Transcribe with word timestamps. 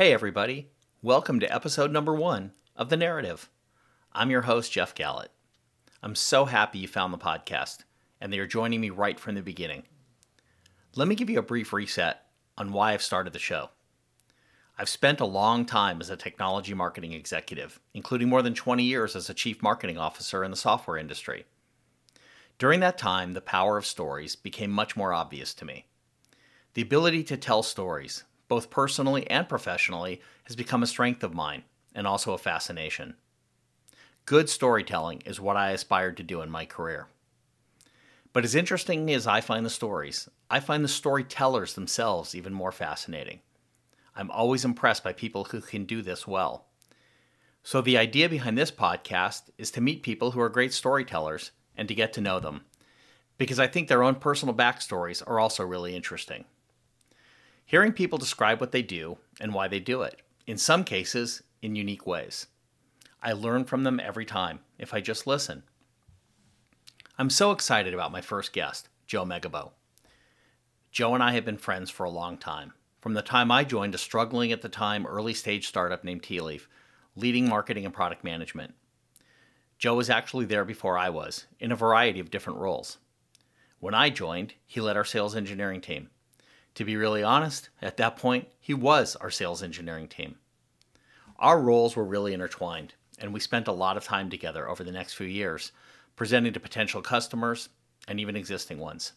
Hey, 0.00 0.14
everybody. 0.14 0.70
Welcome 1.02 1.40
to 1.40 1.54
episode 1.54 1.92
number 1.92 2.14
one 2.14 2.52
of 2.74 2.88
The 2.88 2.96
Narrative. 2.96 3.50
I'm 4.14 4.30
your 4.30 4.40
host, 4.40 4.72
Jeff 4.72 4.94
Gallett. 4.94 5.30
I'm 6.02 6.14
so 6.14 6.46
happy 6.46 6.78
you 6.78 6.88
found 6.88 7.12
the 7.12 7.18
podcast 7.18 7.80
and 8.18 8.32
that 8.32 8.36
you're 8.38 8.46
joining 8.46 8.80
me 8.80 8.88
right 8.88 9.20
from 9.20 9.34
the 9.34 9.42
beginning. 9.42 9.82
Let 10.96 11.06
me 11.06 11.14
give 11.14 11.28
you 11.28 11.38
a 11.38 11.42
brief 11.42 11.74
reset 11.74 12.22
on 12.56 12.72
why 12.72 12.94
I've 12.94 13.02
started 13.02 13.34
the 13.34 13.38
show. 13.38 13.68
I've 14.78 14.88
spent 14.88 15.20
a 15.20 15.26
long 15.26 15.66
time 15.66 16.00
as 16.00 16.08
a 16.08 16.16
technology 16.16 16.72
marketing 16.72 17.12
executive, 17.12 17.78
including 17.92 18.30
more 18.30 18.40
than 18.40 18.54
20 18.54 18.82
years 18.82 19.14
as 19.14 19.28
a 19.28 19.34
chief 19.34 19.62
marketing 19.62 19.98
officer 19.98 20.42
in 20.42 20.50
the 20.50 20.56
software 20.56 20.96
industry. 20.96 21.44
During 22.58 22.80
that 22.80 22.96
time, 22.96 23.34
the 23.34 23.42
power 23.42 23.76
of 23.76 23.84
stories 23.84 24.34
became 24.34 24.70
much 24.70 24.96
more 24.96 25.12
obvious 25.12 25.52
to 25.52 25.66
me. 25.66 25.84
The 26.72 26.80
ability 26.80 27.22
to 27.24 27.36
tell 27.36 27.62
stories, 27.62 28.24
both 28.50 28.68
personally 28.68 29.30
and 29.30 29.48
professionally, 29.48 30.20
has 30.42 30.56
become 30.56 30.82
a 30.82 30.86
strength 30.88 31.22
of 31.22 31.32
mine 31.32 31.62
and 31.94 32.04
also 32.04 32.32
a 32.34 32.38
fascination. 32.38 33.14
Good 34.26 34.50
storytelling 34.50 35.22
is 35.24 35.40
what 35.40 35.56
I 35.56 35.70
aspired 35.70 36.16
to 36.16 36.24
do 36.24 36.42
in 36.42 36.50
my 36.50 36.66
career. 36.66 37.06
But 38.32 38.44
as 38.44 38.56
interesting 38.56 39.08
as 39.12 39.28
I 39.28 39.40
find 39.40 39.64
the 39.64 39.70
stories, 39.70 40.28
I 40.50 40.58
find 40.58 40.82
the 40.82 40.88
storytellers 40.88 41.74
themselves 41.74 42.34
even 42.34 42.52
more 42.52 42.72
fascinating. 42.72 43.38
I'm 44.16 44.32
always 44.32 44.64
impressed 44.64 45.04
by 45.04 45.12
people 45.12 45.44
who 45.44 45.60
can 45.60 45.84
do 45.84 46.02
this 46.02 46.26
well. 46.26 46.66
So, 47.62 47.80
the 47.80 47.98
idea 47.98 48.28
behind 48.28 48.58
this 48.58 48.72
podcast 48.72 49.42
is 49.58 49.70
to 49.72 49.80
meet 49.80 50.02
people 50.02 50.32
who 50.32 50.40
are 50.40 50.48
great 50.48 50.72
storytellers 50.72 51.52
and 51.76 51.86
to 51.86 51.94
get 51.94 52.12
to 52.14 52.20
know 52.20 52.40
them, 52.40 52.62
because 53.38 53.60
I 53.60 53.68
think 53.68 53.86
their 53.86 54.02
own 54.02 54.16
personal 54.16 54.56
backstories 54.56 55.22
are 55.24 55.38
also 55.38 55.64
really 55.64 55.94
interesting. 55.94 56.46
Hearing 57.70 57.92
people 57.92 58.18
describe 58.18 58.60
what 58.60 58.72
they 58.72 58.82
do 58.82 59.18
and 59.40 59.54
why 59.54 59.68
they 59.68 59.78
do 59.78 60.02
it, 60.02 60.22
in 60.44 60.58
some 60.58 60.82
cases, 60.82 61.44
in 61.62 61.76
unique 61.76 62.04
ways. 62.04 62.48
I 63.22 63.30
learn 63.30 63.64
from 63.64 63.84
them 63.84 64.00
every 64.00 64.24
time 64.24 64.58
if 64.76 64.92
I 64.92 65.00
just 65.00 65.24
listen. 65.24 65.62
I'm 67.16 67.30
so 67.30 67.52
excited 67.52 67.94
about 67.94 68.10
my 68.10 68.22
first 68.22 68.52
guest, 68.52 68.88
Joe 69.06 69.24
Megibow. 69.24 69.70
Joe 70.90 71.14
and 71.14 71.22
I 71.22 71.30
have 71.34 71.44
been 71.44 71.58
friends 71.58 71.90
for 71.90 72.02
a 72.02 72.10
long 72.10 72.38
time, 72.38 72.72
from 73.00 73.14
the 73.14 73.22
time 73.22 73.52
I 73.52 73.62
joined 73.62 73.94
a 73.94 73.98
struggling 73.98 74.50
at 74.50 74.62
the 74.62 74.68
time 74.68 75.06
early 75.06 75.32
stage 75.32 75.68
startup 75.68 76.02
named 76.02 76.24
Tealeaf, 76.24 76.66
leading 77.14 77.48
marketing 77.48 77.84
and 77.84 77.94
product 77.94 78.24
management. 78.24 78.74
Joe 79.78 79.94
was 79.94 80.10
actually 80.10 80.46
there 80.46 80.64
before 80.64 80.98
I 80.98 81.08
was, 81.08 81.46
in 81.60 81.70
a 81.70 81.76
variety 81.76 82.18
of 82.18 82.32
different 82.32 82.58
roles. 82.58 82.98
When 83.78 83.94
I 83.94 84.10
joined, 84.10 84.54
he 84.66 84.80
led 84.80 84.96
our 84.96 85.04
sales 85.04 85.36
engineering 85.36 85.80
team 85.80 86.10
to 86.74 86.84
be 86.84 86.96
really 86.96 87.22
honest, 87.22 87.68
at 87.82 87.96
that 87.96 88.16
point, 88.16 88.48
he 88.60 88.74
was 88.74 89.16
our 89.16 89.30
sales 89.30 89.62
engineering 89.62 90.08
team. 90.08 90.36
Our 91.38 91.60
roles 91.60 91.96
were 91.96 92.04
really 92.04 92.34
intertwined, 92.34 92.94
and 93.18 93.32
we 93.32 93.40
spent 93.40 93.68
a 93.68 93.72
lot 93.72 93.96
of 93.96 94.04
time 94.04 94.30
together 94.30 94.68
over 94.68 94.84
the 94.84 94.92
next 94.92 95.14
few 95.14 95.26
years, 95.26 95.72
presenting 96.16 96.52
to 96.52 96.60
potential 96.60 97.02
customers 97.02 97.70
and 98.06 98.20
even 98.20 98.36
existing 98.36 98.78
ones. 98.78 99.12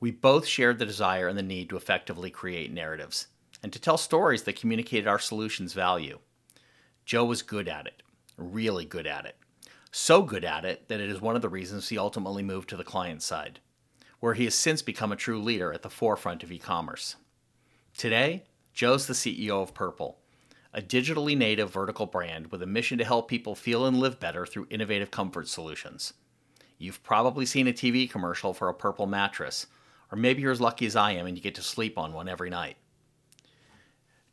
We 0.00 0.10
both 0.10 0.46
shared 0.46 0.78
the 0.78 0.86
desire 0.86 1.28
and 1.28 1.38
the 1.38 1.42
need 1.42 1.68
to 1.70 1.76
effectively 1.76 2.30
create 2.30 2.72
narratives 2.72 3.28
and 3.62 3.72
to 3.72 3.80
tell 3.80 3.96
stories 3.96 4.42
that 4.42 4.60
communicated 4.60 5.06
our 5.06 5.18
solution's 5.18 5.72
value. 5.72 6.18
Joe 7.04 7.24
was 7.24 7.42
good 7.42 7.68
at 7.68 7.86
it, 7.86 8.02
really 8.36 8.84
good 8.84 9.06
at 9.06 9.24
it. 9.24 9.36
So 9.90 10.22
good 10.22 10.44
at 10.44 10.64
it 10.64 10.88
that 10.88 11.00
it 11.00 11.08
is 11.08 11.20
one 11.20 11.36
of 11.36 11.42
the 11.42 11.48
reasons 11.48 11.88
he 11.88 11.96
ultimately 11.96 12.42
moved 12.42 12.68
to 12.68 12.76
the 12.76 12.84
client 12.84 13.22
side 13.22 13.60
where 14.20 14.34
he 14.34 14.44
has 14.44 14.54
since 14.54 14.82
become 14.82 15.12
a 15.12 15.16
true 15.16 15.40
leader 15.40 15.72
at 15.72 15.82
the 15.82 15.90
forefront 15.90 16.42
of 16.42 16.52
e 16.52 16.58
commerce. 16.58 17.16
Today, 17.96 18.44
Joe's 18.72 19.06
the 19.06 19.14
CEO 19.14 19.62
of 19.62 19.74
Purple, 19.74 20.18
a 20.72 20.82
digitally 20.82 21.36
native 21.36 21.70
vertical 21.70 22.06
brand 22.06 22.48
with 22.48 22.62
a 22.62 22.66
mission 22.66 22.98
to 22.98 23.04
help 23.04 23.28
people 23.28 23.54
feel 23.54 23.86
and 23.86 23.98
live 23.98 24.20
better 24.20 24.44
through 24.44 24.66
innovative 24.70 25.10
comfort 25.10 25.48
solutions. 25.48 26.12
You've 26.78 27.02
probably 27.02 27.46
seen 27.46 27.66
a 27.68 27.72
TV 27.72 28.08
commercial 28.08 28.52
for 28.52 28.68
a 28.68 28.74
purple 28.74 29.06
mattress, 29.06 29.66
or 30.12 30.18
maybe 30.18 30.42
you're 30.42 30.52
as 30.52 30.60
lucky 30.60 30.86
as 30.86 30.94
I 30.96 31.12
am 31.12 31.26
and 31.26 31.36
you 31.36 31.42
get 31.42 31.54
to 31.54 31.62
sleep 31.62 31.96
on 31.96 32.12
one 32.12 32.28
every 32.28 32.50
night. 32.50 32.76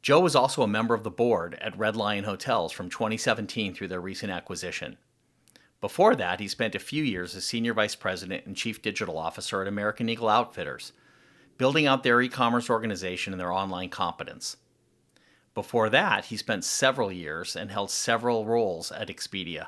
Joe 0.01 0.19
was 0.19 0.35
also 0.35 0.63
a 0.63 0.67
member 0.67 0.93
of 0.93 1.03
the 1.03 1.09
board 1.09 1.57
at 1.61 1.77
Red 1.77 1.95
Lion 1.95 2.25
Hotels 2.25 2.73
from 2.73 2.89
2017 2.89 3.73
through 3.73 3.87
their 3.87 4.01
recent 4.01 4.33
acquisition. 4.33 4.97
Before 5.83 6.15
that, 6.15 6.39
he 6.39 6.47
spent 6.47 6.75
a 6.75 6.79
few 6.79 7.03
years 7.03 7.35
as 7.35 7.43
Senior 7.43 7.73
Vice 7.73 7.93
President 7.93 8.45
and 8.45 8.55
Chief 8.55 8.81
Digital 8.81 9.17
Officer 9.17 9.61
at 9.61 9.67
American 9.67 10.07
Eagle 10.07 10.29
Outfitters, 10.29 10.93
building 11.57 11.85
out 11.85 12.03
their 12.03 12.21
e 12.21 12.29
commerce 12.29 12.69
organization 12.69 13.33
and 13.33 13.39
their 13.41 13.51
online 13.51 13.89
competence. 13.89 14.55
Before 15.53 15.89
that, 15.89 16.23
he 16.23 16.37
spent 16.37 16.63
several 16.63 17.11
years 17.11 17.57
and 17.57 17.69
held 17.69 17.91
several 17.91 18.45
roles 18.45 18.93
at 18.93 19.09
Expedia, 19.09 19.67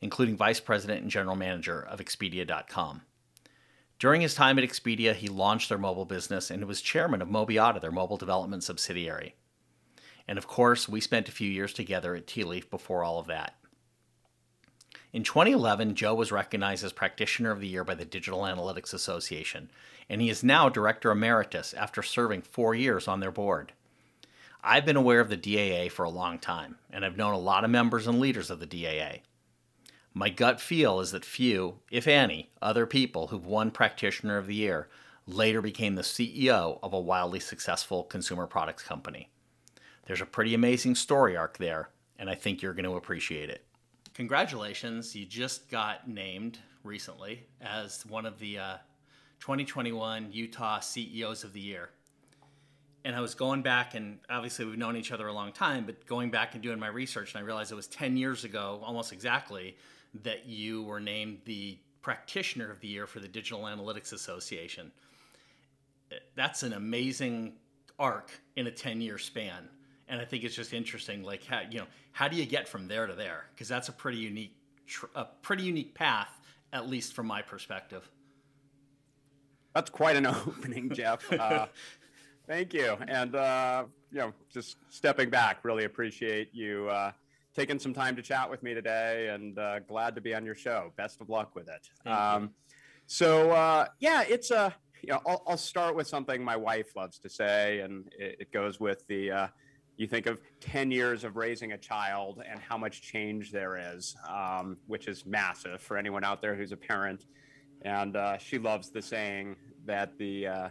including 0.00 0.36
Vice 0.36 0.58
President 0.58 1.02
and 1.02 1.08
General 1.12 1.36
Manager 1.36 1.80
of 1.80 2.00
Expedia.com. 2.00 3.02
During 4.00 4.20
his 4.20 4.34
time 4.34 4.58
at 4.58 4.68
Expedia, 4.68 5.14
he 5.14 5.28
launched 5.28 5.68
their 5.68 5.78
mobile 5.78 6.06
business 6.06 6.50
and 6.50 6.64
was 6.64 6.82
chairman 6.82 7.22
of 7.22 7.28
Mobiata, 7.28 7.80
their 7.80 7.92
mobile 7.92 8.16
development 8.16 8.64
subsidiary. 8.64 9.36
And 10.26 10.38
of 10.38 10.48
course, 10.48 10.88
we 10.88 11.00
spent 11.00 11.28
a 11.28 11.32
few 11.32 11.48
years 11.48 11.72
together 11.72 12.16
at 12.16 12.26
Tealeaf 12.26 12.68
before 12.68 13.04
all 13.04 13.20
of 13.20 13.28
that. 13.28 13.54
In 15.12 15.24
2011, 15.24 15.94
Joe 15.94 16.14
was 16.14 16.32
recognized 16.32 16.82
as 16.82 16.92
Practitioner 16.94 17.50
of 17.50 17.60
the 17.60 17.68
Year 17.68 17.84
by 17.84 17.94
the 17.94 18.06
Digital 18.06 18.40
Analytics 18.42 18.94
Association, 18.94 19.70
and 20.08 20.22
he 20.22 20.30
is 20.30 20.42
now 20.42 20.70
Director 20.70 21.10
Emeritus 21.10 21.74
after 21.74 22.02
serving 22.02 22.40
four 22.40 22.74
years 22.74 23.06
on 23.06 23.20
their 23.20 23.30
board. 23.30 23.74
I've 24.64 24.86
been 24.86 24.96
aware 24.96 25.20
of 25.20 25.28
the 25.28 25.36
DAA 25.36 25.90
for 25.90 26.04
a 26.04 26.10
long 26.10 26.38
time, 26.38 26.78
and 26.90 27.04
I've 27.04 27.18
known 27.18 27.34
a 27.34 27.38
lot 27.38 27.62
of 27.62 27.68
members 27.68 28.06
and 28.06 28.20
leaders 28.20 28.50
of 28.50 28.58
the 28.58 28.66
DAA. 28.66 29.20
My 30.14 30.30
gut 30.30 30.62
feel 30.62 30.98
is 30.98 31.12
that 31.12 31.26
few, 31.26 31.80
if 31.90 32.08
any, 32.08 32.48
other 32.62 32.86
people 32.86 33.26
who've 33.26 33.44
won 33.44 33.70
Practitioner 33.70 34.38
of 34.38 34.46
the 34.46 34.54
Year 34.54 34.88
later 35.26 35.60
became 35.60 35.94
the 35.94 36.02
CEO 36.02 36.78
of 36.82 36.94
a 36.94 37.00
wildly 37.00 37.40
successful 37.40 38.04
consumer 38.04 38.46
products 38.46 38.82
company. 38.82 39.28
There's 40.06 40.22
a 40.22 40.26
pretty 40.26 40.54
amazing 40.54 40.94
story 40.94 41.36
arc 41.36 41.58
there, 41.58 41.90
and 42.18 42.30
I 42.30 42.34
think 42.34 42.62
you're 42.62 42.72
going 42.72 42.86
to 42.86 42.96
appreciate 42.96 43.50
it 43.50 43.62
congratulations. 44.22 45.16
You 45.16 45.26
just 45.26 45.68
got 45.68 46.08
named 46.08 46.60
recently 46.84 47.44
as 47.60 48.06
one 48.06 48.24
of 48.24 48.38
the 48.38 48.56
uh, 48.56 48.76
2021 49.40 50.28
Utah 50.30 50.78
CEOs 50.78 51.42
of 51.42 51.52
the 51.52 51.58
Year. 51.58 51.90
And 53.04 53.16
I 53.16 53.20
was 53.20 53.34
going 53.34 53.62
back, 53.62 53.96
and 53.96 54.20
obviously 54.30 54.64
we've 54.64 54.78
known 54.78 54.94
each 54.94 55.10
other 55.10 55.26
a 55.26 55.32
long 55.32 55.50
time, 55.50 55.84
but 55.84 56.06
going 56.06 56.30
back 56.30 56.54
and 56.54 56.62
doing 56.62 56.78
my 56.78 56.86
research, 56.86 57.34
and 57.34 57.42
I 57.42 57.44
realized 57.44 57.72
it 57.72 57.74
was 57.74 57.88
10 57.88 58.16
years 58.16 58.44
ago, 58.44 58.80
almost 58.84 59.12
exactly, 59.12 59.76
that 60.22 60.46
you 60.46 60.84
were 60.84 61.00
named 61.00 61.38
the 61.44 61.76
Practitioner 62.00 62.70
of 62.70 62.78
the 62.78 62.86
Year 62.86 63.08
for 63.08 63.18
the 63.18 63.26
Digital 63.26 63.62
Analytics 63.62 64.12
Association. 64.12 64.92
That's 66.36 66.62
an 66.62 66.74
amazing 66.74 67.54
arc 67.98 68.30
in 68.54 68.68
a 68.68 68.70
10 68.70 69.00
year 69.00 69.18
span 69.18 69.68
and 70.12 70.20
I 70.20 70.26
think 70.26 70.44
it's 70.44 70.54
just 70.54 70.74
interesting, 70.74 71.22
like 71.22 71.42
how 71.46 71.62
you 71.68 71.78
know 71.78 71.86
how 72.12 72.28
do 72.28 72.36
you 72.36 72.44
get 72.44 72.68
from 72.68 72.86
there 72.86 73.06
to 73.06 73.14
there? 73.14 73.46
Because 73.54 73.66
that's 73.66 73.88
a 73.88 73.92
pretty 73.92 74.18
unique, 74.18 74.54
tr- 74.86 75.06
a 75.14 75.24
pretty 75.24 75.62
unique 75.62 75.94
path, 75.94 76.28
at 76.70 76.86
least 76.86 77.14
from 77.14 77.26
my 77.26 77.40
perspective. 77.40 78.08
That's 79.74 79.88
quite 79.88 80.16
an 80.16 80.26
opening, 80.46 80.90
Jeff. 80.90 81.32
Uh, 81.32 81.66
thank 82.46 82.74
you, 82.74 82.94
and 83.08 83.34
uh, 83.34 83.84
you 84.12 84.18
know, 84.18 84.34
just 84.52 84.76
stepping 84.90 85.30
back, 85.30 85.64
really 85.64 85.84
appreciate 85.84 86.54
you 86.54 86.90
uh, 86.90 87.12
taking 87.56 87.78
some 87.78 87.94
time 87.94 88.14
to 88.16 88.22
chat 88.22 88.50
with 88.50 88.62
me 88.62 88.74
today, 88.74 89.30
and 89.30 89.58
uh, 89.58 89.78
glad 89.80 90.14
to 90.14 90.20
be 90.20 90.34
on 90.34 90.44
your 90.44 90.54
show. 90.54 90.92
Best 90.98 91.22
of 91.22 91.30
luck 91.30 91.54
with 91.54 91.70
it. 91.70 91.88
Um, 92.06 92.50
so 93.06 93.50
uh, 93.50 93.86
yeah, 93.98 94.24
it's 94.28 94.50
a. 94.50 94.74
You 95.04 95.14
know, 95.14 95.20
I'll, 95.26 95.42
I'll, 95.48 95.56
start 95.56 95.96
with 95.96 96.06
something 96.06 96.44
my 96.44 96.54
wife 96.54 96.94
loves 96.94 97.18
to 97.18 97.28
say, 97.28 97.80
and 97.80 98.06
it, 98.16 98.36
it 98.38 98.52
goes 98.52 98.78
with 98.78 99.04
the 99.08 99.32
uh, 99.32 99.46
you 100.02 100.08
think 100.08 100.26
of 100.26 100.38
10 100.60 100.90
years 100.90 101.22
of 101.22 101.36
raising 101.36 101.72
a 101.72 101.78
child 101.78 102.42
and 102.46 102.60
how 102.60 102.76
much 102.76 103.00
change 103.00 103.52
there 103.52 103.94
is, 103.94 104.16
um, 104.28 104.76
which 104.86 105.06
is 105.06 105.24
massive 105.24 105.80
for 105.80 105.96
anyone 105.96 106.24
out 106.24 106.42
there 106.42 106.56
who's 106.56 106.72
a 106.72 106.76
parent. 106.76 107.24
And 107.82 108.16
uh, 108.16 108.36
she 108.36 108.58
loves 108.58 108.90
the 108.90 109.00
saying 109.00 109.56
that 109.86 110.18
the 110.18 110.46
uh, 110.46 110.68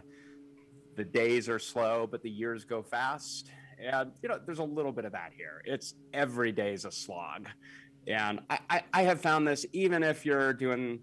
the 0.94 1.04
days 1.04 1.48
are 1.48 1.58
slow, 1.58 2.06
but 2.10 2.22
the 2.22 2.30
years 2.30 2.64
go 2.64 2.82
fast. 2.82 3.50
And 3.82 4.12
you 4.22 4.28
know, 4.28 4.38
there's 4.44 4.58
a 4.58 4.64
little 4.64 4.92
bit 4.92 5.06
of 5.06 5.12
that 5.12 5.32
here. 5.34 5.62
It's 5.64 5.94
every 6.12 6.52
day's 6.52 6.84
a 6.84 6.92
slog, 6.92 7.48
and 8.06 8.40
I, 8.48 8.58
I, 8.70 8.82
I 8.92 9.02
have 9.02 9.20
found 9.20 9.48
this 9.48 9.66
even 9.72 10.02
if 10.02 10.24
you're 10.24 10.52
doing 10.52 11.00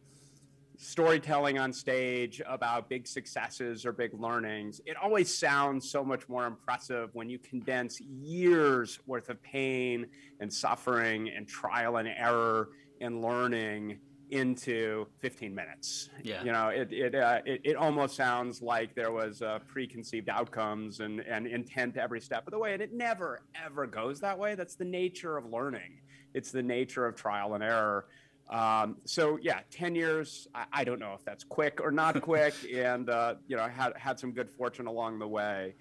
storytelling 0.80 1.60
on 1.60 1.74
stage 1.74 2.42
about 2.48 2.88
big 2.88 3.06
successes 3.06 3.86
or 3.86 3.92
big 3.92 4.14
learnings, 4.14 4.80
it 4.86 4.96
always 4.96 5.38
sounds 5.38 5.92
so 5.92 6.06
much 6.06 6.28
more 6.30 6.46
impressive 6.46 7.10
when 7.14 7.30
you 7.30 7.38
condense 7.38 8.00
years 8.00 8.98
worth 9.06 9.30
of 9.30 9.44
pain 9.44 10.08
and 10.40 10.52
suffering 10.52 11.30
and 11.36 11.48
trial 11.48 11.98
and 11.98 12.08
error 12.08 12.70
and 13.02 13.22
learning 13.22 14.00
into 14.30 15.06
15 15.20 15.54
minutes. 15.54 16.10
Yeah. 16.24 16.44
You 16.44 16.54
know, 16.54 16.70
it 16.70 16.94
it, 16.94 17.14
uh, 17.14 17.40
it 17.46 17.62
it 17.66 17.76
almost 17.76 18.16
sounds 18.16 18.62
like 18.62 18.96
there 18.96 19.12
was 19.12 19.42
uh, 19.42 19.60
preconceived 19.68 20.30
outcomes 20.30 21.02
and 21.02 21.20
and 21.20 21.46
intent 21.46 21.98
every 21.98 22.22
step 22.22 22.48
of 22.48 22.52
the 22.52 22.60
way, 22.60 22.74
and 22.74 22.82
it 22.82 22.94
never 22.94 23.42
ever 23.66 23.86
goes 23.86 24.22
that 24.22 24.38
way. 24.38 24.56
That's 24.56 24.76
the 24.76 24.86
nature 24.86 25.36
of 25.36 25.46
learning. 25.52 26.00
It's 26.34 26.52
the 26.52 26.64
nature 26.64 27.06
of 27.06 27.16
trial 27.16 27.56
and 27.56 27.64
error. 27.64 28.06
Um, 28.50 28.98
so 29.06 29.38
yeah, 29.42 29.60
10 29.70 29.94
years. 29.96 30.48
I, 30.56 30.66
I, 30.74 30.84
don't 30.84 31.00
know 31.00 31.14
if 31.14 31.24
that's 31.24 31.44
quick 31.44 31.80
or 31.82 31.92
not 31.92 32.20
quick, 32.22 32.56
and 32.74 33.10
uh, 33.10 33.36
you 33.48 33.56
know, 33.56 33.68
had 33.68 33.94
had 33.96 34.20
some 34.20 34.32
good 34.32 34.50
fortune 34.50 34.88
along 34.88 35.20
the 35.20 35.28
way. 35.28 35.76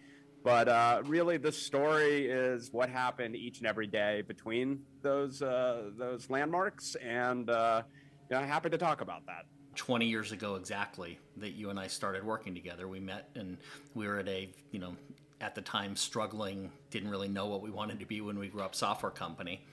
But 0.45 0.69
uh, 0.69 1.03
really, 1.07 1.39
the 1.39 1.51
story 1.51 2.27
is 2.27 2.73
what 2.73 2.91
happened 2.91 3.37
each 3.37 3.59
and 3.59 3.67
every 3.67 3.87
day 3.87 4.23
between 4.27 4.81
those 5.03 5.41
uh, 5.41 5.91
those 5.97 6.29
landmarks, 6.31 6.95
and 6.97 7.49
uh, 7.49 7.83
you 8.31 8.37
know, 8.37 8.43
happy 8.43 8.69
to 8.71 8.79
talk 8.79 9.01
about 9.01 9.25
that. 9.27 9.47
20 9.77 10.07
years 10.07 10.33
ago 10.33 10.57
exactly 10.57 11.19
that 11.37 11.51
you 11.51 11.71
and 11.71 11.79
I 11.79 11.87
started 11.87 12.25
working 12.25 12.55
together. 12.55 12.89
We 12.89 12.99
met 12.99 13.31
and 13.37 13.57
we 13.95 14.09
were 14.09 14.19
at 14.19 14.29
a, 14.29 14.51
you 14.73 14.81
know, 14.81 14.97
at 15.41 15.55
the 15.55 15.61
time 15.61 15.95
struggling, 15.95 16.73
didn't 16.91 17.11
really 17.11 17.29
know 17.29 17.47
what 17.47 17.63
we 17.63 17.71
wanted 17.71 18.01
to 18.01 18.07
be 18.07 18.21
when 18.21 18.39
we 18.39 18.49
grew 18.49 18.63
up 18.63 18.75
software 18.75 19.13
company. 19.13 19.65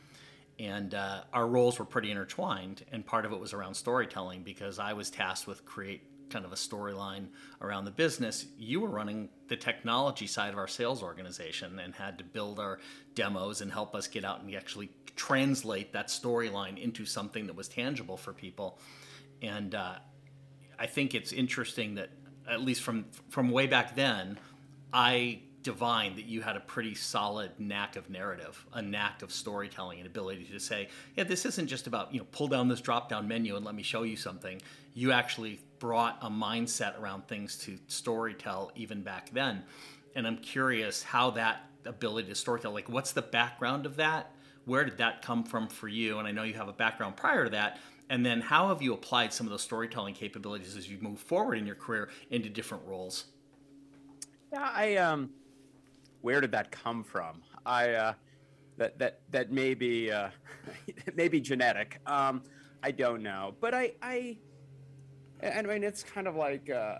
And 0.57 0.93
uh, 0.93 1.23
our 1.33 1.47
roles 1.47 1.79
were 1.79 1.85
pretty 1.85 2.11
intertwined, 2.11 2.85
and 2.91 3.05
part 3.05 3.25
of 3.25 3.33
it 3.33 3.39
was 3.39 3.51
around 3.51 3.75
storytelling 3.75 4.43
because 4.43 4.79
I 4.79 4.93
was 4.93 5.09
tasked 5.09 5.47
with 5.47 5.65
create 5.65 6.01
kind 6.29 6.45
of 6.45 6.51
a 6.51 6.55
storyline 6.55 7.27
around 7.61 7.85
the 7.85 7.91
business, 7.91 8.45
you 8.57 8.81
were 8.81 8.89
running 8.89 9.29
the 9.47 9.55
technology 9.55 10.27
side 10.27 10.51
of 10.51 10.57
our 10.57 10.67
sales 10.67 11.03
organization 11.03 11.79
and 11.79 11.93
had 11.93 12.17
to 12.17 12.23
build 12.23 12.59
our 12.59 12.79
demos 13.13 13.61
and 13.61 13.71
help 13.71 13.95
us 13.95 14.07
get 14.07 14.25
out 14.25 14.41
and 14.41 14.53
actually 14.55 14.89
translate 15.15 15.93
that 15.93 16.07
storyline 16.07 16.81
into 16.81 17.05
something 17.05 17.47
that 17.47 17.55
was 17.55 17.67
tangible 17.67 18.17
for 18.17 18.33
people. 18.33 18.79
And 19.41 19.75
uh, 19.75 19.95
I 20.77 20.87
think 20.87 21.15
it's 21.15 21.31
interesting 21.31 21.95
that 21.95 22.09
at 22.49 22.61
least 22.61 22.81
from 22.81 23.05
from 23.29 23.49
way 23.49 23.67
back 23.67 23.95
then, 23.95 24.39
I 24.93 25.41
divined 25.65 26.15
that 26.15 26.25
you 26.25 26.41
had 26.41 26.55
a 26.55 26.59
pretty 26.59 26.93
solid 26.93 27.51
knack 27.57 27.95
of 27.95 28.07
narrative, 28.07 28.63
a 28.71 28.81
knack 28.81 29.23
of 29.23 29.31
storytelling, 29.31 29.97
and 29.97 30.05
ability 30.05 30.45
to 30.45 30.59
say, 30.59 30.87
yeah, 31.17 31.23
this 31.23 31.43
isn't 31.43 31.65
just 31.65 31.87
about 31.87 32.13
you 32.13 32.19
know 32.19 32.27
pull 32.31 32.47
down 32.47 32.67
this 32.67 32.79
drop 32.79 33.09
down 33.09 33.27
menu 33.27 33.55
and 33.55 33.65
let 33.65 33.73
me 33.73 33.81
show 33.81 34.03
you 34.03 34.15
something. 34.15 34.61
You 34.93 35.11
actually 35.11 35.59
brought 35.79 36.19
a 36.21 36.29
mindset 36.29 36.99
around 37.01 37.27
things 37.27 37.57
to 37.57 37.79
storytell 37.89 38.69
even 38.75 39.01
back 39.01 39.31
then, 39.31 39.63
and 40.15 40.27
I'm 40.27 40.37
curious 40.37 41.01
how 41.01 41.31
that 41.31 41.67
ability 41.83 42.27
to 42.27 42.35
storytell, 42.35 42.71
like 42.71 42.87
what's 42.87 43.11
the 43.11 43.23
background 43.23 43.87
of 43.87 43.95
that? 43.95 44.31
Where 44.65 44.85
did 44.85 44.99
that 44.99 45.23
come 45.23 45.43
from 45.43 45.67
for 45.67 45.87
you? 45.87 46.19
And 46.19 46.27
I 46.27 46.31
know 46.31 46.43
you 46.43 46.53
have 46.53 46.67
a 46.67 46.73
background 46.73 47.17
prior 47.17 47.45
to 47.45 47.49
that. 47.51 47.79
And 48.09 48.23
then 48.23 48.39
how 48.39 48.67
have 48.69 48.83
you 48.83 48.93
applied 48.93 49.33
some 49.33 49.47
of 49.47 49.51
those 49.51 49.63
storytelling 49.63 50.13
capabilities 50.13 50.77
as 50.77 50.89
you 50.89 50.99
move 51.01 51.19
forward 51.19 51.57
in 51.57 51.65
your 51.65 51.75
career 51.75 52.09
into 52.29 52.49
different 52.49 52.83
roles? 52.85 53.25
Yeah, 54.51 54.71
I 54.73 54.95
um 54.97 55.31
where 56.25 56.41
did 56.41 56.51
that 56.51 56.71
come 56.71 57.03
from? 57.03 57.43
I 57.67 57.91
uh, 57.91 58.13
that 58.77 58.97
that 58.97 59.21
that 59.29 59.51
may 59.51 59.75
be 59.75 60.11
uh, 60.11 60.29
genetic. 61.41 61.99
Um, 62.07 62.41
I 62.81 62.89
don't 62.89 63.21
know, 63.21 63.53
but 63.61 63.75
I 63.75 63.93
I 64.01 64.37
I 65.43 65.61
mean 65.61 65.83
it's 65.83 66.01
kind 66.01 66.27
of 66.27 66.35
like 66.35 66.67
uh, 66.71 66.95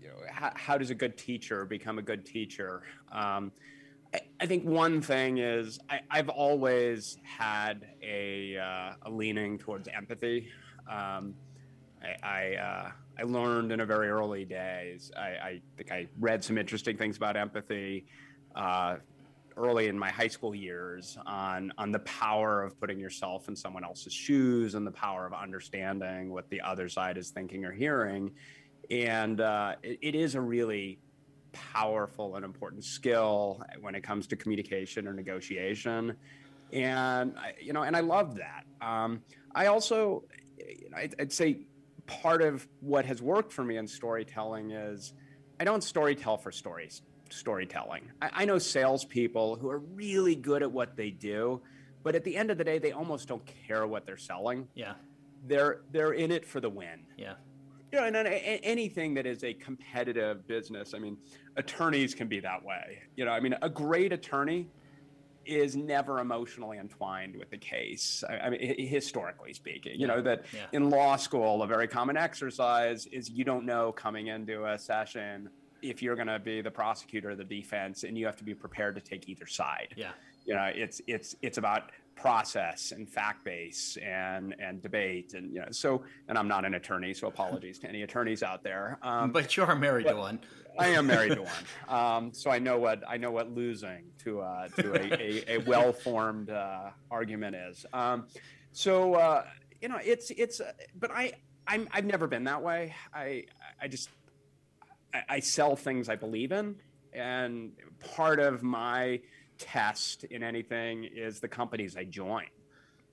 you 0.00 0.08
know 0.08 0.14
how, 0.32 0.52
how 0.54 0.78
does 0.78 0.88
a 0.88 0.94
good 0.94 1.18
teacher 1.18 1.66
become 1.66 1.98
a 1.98 2.02
good 2.02 2.24
teacher? 2.24 2.82
Um, 3.12 3.52
I, 4.14 4.20
I 4.40 4.46
think 4.46 4.64
one 4.64 5.02
thing 5.02 5.36
is 5.36 5.78
I, 5.90 6.00
I've 6.10 6.30
always 6.30 7.18
had 7.24 7.86
a, 8.02 8.56
uh, 8.56 8.92
a 9.02 9.10
leaning 9.10 9.58
towards 9.58 9.88
empathy. 9.88 10.48
Um, 10.88 11.34
I, 12.02 12.26
I, 12.26 12.54
uh, 12.54 12.90
I, 13.18 13.22
learned 13.22 13.72
in 13.72 13.80
a 13.80 13.86
very 13.86 14.08
early 14.08 14.44
days. 14.44 15.10
I, 15.16 15.20
I, 15.20 15.60
think 15.76 15.92
I 15.92 16.08
read 16.18 16.42
some 16.44 16.58
interesting 16.58 16.96
things 16.96 17.16
about 17.16 17.36
empathy 17.36 18.06
uh, 18.54 18.96
early 19.56 19.88
in 19.88 19.98
my 19.98 20.10
high 20.10 20.28
school 20.28 20.54
years 20.54 21.16
on 21.24 21.72
on 21.78 21.90
the 21.90 21.98
power 22.00 22.62
of 22.62 22.78
putting 22.78 22.98
yourself 23.00 23.48
in 23.48 23.56
someone 23.56 23.84
else's 23.84 24.12
shoes 24.12 24.74
and 24.74 24.86
the 24.86 24.90
power 24.90 25.26
of 25.26 25.32
understanding 25.32 26.30
what 26.30 26.48
the 26.50 26.60
other 26.60 26.88
side 26.88 27.16
is 27.16 27.30
thinking 27.30 27.64
or 27.64 27.72
hearing. 27.72 28.30
And 28.90 29.40
uh, 29.40 29.76
it, 29.82 29.98
it 30.02 30.14
is 30.14 30.34
a 30.34 30.40
really 30.40 30.98
powerful 31.52 32.36
and 32.36 32.44
important 32.44 32.84
skill 32.84 33.62
when 33.80 33.94
it 33.94 34.02
comes 34.02 34.26
to 34.28 34.36
communication 34.36 35.08
or 35.08 35.14
negotiation. 35.14 36.14
And 36.72 37.36
I, 37.38 37.54
you 37.60 37.72
know, 37.72 37.82
and 37.82 37.96
I 37.96 38.00
love 38.00 38.36
that. 38.36 38.64
Um, 38.80 39.22
I 39.54 39.66
also, 39.66 40.24
I'd, 40.94 41.14
I'd 41.18 41.32
say 41.32 41.60
part 42.06 42.42
of 42.42 42.66
what 42.80 43.04
has 43.06 43.20
worked 43.20 43.52
for 43.52 43.64
me 43.64 43.76
in 43.76 43.86
storytelling 43.86 44.70
is 44.70 45.12
I 45.58 45.64
don't 45.64 45.82
storytell 45.82 46.42
for 46.42 46.52
stories 46.52 47.02
storytelling. 47.30 48.10
I, 48.22 48.30
I 48.32 48.44
know 48.44 48.58
salespeople 48.58 49.56
who 49.56 49.68
are 49.68 49.78
really 49.78 50.34
good 50.36 50.62
at 50.62 50.70
what 50.70 50.96
they 50.96 51.10
do, 51.10 51.60
but 52.02 52.14
at 52.14 52.24
the 52.24 52.36
end 52.36 52.50
of 52.50 52.58
the 52.58 52.64
day, 52.64 52.78
they 52.78 52.92
almost 52.92 53.28
don't 53.28 53.42
care 53.66 53.86
what 53.86 54.06
they're 54.06 54.16
selling. 54.16 54.68
Yeah, 54.74 54.94
they're 55.46 55.80
they're 55.90 56.12
in 56.12 56.30
it 56.30 56.46
for 56.46 56.60
the 56.60 56.70
win. 56.70 57.06
Yeah. 57.16 57.34
You 57.92 58.00
know, 58.00 58.06
and, 58.06 58.16
and 58.16 58.60
anything 58.62 59.14
that 59.14 59.26
is 59.26 59.44
a 59.44 59.54
competitive 59.54 60.46
business, 60.48 60.92
I 60.92 60.98
mean, 60.98 61.16
attorneys 61.56 62.14
can 62.14 62.26
be 62.26 62.40
that 62.40 62.64
way. 62.64 62.98
You 63.16 63.24
know, 63.24 63.30
I 63.30 63.40
mean, 63.40 63.54
a 63.62 63.70
great 63.70 64.12
attorney 64.12 64.68
is 65.46 65.76
never 65.76 66.20
emotionally 66.20 66.78
entwined 66.78 67.36
with 67.36 67.50
the 67.50 67.58
case. 67.58 68.24
I, 68.28 68.38
I 68.38 68.50
mean, 68.50 68.86
historically 68.86 69.52
speaking, 69.52 69.98
you 69.98 70.06
know 70.06 70.20
that 70.22 70.44
yeah. 70.52 70.66
in 70.72 70.90
law 70.90 71.16
school, 71.16 71.62
a 71.62 71.66
very 71.66 71.88
common 71.88 72.16
exercise 72.16 73.06
is 73.06 73.30
you 73.30 73.44
don't 73.44 73.64
know 73.64 73.92
coming 73.92 74.28
into 74.28 74.66
a 74.66 74.78
session 74.78 75.48
if 75.82 76.02
you're 76.02 76.16
going 76.16 76.28
to 76.28 76.38
be 76.38 76.60
the 76.60 76.70
prosecutor 76.70 77.30
or 77.30 77.34
the 77.36 77.44
defense, 77.44 78.02
and 78.02 78.16
you 78.18 78.26
have 78.26 78.36
to 78.36 78.44
be 78.44 78.54
prepared 78.54 78.94
to 78.94 79.00
take 79.00 79.28
either 79.28 79.46
side. 79.46 79.94
Yeah, 79.96 80.12
you 80.44 80.54
know, 80.54 80.70
it's 80.74 81.00
it's 81.06 81.36
it's 81.42 81.58
about 81.58 81.90
process 82.16 82.92
and 82.92 83.08
fact 83.08 83.44
base 83.44 83.98
and 84.02 84.56
and 84.58 84.82
debate 84.82 85.34
and 85.34 85.52
you 85.52 85.60
know 85.60 85.66
so 85.70 86.02
and 86.28 86.38
I'm 86.38 86.48
not 86.48 86.64
an 86.64 86.74
attorney 86.74 87.12
so 87.12 87.28
apologies 87.28 87.78
to 87.80 87.88
any 87.88 88.02
attorneys 88.02 88.42
out 88.42 88.64
there. 88.64 88.98
Um, 89.02 89.30
but 89.30 89.56
you 89.56 89.64
are 89.64 89.76
married 89.76 90.06
to 90.08 90.16
one. 90.16 90.40
I 90.78 90.88
am 90.88 91.06
married 91.06 91.34
to 91.34 91.42
one. 91.42 91.64
Um, 91.88 92.32
so 92.32 92.50
I 92.50 92.58
know 92.58 92.78
what 92.78 93.02
I 93.08 93.16
know 93.18 93.30
what 93.30 93.50
losing 93.50 94.04
to 94.24 94.40
uh, 94.40 94.68
to 94.68 94.94
a, 94.94 95.52
a, 95.52 95.56
a 95.56 95.64
well 95.64 95.92
formed 95.92 96.50
uh, 96.50 96.90
argument 97.10 97.56
is. 97.56 97.86
Um, 97.92 98.26
so 98.72 99.14
uh, 99.14 99.44
you 99.80 99.88
know 99.88 99.98
it's 100.02 100.30
it's 100.30 100.60
uh, 100.60 100.72
but 100.98 101.10
I 101.10 101.32
I'm 101.66 101.88
I've 101.92 102.06
never 102.06 102.26
been 102.26 102.44
that 102.44 102.62
way. 102.62 102.94
I 103.14 103.44
I 103.80 103.88
just 103.88 104.08
I, 105.12 105.22
I 105.28 105.40
sell 105.40 105.76
things 105.76 106.08
I 106.08 106.16
believe 106.16 106.52
in 106.52 106.76
and 107.12 107.72
part 108.14 108.38
of 108.38 108.62
my 108.62 109.20
test 109.58 110.24
in 110.24 110.42
anything 110.42 111.04
is 111.04 111.40
the 111.40 111.48
companies 111.48 111.96
I 111.96 112.04
join. 112.04 112.46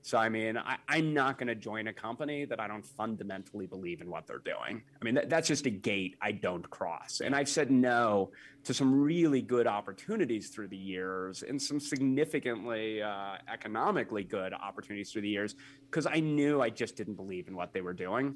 So, 0.05 0.17
I 0.17 0.27
mean, 0.27 0.57
I, 0.57 0.77
am 0.89 1.13
not 1.13 1.37
going 1.37 1.47
to 1.47 1.55
join 1.55 1.87
a 1.87 1.93
company 1.93 2.43
that 2.43 2.59
I 2.59 2.67
don't 2.67 2.85
fundamentally 2.85 3.67
believe 3.67 4.01
in 4.01 4.09
what 4.09 4.27
they're 4.27 4.39
doing. 4.39 4.83
I 5.01 5.05
mean, 5.05 5.15
that, 5.15 5.29
that's 5.29 5.47
just 5.47 5.65
a 5.65 5.69
gate 5.69 6.17
I 6.21 6.33
don't 6.33 6.69
cross. 6.69 7.21
And 7.23 7.33
I've 7.33 7.47
said 7.47 7.71
no 7.71 8.31
to 8.65 8.73
some 8.73 9.01
really 9.01 9.41
good 9.41 9.65
opportunities 9.65 10.49
through 10.49 10.67
the 10.67 10.77
years 10.77 11.41
and 11.47 11.59
some 11.59 11.79
significantly 11.79 13.01
uh, 13.01 13.35
economically 13.47 14.25
good 14.25 14.53
opportunities 14.53 15.09
through 15.09 15.21
the 15.21 15.29
years 15.29 15.55
because 15.89 16.05
I 16.05 16.19
knew 16.19 16.61
I 16.61 16.69
just 16.69 16.97
didn't 16.97 17.15
believe 17.15 17.47
in 17.47 17.55
what 17.55 17.71
they 17.71 17.79
were 17.79 17.93
doing, 17.93 18.35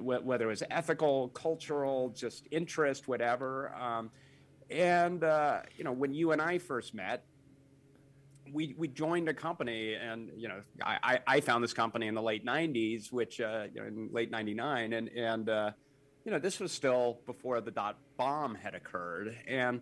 whether 0.00 0.44
it 0.44 0.48
was 0.48 0.62
ethical, 0.70 1.30
cultural, 1.30 2.10
just 2.10 2.46
interest, 2.52 3.08
whatever. 3.08 3.74
Um, 3.74 4.12
and 4.70 5.24
uh, 5.24 5.60
you 5.76 5.84
know, 5.84 5.92
when 5.92 6.14
you 6.14 6.32
and 6.32 6.40
I 6.40 6.58
first 6.58 6.94
met, 6.94 7.24
we 8.52 8.74
we 8.78 8.88
joined 8.88 9.28
a 9.28 9.34
company, 9.34 9.94
and 9.94 10.30
you 10.36 10.48
know, 10.48 10.60
I 10.82 11.20
I 11.26 11.40
found 11.40 11.64
this 11.64 11.72
company 11.72 12.06
in 12.06 12.14
the 12.14 12.22
late 12.22 12.44
'90s, 12.44 13.12
which 13.12 13.40
uh, 13.40 13.64
you 13.72 13.80
know, 13.80 13.86
in 13.86 14.08
late 14.12 14.30
'99, 14.30 14.92
and 14.92 15.08
and 15.08 15.48
uh, 15.48 15.70
you 16.24 16.32
know, 16.32 16.38
this 16.38 16.60
was 16.60 16.72
still 16.72 17.20
before 17.26 17.60
the 17.60 17.70
dot 17.70 17.98
bomb 18.16 18.54
had 18.54 18.74
occurred, 18.74 19.36
and 19.46 19.80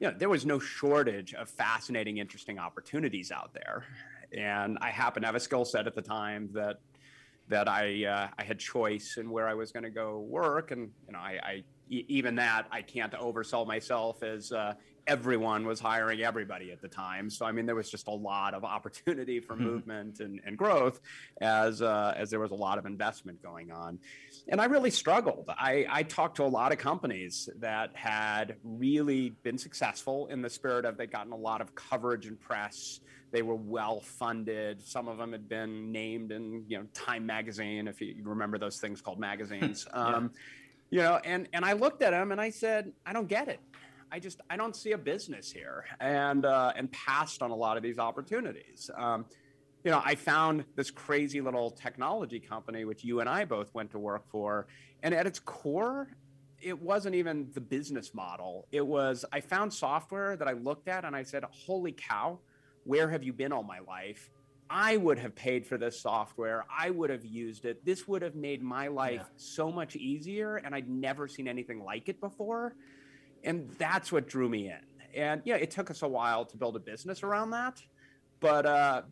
you 0.00 0.08
know, 0.08 0.14
there 0.16 0.28
was 0.28 0.46
no 0.46 0.58
shortage 0.58 1.34
of 1.34 1.48
fascinating, 1.48 2.18
interesting 2.18 2.58
opportunities 2.58 3.30
out 3.30 3.52
there, 3.54 3.84
and 4.32 4.78
I 4.80 4.90
happened 4.90 5.24
to 5.24 5.28
have 5.28 5.34
a 5.36 5.40
skill 5.40 5.64
set 5.64 5.86
at 5.86 5.94
the 5.94 6.02
time 6.02 6.50
that 6.54 6.78
that 7.48 7.68
I 7.68 8.04
uh, 8.04 8.28
I 8.38 8.44
had 8.44 8.58
choice 8.58 9.16
in 9.18 9.30
where 9.30 9.48
I 9.48 9.54
was 9.54 9.72
going 9.72 9.84
to 9.84 9.90
go 9.90 10.20
work, 10.20 10.70
and 10.70 10.90
you 11.06 11.12
know 11.12 11.18
I, 11.18 11.38
I 11.42 11.64
even 11.90 12.36
that 12.36 12.66
I 12.70 12.82
can't 12.82 13.12
oversell 13.12 13.66
myself 13.66 14.22
as 14.22 14.52
uh, 14.52 14.74
everyone 15.06 15.66
was 15.66 15.80
hiring 15.80 16.22
everybody 16.22 16.70
at 16.70 16.80
the 16.80 16.88
time. 16.88 17.28
So 17.30 17.44
I 17.44 17.52
mean, 17.52 17.66
there 17.66 17.74
was 17.74 17.90
just 17.90 18.06
a 18.06 18.12
lot 18.12 18.54
of 18.54 18.64
opportunity 18.64 19.40
for 19.40 19.54
mm-hmm. 19.54 19.64
movement 19.64 20.20
and, 20.20 20.40
and 20.46 20.56
growth 20.56 21.00
as 21.40 21.82
uh, 21.82 22.14
as 22.16 22.30
there 22.30 22.40
was 22.40 22.52
a 22.52 22.56
lot 22.56 22.78
of 22.78 22.86
investment 22.86 23.42
going 23.42 23.72
on. 23.72 23.98
And 24.48 24.60
I 24.60 24.66
really 24.66 24.90
struggled. 24.90 25.46
I, 25.48 25.86
I 25.90 26.02
talked 26.04 26.36
to 26.36 26.44
a 26.44 26.46
lot 26.46 26.72
of 26.72 26.78
companies 26.78 27.48
that 27.58 27.90
had 27.94 28.56
really 28.62 29.30
been 29.42 29.58
successful 29.58 30.28
in 30.28 30.42
the 30.42 30.50
spirit 30.50 30.84
of 30.84 30.96
they'd 30.96 31.10
gotten 31.10 31.32
a 31.32 31.36
lot 31.36 31.60
of 31.60 31.74
coverage 31.74 32.26
and 32.26 32.40
press. 32.40 33.00
They 33.32 33.42
were 33.42 33.54
well 33.54 34.00
funded. 34.00 34.82
Some 34.82 35.06
of 35.08 35.18
them 35.18 35.32
had 35.32 35.48
been 35.48 35.92
named 35.92 36.32
in 36.32 36.64
you 36.68 36.78
know 36.78 36.84
Time 36.94 37.26
magazine, 37.26 37.88
if 37.88 38.00
you 38.00 38.14
remember 38.22 38.58
those 38.58 38.78
things 38.78 39.00
called 39.00 39.18
magazines. 39.18 39.86
yeah. 39.94 40.00
um, 40.00 40.30
you 40.90 40.98
know, 40.98 41.20
and 41.24 41.48
and 41.52 41.64
I 41.64 41.72
looked 41.72 42.02
at 42.02 42.12
him 42.12 42.32
and 42.32 42.40
I 42.40 42.50
said, 42.50 42.92
I 43.06 43.12
don't 43.12 43.28
get 43.28 43.48
it. 43.48 43.60
I 44.12 44.18
just 44.18 44.40
I 44.50 44.56
don't 44.56 44.74
see 44.74 44.92
a 44.92 44.98
business 44.98 45.52
here, 45.52 45.84
and 46.00 46.44
uh, 46.44 46.72
and 46.74 46.90
passed 46.90 47.42
on 47.42 47.50
a 47.50 47.54
lot 47.54 47.76
of 47.76 47.82
these 47.82 47.98
opportunities. 47.98 48.90
Um, 48.96 49.26
you 49.84 49.90
know, 49.90 50.02
I 50.04 50.14
found 50.14 50.64
this 50.76 50.90
crazy 50.90 51.40
little 51.40 51.70
technology 51.70 52.40
company, 52.40 52.84
which 52.84 53.04
you 53.04 53.20
and 53.20 53.28
I 53.28 53.44
both 53.44 53.72
went 53.72 53.92
to 53.92 53.98
work 53.98 54.28
for, 54.28 54.66
and 55.02 55.14
at 55.14 55.26
its 55.26 55.38
core, 55.38 56.08
it 56.60 56.80
wasn't 56.82 57.14
even 57.14 57.48
the 57.54 57.60
business 57.60 58.12
model. 58.12 58.66
It 58.72 58.84
was 58.84 59.24
I 59.32 59.40
found 59.40 59.72
software 59.72 60.36
that 60.36 60.48
I 60.48 60.52
looked 60.52 60.88
at 60.88 61.04
and 61.04 61.14
I 61.14 61.22
said, 61.22 61.44
"Holy 61.50 61.92
cow, 61.92 62.40
where 62.84 63.08
have 63.10 63.22
you 63.22 63.32
been 63.32 63.52
all 63.52 63.62
my 63.62 63.78
life?" 63.78 64.28
I 64.70 64.96
would 64.96 65.18
have 65.18 65.34
paid 65.34 65.66
for 65.66 65.76
this 65.76 66.00
software. 66.00 66.64
I 66.70 66.90
would 66.90 67.10
have 67.10 67.24
used 67.24 67.64
it. 67.64 67.84
This 67.84 68.06
would 68.06 68.22
have 68.22 68.36
made 68.36 68.62
my 68.62 68.86
life 68.86 69.22
yeah. 69.22 69.36
so 69.36 69.72
much 69.72 69.96
easier, 69.96 70.56
and 70.56 70.74
I'd 70.74 70.88
never 70.88 71.26
seen 71.26 71.48
anything 71.48 71.84
like 71.84 72.08
it 72.08 72.20
before 72.20 72.76
and 73.44 73.70
that's 73.78 74.12
what 74.12 74.28
drew 74.28 74.48
me 74.48 74.68
in. 74.68 75.20
And 75.20 75.42
yeah, 75.44 75.56
it 75.56 75.70
took 75.70 75.90
us 75.90 76.02
a 76.02 76.08
while 76.08 76.44
to 76.46 76.56
build 76.56 76.76
a 76.76 76.80
business 76.80 77.22
around 77.22 77.50
that, 77.50 77.82
but 78.38 78.64
uh, 78.64 79.02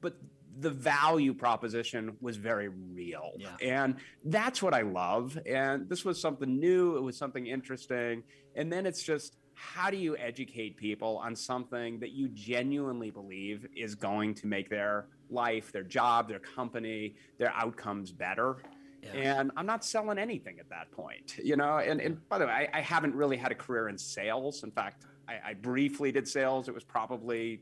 but 0.00 0.16
the 0.58 0.70
value 0.70 1.34
proposition 1.34 2.16
was 2.20 2.36
very 2.36 2.68
real, 2.68 3.32
yeah. 3.36 3.56
and 3.60 3.96
that's 4.24 4.62
what 4.62 4.72
I 4.72 4.82
love. 4.82 5.38
And 5.44 5.88
this 5.88 6.04
was 6.04 6.20
something 6.20 6.58
new. 6.58 6.96
It 6.96 7.02
was 7.02 7.16
something 7.16 7.46
interesting, 7.46 8.22
and 8.54 8.72
then 8.72 8.86
it's 8.86 9.02
just 9.02 9.36
how 9.54 9.90
do 9.90 9.96
you 9.96 10.16
educate 10.16 10.76
people 10.76 11.18
on 11.18 11.34
something 11.34 11.98
that 12.00 12.10
you 12.10 12.28
genuinely 12.28 13.10
believe 13.10 13.66
is 13.76 13.94
going 13.94 14.34
to 14.34 14.46
make 14.46 14.68
their 14.68 15.06
life, 15.30 15.72
their 15.72 15.82
job, 15.82 16.28
their 16.28 16.40
company, 16.40 17.16
their 17.38 17.52
outcomes 17.54 18.12
better? 18.12 18.56
Yeah. 19.02 19.38
And 19.38 19.52
I'm 19.56 19.66
not 19.66 19.84
selling 19.84 20.18
anything 20.18 20.58
at 20.58 20.68
that 20.70 20.90
point, 20.90 21.38
you 21.42 21.56
know. 21.56 21.78
And, 21.78 22.00
and 22.00 22.26
by 22.28 22.38
the 22.38 22.46
way, 22.46 22.68
I, 22.72 22.78
I 22.78 22.80
haven't 22.80 23.14
really 23.14 23.36
had 23.36 23.52
a 23.52 23.54
career 23.54 23.88
in 23.88 23.98
sales. 23.98 24.62
In 24.64 24.70
fact, 24.70 25.04
I, 25.28 25.50
I, 25.50 25.54
briefly 25.54 26.10
did 26.10 26.26
sales. 26.26 26.68
It 26.68 26.74
was 26.74 26.84
probably 26.84 27.60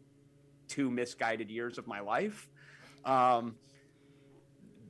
two 0.68 0.90
misguided 0.90 1.50
years 1.50 1.78
of 1.78 1.86
my 1.86 2.00
life. 2.00 2.48
Um, 3.04 3.56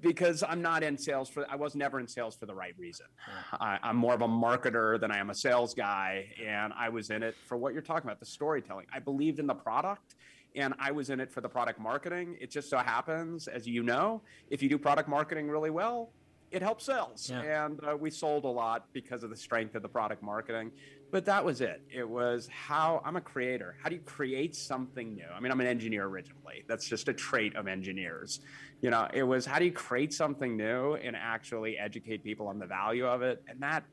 because 0.03 0.43
I'm 0.47 0.61
not 0.61 0.83
in 0.83 0.99
sales 0.99 1.29
for, 1.31 1.47
I 1.51 1.57
was 1.57 1.75
never 1.75 2.01
in 2.01 2.09
sales 2.09 2.37
for 2.37 2.47
the 2.47 2.55
right 2.55 2.75
reason. 2.77 3.07
I, 3.53 3.79
I'm 3.83 3.97
more 3.97 4.15
of 4.15 4.23
a 4.23 4.29
marketer 4.29 5.01
than 5.01 5.11
I 5.11 5.19
am 5.19 5.31
a 5.31 5.35
sales 5.35 5.73
guy. 5.75 6.27
And 6.45 6.73
I 6.77 6.89
was 6.89 7.11
in 7.11 7.23
it 7.23 7.37
for 7.47 7.57
what 7.57 7.73
you're 7.73 7.83
talking 7.83 8.09
about, 8.09 8.21
the 8.21 8.27
storytelling. 8.27 8.87
I 8.93 8.99
believed 8.99 9.39
in 9.39 9.47
the 9.47 9.55
product 9.55 10.17
and 10.55 10.75
I 10.79 10.91
was 10.91 11.09
in 11.09 11.21
it 11.21 11.31
for 11.33 11.41
the 11.41 11.49
product 11.49 11.81
marketing. 11.81 12.37
It 12.41 12.51
just 12.51 12.69
so 12.69 12.79
happens, 12.79 13.49
as 13.49 13.67
you 13.67 13.83
know, 13.83 14.23
if 14.51 14.63
you 14.63 14.69
do 14.69 14.77
product 14.77 15.09
marketing 15.09 15.49
really 15.49 15.71
well, 15.71 16.11
it 16.51 16.61
helps 16.61 16.85
sales. 16.85 17.31
Yeah. 17.31 17.65
And 17.65 17.81
uh, 17.83 17.97
we 17.97 18.11
sold 18.11 18.45
a 18.45 18.49
lot 18.49 18.87
because 18.93 19.23
of 19.23 19.31
the 19.31 19.37
strength 19.37 19.75
of 19.75 19.83
the 19.83 19.89
product 19.89 20.23
marketing. 20.23 20.71
But 21.13 21.27
that 21.27 21.45
was 21.45 21.61
it. 21.61 21.83
It 21.95 22.09
was 22.09 22.49
how 22.49 23.03
I'm 23.05 23.17
a 23.17 23.21
creator. 23.21 23.77
How 23.81 23.91
do 23.91 23.95
you 23.95 24.01
create 24.01 24.57
something 24.57 25.15
new? 25.15 25.27
I 25.33 25.39
mean, 25.41 25.53
I'm 25.53 25.61
an 25.61 25.67
engineer 25.67 26.07
originally. 26.07 26.65
That's 26.67 26.89
just 26.89 27.07
a 27.07 27.13
trait 27.13 27.55
of 27.55 27.69
engineers. 27.69 28.41
You 28.81 28.91
know, 28.91 29.07
it 29.13 29.23
was 29.23 29.47
how 29.47 29.59
do 29.59 29.67
you 29.67 29.73
create 29.73 30.13
something 30.13 30.57
new 30.57 30.95
and 30.95 31.15
actually 31.15 31.79
educate 31.79 32.25
people 32.25 32.49
on 32.49 32.59
the 32.59 32.67
value 32.67 33.07
of 33.07 33.23
it? 33.23 33.45
And 33.47 33.61
that 33.61 33.85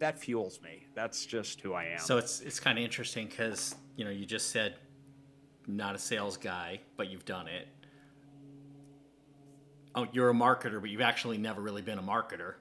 that 0.00 0.18
fuels 0.18 0.60
me. 0.60 0.84
That's 0.94 1.24
just 1.24 1.60
who 1.60 1.72
I 1.74 1.84
am. 1.84 2.00
So 2.00 2.18
it's 2.18 2.40
it's 2.40 2.60
kind 2.60 2.76
of 2.76 2.84
interesting 2.84 3.28
because 3.28 3.76
you 3.96 4.04
know 4.04 4.10
you 4.10 4.26
just 4.26 4.50
said 4.50 4.74
not 5.68 5.94
a 5.94 5.98
sales 5.98 6.36
guy, 6.36 6.80
but 6.96 7.08
you've 7.08 7.24
done 7.24 7.46
it 7.46 7.68
oh, 9.94 10.06
you're 10.12 10.30
a 10.30 10.34
marketer, 10.34 10.80
but 10.80 10.90
you've 10.90 11.00
actually 11.00 11.38
never 11.38 11.60
really 11.60 11.82
been 11.82 11.98
a 11.98 12.02
marketer, 12.02 12.54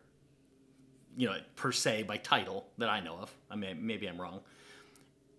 you 1.17 1.27
know, 1.27 1.38
per 1.55 1.72
se 1.72 2.03
by 2.03 2.17
title 2.17 2.65
that 2.77 2.89
I 2.89 3.00
know 3.00 3.17
of. 3.17 3.32
I 3.50 3.55
mean, 3.55 3.86
maybe 3.86 4.08
I'm 4.08 4.20
wrong. 4.20 4.41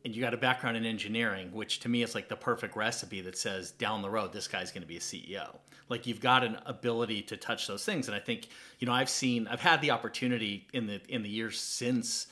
And 0.05 0.15
you 0.15 0.21
got 0.21 0.35
a 0.35 0.39
background 0.39 0.77
in 0.77 0.85
engineering, 0.85 1.51
which 1.53 1.81
to 1.81 1.89
me 1.89 2.03
is 2.03 2.15
like 2.15 2.29
the 2.29 2.37
perfect 2.37 2.77
recipe 2.77 3.23
that 3.23 3.39
says 3.39 3.71
down 3.71 4.03
the 4.03 4.11
road, 4.11 4.33
this 4.33 4.47
guy's 4.47 4.71
going 4.71 4.83
to 4.83 4.89
be 4.89 4.99
a 4.99 5.01
CEO. 5.01 5.57
Like 5.89 6.07
you've 6.07 6.21
got 6.21 6.45
an 6.45 6.59
ability 6.67 7.23
to 7.23 7.37
touch 7.39 7.67
those 7.67 7.85
things. 7.85 8.09
And 8.09 8.15
I 8.15 8.21
think, 8.21 8.49
you 8.79 8.87
know, 8.87 8.93
I've 8.93 9.09
seen, 9.09 9.49
I've 9.49 9.61
had 9.61 9.81
the 9.81 9.93
opportunity 9.93 10.67
in 10.75 10.87
the, 10.87 11.01
in 11.09 11.23
the 11.23 11.29
years 11.29 11.59
since 11.59 12.27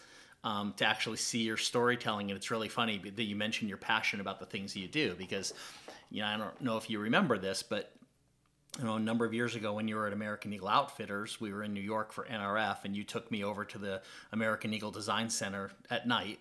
um, 0.45 0.75
to 0.77 0.85
actually 0.85 1.17
see 1.17 1.41
your 1.41 1.57
storytelling. 1.57 2.31
And 2.31 2.37
it's 2.37 2.51
really 2.51 2.69
funny 2.69 2.99
that 2.99 3.23
you 3.23 3.37
mentioned 3.37 3.69
your 3.71 3.79
passion 3.79 4.21
about 4.21 4.39
the 4.39 4.47
things 4.47 4.77
you 4.77 4.89
do 4.89 5.15
because, 5.17 5.55
you 6.11 6.21
know, 6.21 6.27
I 6.27 6.37
don't 6.37 6.61
know 6.61 6.77
if 6.77 6.91
you 6.91 6.99
remember 6.99 7.39
this, 7.39 7.63
but 7.63 7.95
you 8.79 8.85
know, 8.85 8.95
a 8.95 9.01
number 9.01 9.25
of 9.25 9.35
years 9.35 9.55
ago 9.55 9.75
when 9.75 9.87
you 9.87 9.97
were 9.97 10.07
at 10.07 10.13
American 10.13 10.53
Eagle 10.53 10.69
Outfitters, 10.69 11.41
we 11.41 11.53
were 11.53 11.63
in 11.63 11.75
New 11.75 11.81
York 11.83 12.13
for 12.13 12.25
NRF, 12.25 12.85
and 12.85 12.97
you 12.97 13.05
took 13.05 13.31
me 13.31 13.45
over 13.45 13.65
to 13.67 13.79
the 13.79 14.01
American 14.33 14.73
Eagle 14.73 14.91
Design 14.91 15.29
Center 15.29 15.71
at 15.91 16.09
night, 16.09 16.39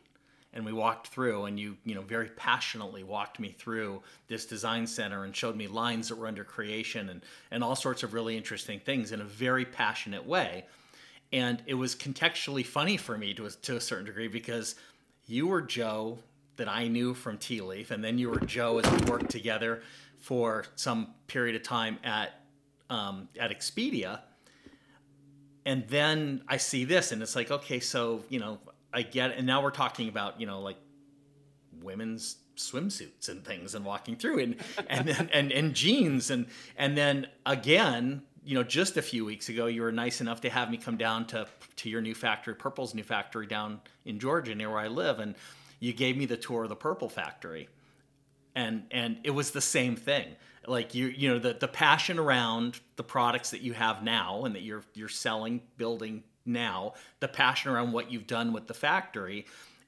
and 0.54 0.66
we 0.66 0.72
walked 0.72 1.08
through, 1.08 1.46
and 1.46 1.60
you, 1.60 1.76
you 1.84 1.94
know, 1.94 2.02
very 2.02 2.30
passionately 2.30 3.04
walked 3.04 3.40
me 3.40 3.50
through 3.50 4.02
this 4.28 4.46
design 4.46 4.88
center 4.88 5.26
and 5.26 5.36
showed 5.36 5.58
me 5.58 5.68
lines 5.68 6.08
that 6.08 6.18
were 6.18 6.28
under 6.28 6.46
creation 6.46 7.10
and 7.10 7.22
and 7.52 7.64
all 7.64 7.76
sorts 7.76 8.02
of 8.02 8.14
really 8.14 8.38
interesting 8.38 8.80
things 8.80 9.12
in 9.12 9.20
a 9.20 9.26
very 9.26 9.66
passionate 9.66 10.26
way, 10.26 10.66
and 11.34 11.62
it 11.66 11.74
was 11.74 11.96
contextually 11.96 12.66
funny 12.66 12.96
for 12.96 13.18
me 13.18 13.34
to 13.34 13.50
to 13.50 13.76
a 13.76 13.82
certain 13.82 14.06
degree 14.06 14.30
because 14.30 14.76
you 15.28 15.48
were 15.48 15.62
Joe 15.62 16.18
that 16.56 16.70
I 16.70 16.88
knew 16.88 17.14
from 17.14 17.38
Tealeaf, 17.38 17.92
and 17.92 18.02
then 18.02 18.18
you 18.18 18.30
were 18.30 18.40
Joe 18.40 18.80
as 18.80 18.90
we 18.90 19.12
worked 19.12 19.30
together 19.30 19.82
for 20.22 20.66
some 20.76 21.14
period 21.28 21.56
of 21.56 21.64
time 21.64 22.00
at 22.04 22.32
um, 22.90 23.28
at 23.40 23.52
Expedia, 23.52 24.22
and 25.66 25.88
then 25.88 26.44
I 26.48 26.58
see 26.58 26.86
this, 26.86 27.12
and 27.12 27.22
it's 27.22 27.36
like, 27.36 27.52
okay, 27.52 27.80
so 27.80 28.24
you 28.30 28.40
know, 28.40 28.60
I 28.94 29.02
get, 29.02 29.32
it. 29.32 29.38
and 29.38 29.48
now 29.48 29.62
we're 29.62 29.72
talking 29.72 30.08
about 30.08 30.40
you 30.40 30.48
know 30.48 30.62
like 30.62 30.78
women's 31.82 32.38
swimsuits 32.56 33.30
and 33.30 33.44
things 33.44 33.74
and 33.76 33.84
walking 33.84 34.16
through 34.16 34.40
and 34.40 34.56
and 34.88 35.10
and, 35.10 35.30
and, 35.34 35.52
and 35.52 35.74
jeans. 35.74 36.30
And 36.30 36.46
and 36.78 36.98
then 36.98 37.28
again 37.46 38.22
you 38.44 38.56
know 38.56 38.64
just 38.64 38.98
a 38.98 39.02
few 39.02 39.26
weeks 39.26 39.50
ago 39.50 39.68
you 39.68 39.82
were 39.82 39.92
nice 39.92 40.22
enough 40.22 40.42
to 40.42 40.50
have 40.50 40.70
me 40.70 40.78
come 40.78 40.98
down 40.98 41.26
to 41.28 41.48
to 41.78 41.90
your 41.90 42.02
new 42.02 42.16
factory 42.16 42.56
purple's 42.56 42.96
new 42.96 43.04
factory 43.04 43.46
down 43.46 43.80
in 44.06 44.20
georgia 44.20 44.56
near 44.56 44.70
where 44.70 44.80
i 44.80 44.88
live. 44.88 45.20
And 45.20 45.36
you 45.80 45.94
gave 45.94 46.18
me 46.18 46.26
the 46.26 46.38
tour 46.38 46.64
of 46.64 46.70
the 46.70 46.76
purple 46.76 47.10
factory 47.10 47.68
and 48.56 48.84
and 48.92 49.18
it 49.24 49.32
was 49.32 49.52
the 49.52 49.62
same 49.62 49.96
thing. 49.96 50.28
Like 50.68 50.94
you 50.94 51.08
you 51.08 51.30
know 51.30 51.40
the 51.40 51.54
the 51.54 51.68
passion 51.68 52.20
around 52.20 52.80
the 52.96 53.04
products 53.04 53.52
that 53.52 53.62
you 53.62 53.74
have 53.74 54.04
now 54.04 54.46
and 54.46 54.56
that 54.56 54.62
you're 54.62 54.84
you're 54.94 55.10
selling 55.10 55.62
building 55.78 56.24
now 56.46 56.94
the 57.20 57.28
passion 57.28 57.72
around 57.72 57.92
what 57.92 58.12
you've 58.12 58.28
done 58.28 58.54
with 58.54 58.68
the 58.68 58.74
factory 58.74 59.46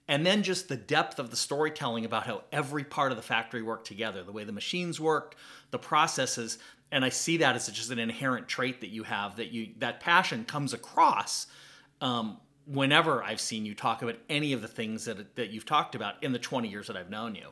and 0.08 0.26
then 0.26 0.44
just 0.44 0.68
the 0.68 0.76
depth 0.76 1.20
of 1.20 1.30
the 1.30 1.36
storytelling 1.36 2.06
about 2.06 2.26
how 2.26 2.44
every 2.52 2.84
part 2.84 3.12
of 3.12 3.18
the 3.18 3.24
factory 3.24 3.62
worked 3.62 3.88
together 3.88 4.24
the 4.24 4.32
way 4.32 4.44
the 4.44 4.52
machines 4.52 5.00
worked 5.00 5.36
the 5.72 5.80
processes 5.80 6.60
and 6.92 7.04
i 7.04 7.10
see 7.10 7.38
that 7.38 7.56
as 7.56 7.68
just 7.70 7.92
an 7.92 8.00
inherent 8.00 8.48
trait 8.48 8.82
that 8.82 8.90
you 8.90 9.04
have 9.04 9.36
that 9.38 9.52
you 9.52 9.70
that 9.78 10.00
passion 10.00 10.44
comes 10.46 10.74
across 10.74 11.48
um, 12.02 12.38
whenever 12.66 13.24
i've 13.24 13.42
seen 13.42 13.66
you 13.66 13.74
talk 13.74 14.02
about 14.02 14.16
any 14.30 14.54
of 14.54 14.62
the 14.62 14.68
things 14.68 15.06
that, 15.06 15.36
that 15.36 15.50
you've 15.50 15.66
talked 15.66 15.96
about 15.96 16.22
in 16.24 16.32
the 16.32 16.40
20 16.40 16.68
years 16.68 16.88
that 16.88 16.98
i've 16.98 17.10
known 17.10 17.36
you 17.36 17.48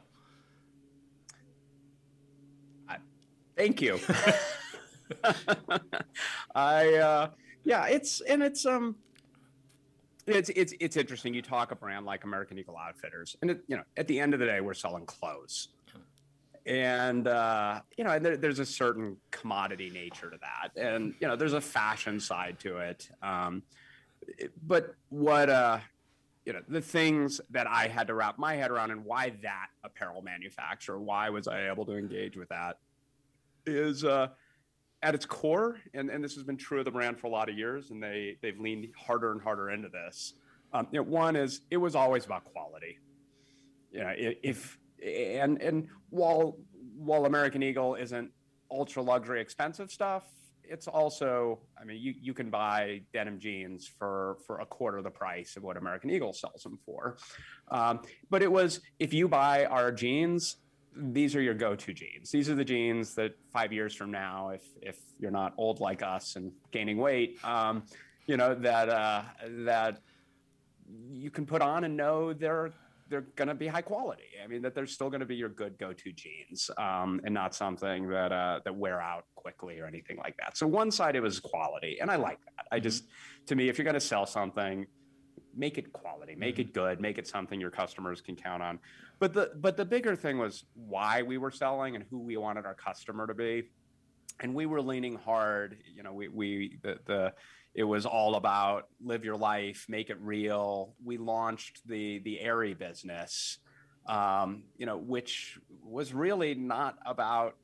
Thank 3.55 3.81
you. 3.81 4.00
I 6.55 6.93
uh, 6.96 7.29
yeah, 7.63 7.88
it's 7.88 8.22
and 8.22 8.41
it's 8.41 8.65
um 8.65 8.96
it's 10.27 10.50
it's 10.50 10.74
it's 10.79 10.98
interesting. 10.98 11.34
You 11.34 11.41
talk 11.41 11.72
a 11.72 11.75
brand 11.75 12.05
like 12.05 12.24
American 12.24 12.58
Eagle 12.58 12.77
Outfitters, 12.77 13.36
and 13.41 13.51
it, 13.51 13.62
you 13.67 13.77
know, 13.77 13.84
at 13.98 14.08
the 14.08 14.20
end 14.20 14.34
of 14.34 14.39
the 14.39 14.46
day, 14.46 14.62
we're 14.62 14.74
selling 14.74 15.05
clothes, 15.05 15.70
and 16.65 17.27
uh, 17.27 17.81
you 17.98 18.03
know, 18.03 18.12
and 18.12 18.25
there, 18.25 18.38
there's 18.38 18.60
a 18.60 18.65
certain 18.65 19.17
commodity 19.31 19.89
nature 19.89 20.29
to 20.29 20.38
that, 20.38 20.81
and 20.81 21.13
you 21.20 21.27
know, 21.27 21.36
there's 21.36 21.53
a 21.53 21.62
fashion 21.62 22.20
side 22.20 22.60
to 22.60 22.77
it. 22.77 23.10
Um, 23.22 23.63
but 24.65 24.96
what 25.10 25.50
uh, 25.50 25.79
you 26.46 26.53
know, 26.53 26.62
the 26.67 26.81
things 26.81 27.41
that 27.50 27.67
I 27.67 27.88
had 27.88 28.08
to 28.08 28.13
wrap 28.13 28.38
my 28.38 28.55
head 28.55 28.72
around, 28.72 28.91
and 28.91 29.05
why 29.05 29.34
that 29.41 29.67
apparel 29.84 30.22
manufacturer, 30.22 31.00
why 31.00 31.29
was 31.29 31.48
I 31.48 31.67
able 31.70 31.86
to 31.88 31.98
engage 31.98 32.38
with 32.38 32.50
that? 32.50 32.77
Is 33.65 34.03
uh, 34.03 34.27
at 35.03 35.15
its 35.15 35.25
core, 35.25 35.77
and, 35.93 36.09
and 36.09 36.23
this 36.23 36.35
has 36.35 36.43
been 36.43 36.57
true 36.57 36.79
of 36.79 36.85
the 36.85 36.91
brand 36.91 37.19
for 37.19 37.27
a 37.27 37.29
lot 37.29 37.49
of 37.49 37.57
years, 37.57 37.91
and 37.91 38.01
they 38.01 38.37
they've 38.41 38.59
leaned 38.59 38.87
harder 38.97 39.31
and 39.31 39.41
harder 39.41 39.69
into 39.71 39.89
this. 39.89 40.33
Um, 40.73 40.87
you 40.91 40.99
know, 40.99 41.09
one 41.09 41.35
is 41.35 41.61
it 41.69 41.77
was 41.77 41.95
always 41.95 42.25
about 42.25 42.45
quality. 42.45 42.99
You 43.91 44.01
know, 44.01 44.13
if 44.17 44.77
and 45.03 45.61
and 45.61 45.87
while 46.09 46.57
while 46.97 47.25
American 47.25 47.63
Eagle 47.63 47.95
isn't 47.95 48.31
ultra 48.69 49.01
luxury 49.01 49.41
expensive 49.41 49.91
stuff, 49.91 50.23
it's 50.63 50.87
also 50.87 51.59
I 51.79 51.83
mean 51.83 51.97
you 52.01 52.13
you 52.19 52.33
can 52.33 52.49
buy 52.49 53.01
denim 53.13 53.39
jeans 53.39 53.87
for 53.87 54.37
for 54.45 54.59
a 54.59 54.65
quarter 54.65 55.01
the 55.01 55.09
price 55.09 55.57
of 55.57 55.63
what 55.63 55.77
American 55.77 56.09
Eagle 56.09 56.33
sells 56.33 56.63
them 56.63 56.79
for. 56.85 57.17
Um, 57.69 58.01
but 58.29 58.41
it 58.41 58.51
was 58.51 58.81
if 58.99 59.13
you 59.13 59.27
buy 59.27 59.65
our 59.65 59.91
jeans, 59.91 60.57
these 60.95 61.36
are 61.36 61.41
your 61.41 61.53
go-to 61.53 61.93
jeans. 61.93 62.31
These 62.31 62.50
are 62.50 62.55
the 62.55 62.65
jeans 62.65 63.15
that 63.15 63.33
five 63.51 63.71
years 63.71 63.95
from 63.95 64.12
now, 64.12 64.50
if 64.50 64.63
if 64.81 64.98
you're 65.19 65.31
not 65.31 65.53
old 65.57 65.79
like 65.79 66.01
us 66.01 66.36
and 66.36 66.51
gaining 66.71 66.98
weight, 66.98 67.43
um, 67.43 67.83
you 68.25 68.38
know 68.38 68.53
that 68.55 68.89
uh, 68.89 69.24
that 69.65 70.01
you 71.10 71.31
can 71.31 71.45
put 71.45 71.62
on 71.62 71.83
and 71.83 71.95
know 71.95 72.33
they're 72.33 72.71
they're 73.07 73.27
going 73.36 73.48
to 73.48 73.53
be 73.53 73.67
high 73.67 73.81
quality. 73.81 74.24
I 74.43 74.48
mean 74.48 74.62
that 74.62 74.74
they're 74.74 74.88
still 74.88 75.10
going 75.10 75.19
to 75.19 75.25
be 75.25 75.36
your 75.36 75.50
good 75.50 75.77
go-to 75.77 76.12
jeans, 76.12 76.69
um, 76.77 77.21
and 77.24 77.33
not 77.33 77.55
something 77.55 78.10
that 78.10 78.31
uh, 78.31 78.60
that 78.65 78.75
wear 78.75 79.01
out 79.01 79.25
quickly 79.36 79.79
or 79.79 79.86
anything 79.86 80.17
like 80.17 80.36
that. 80.38 80.57
So 80.57 80.67
one 80.67 80.91
side 80.91 81.15
it 81.15 81.21
was 81.21 81.39
quality, 81.39 82.00
and 82.01 82.12
I 82.12 82.17
like 82.17 82.39
that. 82.57 82.65
I 82.71 82.79
just 82.79 83.05
to 83.48 83.55
me, 83.55 83.69
if 83.69 83.77
you're 83.77 83.86
going 83.86 83.93
to 83.93 84.00
sell 84.00 84.25
something, 84.25 84.88
make 85.55 85.77
it 85.77 85.91
quality, 85.93 86.36
make 86.36 86.60
it 86.60 86.74
good, 86.74 87.00
make 87.00 87.17
it 87.17 87.27
something 87.27 87.60
your 87.60 87.72
customers 87.72 88.22
can 88.22 88.36
count 88.36 88.63
on. 88.63 88.79
But 89.20 89.34
the 89.34 89.51
but 89.55 89.77
the 89.77 89.86
bigger 89.86 90.15
thing 90.15 90.38
was 90.38 90.65
why 90.75 91.22
we 91.22 91.38
were 91.38 91.51
selling 91.51 91.96
and 91.96 92.05
who 92.10 92.20
we 92.20 92.38
wanted 92.38 92.65
our 92.65 92.74
customer 92.75 93.27
to 93.27 93.34
be. 93.34 93.70
And 94.39 94.55
we 94.55 94.65
were 94.65 94.81
leaning 94.81 95.15
hard, 95.15 95.77
you 95.96 96.03
know, 96.03 96.13
we 96.13 96.27
we 96.27 96.79
the, 96.81 97.00
the 97.05 97.34
it 97.74 97.84
was 97.84 98.05
all 98.05 98.36
about 98.36 98.88
live 99.03 99.24
your 99.24 99.38
life, 99.38 99.86
make 99.88 100.10
it 100.10 100.17
real. 100.20 100.96
We 101.03 101.17
launched 101.17 101.88
the 101.88 102.20
the 102.20 102.39
Aerie 102.39 102.74
business, 102.74 103.60
um, 104.08 104.63
you 104.77 104.86
know, 104.86 104.98
which 104.98 105.60
was 105.84 106.13
really 106.13 106.55
not 106.55 106.98
about 107.05 107.55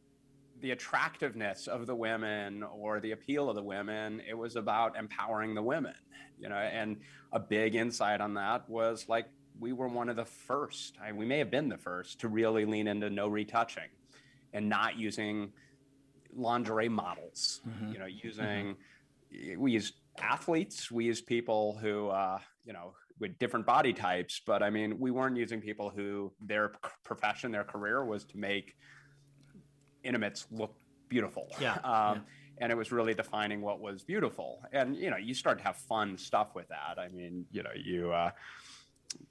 the 0.61 0.71
attractiveness 0.71 1.67
of 1.67 1.85
the 1.85 1.95
women 1.95 2.63
or 2.63 2.99
the 2.99 3.11
appeal 3.11 3.49
of 3.49 3.55
the 3.55 3.63
women. 3.63 4.21
It 4.27 4.33
was 4.33 4.55
about 4.55 4.97
empowering 4.97 5.55
the 5.55 5.61
women, 5.61 5.95
you 6.39 6.49
know. 6.49 6.55
And 6.55 6.97
a 7.31 7.39
big 7.39 7.75
insight 7.75 8.21
on 8.21 8.33
that 8.35 8.69
was 8.69 9.07
like 9.07 9.27
we 9.59 9.73
were 9.73 9.87
one 9.87 10.09
of 10.09 10.15
the 10.15 10.25
first, 10.25 10.97
I, 11.01 11.11
we 11.11 11.25
may 11.25 11.39
have 11.39 11.51
been 11.51 11.69
the 11.69 11.77
first 11.77 12.21
to 12.21 12.27
really 12.27 12.65
lean 12.65 12.87
into 12.87 13.09
no 13.09 13.27
retouching 13.27 13.89
and 14.53 14.69
not 14.69 14.97
using 14.97 15.51
lingerie 16.35 16.89
models, 16.89 17.61
mm-hmm. 17.67 17.91
you 17.91 17.99
know, 17.99 18.05
using, 18.05 18.75
mm-hmm. 19.33 19.59
we 19.59 19.71
use 19.71 19.93
athletes, 20.19 20.91
we 20.91 21.05
use 21.05 21.21
people 21.21 21.77
who, 21.81 22.09
uh, 22.09 22.39
you 22.65 22.73
know, 22.73 22.93
with 23.19 23.39
different 23.39 23.65
body 23.65 23.93
types, 23.93 24.41
but 24.45 24.61
I 24.61 24.69
mean, 24.69 24.99
we 24.99 25.09
weren't 25.09 25.37
using 25.37 25.59
people 25.59 25.89
who 25.89 26.31
their 26.39 26.73
profession, 27.03 27.51
their 27.51 27.63
career 27.63 28.05
was 28.05 28.25
to 28.25 28.37
make 28.37 28.75
intimates 30.07 30.47
look 30.51 30.73
beautiful. 31.09 31.47
Yeah. 31.59 31.73
Um, 31.73 31.81
yeah. 31.83 32.17
And 32.59 32.71
it 32.71 32.75
was 32.75 32.91
really 32.91 33.13
defining 33.13 33.61
what 33.61 33.79
was 33.79 34.03
beautiful. 34.03 34.63
And, 34.73 34.95
you 34.95 35.11
know, 35.11 35.17
you 35.17 35.35
start 35.35 35.59
to 35.59 35.63
have 35.63 35.77
fun 35.77 36.17
stuff 36.17 36.55
with 36.55 36.67
that. 36.69 36.97
I 36.97 37.07
mean, 37.09 37.45
you 37.51 37.61
know, 37.61 37.69
you, 37.75 38.11
uh, 38.11 38.31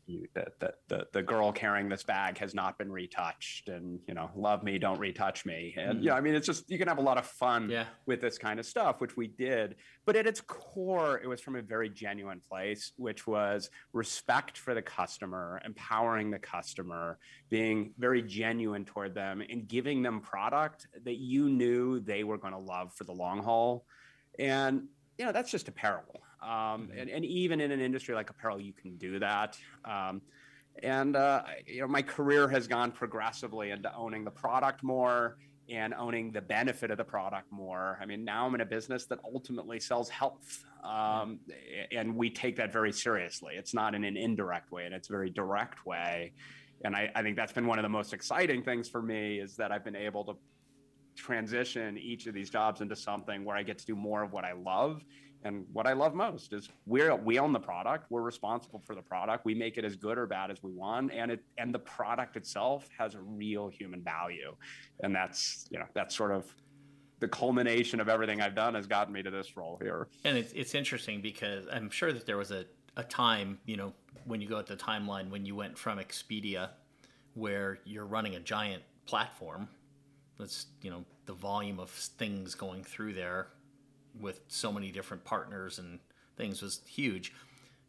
you, 0.06 0.26
the, 0.34 0.46
the, 0.58 0.74
the, 0.88 1.06
the 1.12 1.22
girl 1.22 1.52
carrying 1.52 1.88
this 1.88 2.02
bag 2.02 2.38
has 2.38 2.54
not 2.54 2.78
been 2.78 2.90
retouched 2.90 3.68
and 3.68 4.00
you 4.06 4.14
know 4.14 4.30
love 4.34 4.62
me 4.62 4.78
don't 4.78 4.98
retouch 4.98 5.44
me 5.44 5.74
and 5.76 5.98
mm. 5.98 6.02
you 6.02 6.08
know 6.08 6.14
i 6.14 6.20
mean 6.20 6.34
it's 6.34 6.46
just 6.46 6.68
you 6.70 6.78
can 6.78 6.88
have 6.88 6.98
a 6.98 7.02
lot 7.02 7.18
of 7.18 7.26
fun 7.26 7.68
yeah. 7.68 7.84
with 8.06 8.20
this 8.20 8.38
kind 8.38 8.58
of 8.58 8.66
stuff 8.66 9.00
which 9.00 9.16
we 9.16 9.26
did 9.26 9.74
but 10.04 10.16
at 10.16 10.26
its 10.26 10.40
core 10.40 11.20
it 11.22 11.26
was 11.26 11.40
from 11.40 11.56
a 11.56 11.62
very 11.62 11.88
genuine 11.88 12.40
place 12.40 12.92
which 12.96 13.26
was 13.26 13.70
respect 13.92 14.56
for 14.56 14.74
the 14.74 14.82
customer 14.82 15.60
empowering 15.64 16.30
the 16.30 16.38
customer 16.38 17.18
being 17.50 17.92
very 17.98 18.22
genuine 18.22 18.84
toward 18.84 19.14
them 19.14 19.42
and 19.50 19.68
giving 19.68 20.02
them 20.02 20.20
product 20.20 20.86
that 21.04 21.16
you 21.16 21.48
knew 21.48 22.00
they 22.00 22.24
were 22.24 22.38
going 22.38 22.54
to 22.54 22.58
love 22.58 22.92
for 22.94 23.04
the 23.04 23.12
long 23.12 23.42
haul 23.42 23.84
and 24.38 24.84
you 25.18 25.24
know 25.24 25.32
that's 25.32 25.50
just 25.50 25.68
apparel 25.68 26.20
um, 26.42 26.48
mm-hmm. 26.50 26.98
and, 26.98 27.10
and, 27.10 27.24
even 27.24 27.60
in 27.60 27.70
an 27.70 27.80
industry 27.80 28.14
like 28.14 28.30
apparel, 28.30 28.60
you 28.60 28.72
can 28.72 28.96
do 28.96 29.18
that. 29.18 29.56
Um, 29.84 30.20
and 30.82 31.16
uh, 31.16 31.42
you 31.66 31.80
know, 31.80 31.88
my 31.88 32.02
career 32.02 32.48
has 32.48 32.66
gone 32.66 32.92
progressively 32.92 33.70
into 33.70 33.94
owning 33.94 34.24
the 34.24 34.30
product 34.30 34.82
more 34.82 35.38
and 35.68 35.94
owning 35.94 36.30
the 36.30 36.40
benefit 36.40 36.90
of 36.90 36.98
the 36.98 37.04
product 37.04 37.50
more. 37.50 37.98
I 38.00 38.06
mean, 38.06 38.24
now 38.24 38.46
I'm 38.46 38.54
in 38.54 38.60
a 38.60 38.66
business 38.66 39.06
that 39.06 39.18
ultimately 39.24 39.80
sells 39.80 40.08
health, 40.08 40.64
um, 40.84 41.40
and 41.90 42.14
we 42.14 42.30
take 42.30 42.56
that 42.56 42.72
very 42.72 42.92
seriously. 42.92 43.54
It's 43.56 43.74
not 43.74 43.94
in 43.94 44.04
an 44.04 44.16
indirect 44.16 44.70
way, 44.70 44.84
and 44.84 44.94
it's 44.94 45.08
a 45.08 45.12
very 45.12 45.30
direct 45.30 45.84
way. 45.84 46.32
And 46.84 46.94
I, 46.94 47.10
I 47.14 47.22
think 47.22 47.36
that's 47.36 47.52
been 47.52 47.66
one 47.66 47.78
of 47.78 47.82
the 47.82 47.88
most 47.88 48.12
exciting 48.12 48.62
things 48.62 48.88
for 48.88 49.02
me 49.02 49.40
is 49.40 49.56
that 49.56 49.72
I've 49.72 49.84
been 49.84 49.96
able 49.96 50.24
to 50.24 50.36
transition 51.16 51.98
each 51.98 52.26
of 52.26 52.34
these 52.34 52.50
jobs 52.50 52.80
into 52.80 52.94
something 52.94 53.44
where 53.44 53.56
I 53.56 53.62
get 53.62 53.78
to 53.78 53.86
do 53.86 53.96
more 53.96 54.22
of 54.22 54.32
what 54.32 54.44
I 54.44 54.52
love 54.52 55.02
and 55.46 55.64
what 55.72 55.86
I 55.86 55.92
love 55.92 56.14
most 56.14 56.52
is 56.52 56.68
we're 56.86 57.14
we 57.14 57.38
own 57.38 57.52
the 57.52 57.60
product. 57.60 58.10
We're 58.10 58.22
responsible 58.22 58.82
for 58.84 58.94
the 58.94 59.02
product. 59.02 59.44
We 59.44 59.54
make 59.54 59.78
it 59.78 59.84
as 59.84 59.94
good 59.94 60.18
or 60.18 60.26
bad 60.26 60.50
as 60.50 60.62
we 60.62 60.72
want, 60.72 61.12
and 61.12 61.30
it 61.30 61.44
and 61.56 61.72
the 61.72 61.78
product 61.78 62.36
itself 62.36 62.88
has 62.98 63.14
a 63.14 63.20
real 63.20 63.68
human 63.68 64.02
value, 64.02 64.54
and 65.00 65.14
that's 65.14 65.66
you 65.70 65.78
know 65.78 65.86
that's 65.94 66.16
sort 66.16 66.32
of 66.32 66.52
the 67.20 67.28
culmination 67.28 68.00
of 68.00 68.08
everything 68.08 68.42
I've 68.42 68.54
done 68.54 68.74
has 68.74 68.86
gotten 68.86 69.14
me 69.14 69.22
to 69.22 69.30
this 69.30 69.56
role 69.56 69.78
here. 69.80 70.08
And 70.24 70.36
it's 70.36 70.52
it's 70.52 70.74
interesting 70.74 71.20
because 71.20 71.66
I'm 71.72 71.90
sure 71.90 72.12
that 72.12 72.26
there 72.26 72.36
was 72.36 72.50
a 72.50 72.64
a 72.96 73.04
time 73.04 73.58
you 73.66 73.76
know 73.76 73.92
when 74.24 74.40
you 74.40 74.48
go 74.48 74.58
at 74.58 74.66
the 74.66 74.76
timeline 74.76 75.30
when 75.30 75.46
you 75.46 75.54
went 75.54 75.78
from 75.78 75.98
Expedia, 75.98 76.70
where 77.34 77.78
you're 77.84 78.06
running 78.06 78.34
a 78.34 78.40
giant 78.40 78.82
platform. 79.06 79.68
That's 80.38 80.66
you 80.82 80.90
know 80.90 81.04
the 81.26 81.34
volume 81.34 81.78
of 81.78 81.90
things 81.90 82.56
going 82.56 82.82
through 82.82 83.14
there 83.14 83.48
with 84.20 84.40
so 84.48 84.72
many 84.72 84.90
different 84.90 85.24
partners 85.24 85.78
and 85.78 85.98
things 86.36 86.62
was 86.62 86.80
huge. 86.86 87.32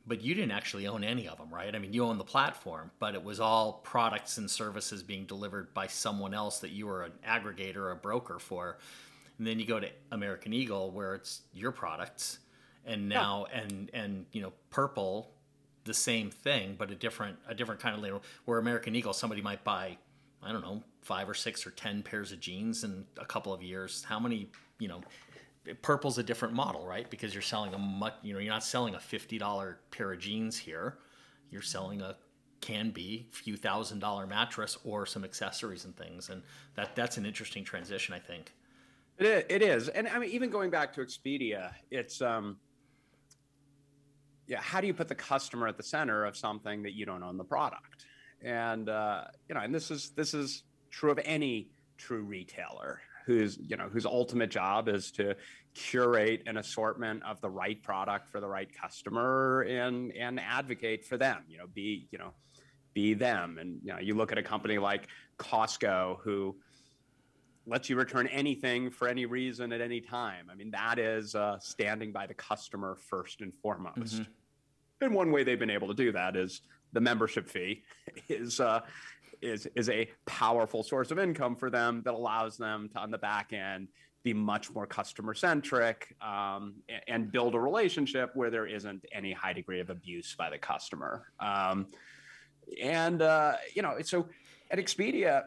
But 0.05 0.21
you 0.21 0.33
didn't 0.33 0.51
actually 0.51 0.87
own 0.87 1.03
any 1.03 1.27
of 1.27 1.37
them, 1.37 1.53
right? 1.53 1.75
I 1.75 1.79
mean, 1.79 1.91
you 1.91 2.05
own 2.05 2.17
the 2.17 2.23
platform, 2.23 2.91
but 2.97 3.13
it 3.13 3.23
was 3.23 3.41
all 3.41 3.81
products 3.83 4.37
and 4.37 4.49
services 4.49 5.03
being 5.03 5.25
delivered 5.25 5.73
by 5.73 5.87
someone 5.87 6.33
else 6.33 6.59
that 6.59 6.71
you 6.71 6.87
were 6.87 7.03
an 7.03 7.11
aggregator 7.27 7.77
or 7.77 7.91
a 7.91 7.95
broker 7.95 8.39
for. 8.39 8.77
And 9.37 9.45
then 9.45 9.59
you 9.59 9.65
go 9.65 9.81
to 9.81 9.89
American 10.11 10.53
Eagle 10.53 10.91
where 10.91 11.13
it's 11.13 11.41
your 11.53 11.71
products 11.71 12.39
and 12.87 13.07
now 13.07 13.45
yeah. 13.51 13.61
and 13.61 13.91
and 13.93 14.25
you 14.31 14.41
know 14.41 14.53
purple 14.71 15.29
the 15.83 15.93
same 15.93 16.31
thing 16.31 16.75
but 16.77 16.89
a 16.89 16.95
different 16.95 17.37
a 17.47 17.53
different 17.53 17.79
kind 17.79 17.95
of 17.95 18.01
label 18.01 18.23
where 18.45 18.57
american 18.57 18.95
eagle 18.95 19.13
somebody 19.13 19.41
might 19.41 19.63
buy 19.63 19.95
i 20.41 20.51
don't 20.51 20.61
know 20.61 20.81
five 21.01 21.29
or 21.29 21.33
six 21.33 21.67
or 21.67 21.71
ten 21.71 22.01
pairs 22.01 22.31
of 22.31 22.39
jeans 22.39 22.83
in 22.83 23.05
a 23.19 23.25
couple 23.25 23.53
of 23.53 23.61
years 23.61 24.03
how 24.07 24.19
many 24.19 24.49
you 24.79 24.87
know 24.87 25.01
purple's 25.75 26.17
a 26.17 26.23
different 26.23 26.53
model, 26.53 26.86
right? 26.86 27.10
Because 27.10 27.34
you're 27.34 27.41
selling 27.41 27.73
a 27.73 27.77
much, 27.77 28.13
you 28.21 28.34
know, 28.34 28.39
you're 28.39 28.53
not 28.53 28.63
selling 28.63 28.95
a 28.95 28.99
fifty 28.99 29.38
dollar 29.38 29.80
pair 29.91 30.12
of 30.12 30.19
jeans 30.19 30.58
here. 30.58 30.97
You're 31.49 31.62
selling 31.62 32.01
a 32.01 32.15
can 32.60 32.89
be 32.89 33.27
few 33.32 33.56
thousand 33.56 33.99
dollar 33.99 34.25
mattress 34.25 34.77
or 34.84 35.06
some 35.06 35.23
accessories 35.23 35.86
and 35.86 35.95
things, 35.95 36.30
and 36.30 36.41
that 36.75 36.95
that's 36.95 37.17
an 37.17 37.25
interesting 37.25 37.63
transition, 37.63 38.13
I 38.13 38.19
think. 38.19 38.53
It 39.19 39.63
is, 39.63 39.89
and 39.89 40.08
I 40.08 40.19
mean, 40.19 40.30
even 40.30 40.51
going 40.51 40.69
back 40.69 40.93
to 40.93 41.01
Expedia, 41.01 41.71
it's 41.89 42.21
um, 42.21 42.58
yeah, 44.45 44.62
how 44.62 44.80
do 44.80 44.88
you 44.88 44.93
put 44.93 45.08
the 45.08 45.15
customer 45.15 45.67
at 45.67 45.75
the 45.75 45.84
center 45.84 46.23
of 46.23 46.38
something 46.38 46.84
that 46.84 46.93
you 46.93 47.06
don't 47.06 47.23
own 47.23 47.38
the 47.38 47.43
product? 47.43 48.06
And 48.43 48.89
uh, 48.89 49.25
you 49.49 49.56
know, 49.56 49.62
and 49.62 49.73
this 49.73 49.89
is 49.89 50.12
this 50.12 50.34
is 50.34 50.63
true 50.91 51.12
of 51.12 51.19
any 51.25 51.69
true 51.97 52.21
retailer 52.21 53.01
whose 53.27 53.59
you 53.61 53.77
know 53.77 53.89
whose 53.89 54.05
ultimate 54.05 54.49
job 54.49 54.89
is 54.89 55.11
to 55.11 55.35
curate 55.75 56.41
an 56.47 56.57
assortment 56.57 57.21
of 57.23 57.39
the 57.41 57.49
right 57.49 57.83
product 57.83 58.29
for 58.29 58.39
the 58.39 58.47
right 58.47 58.69
customer 58.73 59.61
and 59.61 60.11
and 60.13 60.39
advocate 60.39 61.05
for 61.05 61.17
them 61.17 61.43
you 61.47 61.57
know 61.57 61.67
be 61.75 62.07
you 62.09 62.17
know 62.17 62.33
be 62.97 63.13
them. 63.13 63.59
And 63.59 63.79
you 63.83 63.93
know 63.93 63.99
you 63.99 64.15
look 64.15 64.31
at 64.31 64.39
a 64.39 64.43
company 64.43 64.79
like 64.79 65.07
Costco 65.37 66.17
who 66.23 66.55
lets 67.67 67.91
you 67.91 67.95
return 67.95 68.25
anything 68.27 68.89
for 68.89 69.07
any 69.07 69.27
reason 69.27 69.71
at 69.71 69.81
any 69.81 70.01
time. 70.01 70.47
I 70.51 70.55
mean 70.55 70.71
that 70.71 70.97
is 70.97 71.35
uh, 71.35 71.59
standing 71.59 72.11
by 72.11 72.25
the 72.25 72.33
customer 72.33 72.97
first 73.07 73.41
and 73.41 73.53
foremost. 73.61 74.15
Mm-hmm. 74.15 75.03
and 75.03 75.13
one 75.13 75.31
way 75.31 75.43
they've 75.43 75.59
been 75.59 75.69
able 75.69 75.89
to 75.89 75.93
do 75.93 76.11
that 76.13 76.35
is 76.35 76.61
the 76.91 77.01
membership 77.01 77.47
fee 77.47 77.83
is 78.29 78.59
uh, 78.59 78.79
is 79.41 79.67
is 79.76 79.89
a 79.89 80.10
powerful 80.26 80.84
source 80.84 81.12
of 81.12 81.19
income 81.19 81.56
for 81.56 81.69
them 81.69 82.02
that 82.06 82.13
allows 82.13 82.58
them 82.58 82.89
to 82.89 83.00
on 83.00 83.12
the 83.12 83.17
back 83.17 83.54
end 83.54 83.88
be 84.23 84.34
much 84.34 84.73
more 84.73 84.86
customer 84.86 85.34
centric 85.34 86.15
um, 86.21 86.76
and 87.08 87.32
build 87.32 87.56
a 87.56 87.60
relationship 87.60 88.32
where 88.36 88.50
there 88.50 88.65
isn't 88.65 89.06
any 89.13 89.32
high 89.32 89.54
degree 89.54 89.80
of 89.80 89.89
abuse 89.89 90.36
by 90.36 90.50
the 90.50 90.58
customer. 90.58 91.32
Um, 91.39 91.88
and 92.82 93.21
uh, 93.21 93.54
you 93.73 93.82
know, 93.82 93.95
so 94.02 94.28
at 94.69 94.80
Expedia, 94.80 95.43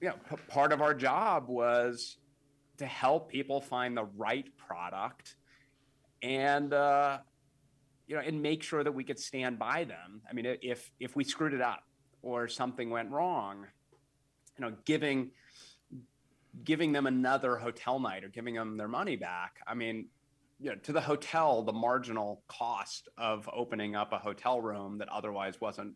you 0.00 0.08
know, 0.08 0.14
p- 0.28 0.36
part 0.48 0.72
of 0.72 0.82
our 0.82 0.92
job 0.92 1.48
was 1.48 2.18
to 2.78 2.86
help 2.86 3.30
people 3.30 3.60
find 3.60 3.96
the 3.96 4.04
right 4.16 4.46
product 4.56 5.36
and 6.22 6.72
uh, 6.72 7.18
you 8.06 8.16
know 8.16 8.22
and 8.22 8.42
make 8.42 8.62
sure 8.62 8.84
that 8.84 8.92
we 8.92 9.04
could 9.04 9.18
stand 9.18 9.58
by 9.58 9.84
them 9.84 10.20
i 10.28 10.32
mean 10.32 10.44
if 10.62 10.90
if 11.00 11.16
we 11.16 11.24
screwed 11.24 11.54
it 11.54 11.60
up 11.60 11.84
or 12.22 12.48
something 12.48 12.90
went 12.90 13.10
wrong 13.10 13.66
you 14.58 14.64
know 14.64 14.72
giving 14.84 15.30
giving 16.64 16.92
them 16.92 17.06
another 17.06 17.56
hotel 17.56 17.98
night 17.98 18.24
or 18.24 18.28
giving 18.28 18.54
them 18.54 18.76
their 18.76 18.88
money 18.88 19.16
back 19.16 19.56
i 19.66 19.74
mean 19.74 20.08
you 20.60 20.70
know 20.70 20.76
to 20.76 20.92
the 20.92 21.00
hotel 21.00 21.62
the 21.62 21.72
marginal 21.72 22.42
cost 22.48 23.08
of 23.18 23.48
opening 23.52 23.96
up 23.96 24.12
a 24.12 24.18
hotel 24.18 24.60
room 24.60 24.98
that 24.98 25.08
otherwise 25.08 25.60
wasn't 25.60 25.94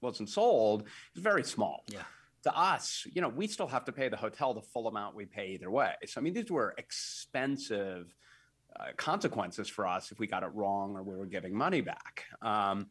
wasn't 0.00 0.28
sold 0.28 0.84
is 1.14 1.22
very 1.22 1.42
small 1.42 1.82
Yeah. 1.90 2.02
to 2.42 2.54
us, 2.56 3.04
you 3.12 3.22
know, 3.22 3.30
we 3.30 3.46
still 3.48 3.66
have 3.66 3.86
to 3.86 3.92
pay 3.92 4.08
the 4.10 4.16
hotel 4.16 4.52
the 4.54 4.60
full 4.60 4.86
amount 4.86 5.16
we 5.16 5.24
pay 5.24 5.48
either 5.54 5.70
way. 5.70 5.94
So, 6.06 6.20
I 6.20 6.22
mean, 6.22 6.34
these 6.34 6.50
were 6.50 6.74
expensive 6.78 8.14
uh, 8.78 8.84
consequences 8.98 9.68
for 9.70 9.86
us 9.86 10.12
if 10.12 10.18
we 10.18 10.26
got 10.26 10.42
it 10.42 10.50
wrong 10.52 10.94
or 10.96 11.02
we 11.02 11.16
were 11.16 11.26
giving 11.26 11.56
money 11.56 11.80
back. 11.80 12.24
Um, 12.42 12.88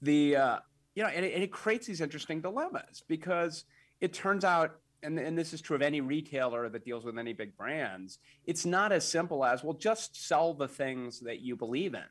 the, 0.00 0.36
uh, 0.36 0.58
you 0.96 1.02
know, 1.02 1.10
and 1.10 1.24
it, 1.24 1.34
and 1.34 1.44
it 1.44 1.52
creates 1.52 1.86
these 1.86 2.00
interesting 2.00 2.40
dilemmas 2.40 3.04
because 3.06 3.64
it 4.00 4.12
turns 4.12 4.44
out, 4.44 4.80
and, 5.02 5.18
and 5.18 5.38
this 5.38 5.52
is 5.52 5.60
true 5.60 5.76
of 5.76 5.82
any 5.82 6.00
retailer 6.00 6.68
that 6.70 6.84
deals 6.84 7.04
with 7.04 7.18
any 7.18 7.34
big 7.34 7.56
brands, 7.56 8.18
it's 8.46 8.64
not 8.64 8.90
as 8.90 9.06
simple 9.06 9.44
as, 9.44 9.62
well, 9.62 9.74
just 9.74 10.26
sell 10.26 10.54
the 10.54 10.66
things 10.66 11.20
that 11.20 11.40
you 11.40 11.54
believe 11.54 11.94
in. 11.94 12.02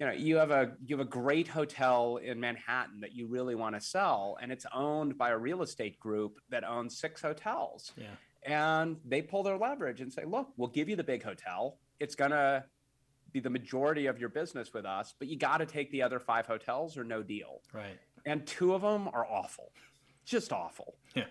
You 0.00 0.06
know 0.06 0.12
you 0.12 0.36
have 0.36 0.52
a 0.52 0.74
you 0.86 0.96
have 0.96 1.04
a 1.04 1.10
great 1.10 1.48
hotel 1.48 2.18
in 2.18 2.38
manhattan 2.38 3.00
that 3.00 3.16
you 3.16 3.26
really 3.26 3.56
want 3.56 3.74
to 3.74 3.80
sell 3.80 4.38
and 4.40 4.52
it's 4.52 4.64
owned 4.72 5.18
by 5.18 5.30
a 5.30 5.36
real 5.36 5.60
estate 5.60 5.98
group 5.98 6.38
that 6.50 6.62
owns 6.62 6.96
six 6.96 7.20
hotels. 7.20 7.90
Yeah. 7.96 8.06
and 8.44 8.96
they 9.04 9.22
pull 9.22 9.42
their 9.42 9.58
leverage 9.58 10.00
and 10.00 10.12
say 10.12 10.22
look 10.24 10.50
we'll 10.56 10.68
give 10.68 10.88
you 10.88 10.94
the 10.94 11.02
big 11.02 11.24
hotel. 11.24 11.78
It's 11.98 12.14
going 12.14 12.30
to 12.30 12.62
be 13.32 13.40
the 13.40 13.50
majority 13.50 14.06
of 14.06 14.18
your 14.18 14.28
business 14.28 14.72
with 14.72 14.84
us 14.84 15.14
but 15.18 15.28
you 15.28 15.36
got 15.36 15.58
to 15.58 15.66
take 15.66 15.90
the 15.90 16.02
other 16.02 16.18
five 16.18 16.46
hotels 16.46 16.96
or 16.96 17.04
no 17.04 17.22
deal 17.22 17.60
Right. 17.72 17.98
and 18.26 18.46
two 18.46 18.74
of 18.74 18.82
them 18.82 19.08
are 19.08 19.26
awful 19.26 19.72
just 20.24 20.52
awful 20.52 20.96
Yeah. 21.14 21.24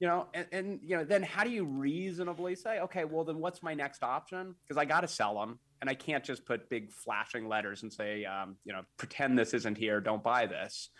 you 0.00 0.06
know 0.08 0.26
and, 0.34 0.46
and 0.52 0.80
you 0.82 0.96
know 0.96 1.04
then 1.04 1.22
how 1.22 1.44
do 1.44 1.50
you 1.50 1.64
reasonably 1.64 2.54
say 2.54 2.80
okay 2.80 3.04
well 3.04 3.24
then 3.24 3.38
what's 3.38 3.62
my 3.62 3.74
next 3.74 4.02
option 4.02 4.54
because 4.62 4.76
i 4.76 4.84
got 4.84 5.00
to 5.00 5.08
sell 5.08 5.38
them 5.38 5.58
and 5.80 5.90
i 5.90 5.94
can't 5.94 6.24
just 6.24 6.44
put 6.44 6.68
big 6.70 6.92
flashing 6.92 7.48
letters 7.48 7.82
and 7.82 7.92
say 7.92 8.24
um, 8.24 8.56
you 8.64 8.72
know 8.72 8.82
pretend 8.96 9.38
this 9.38 9.54
isn't 9.54 9.76
here 9.78 10.00
don't 10.00 10.22
buy 10.22 10.46
this 10.46 10.90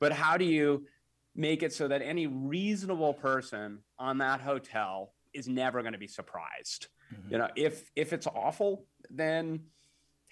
but 0.00 0.12
how 0.12 0.36
do 0.36 0.44
you 0.44 0.86
make 1.36 1.62
it 1.62 1.72
so 1.72 1.88
that 1.88 2.00
any 2.02 2.26
reasonable 2.28 3.12
person 3.14 3.78
on 3.98 4.18
that 4.18 4.40
hotel 4.40 5.12
is 5.32 5.48
never 5.48 5.82
going 5.82 5.92
to 5.94 5.98
be 5.98 6.06
surprised 6.08 6.88
Mhm. 7.12 7.30
you 7.32 7.38
know 7.38 7.48
if 7.56 7.90
if 7.96 8.12
it's 8.14 8.26
awful 8.26 8.86
then 9.10 9.60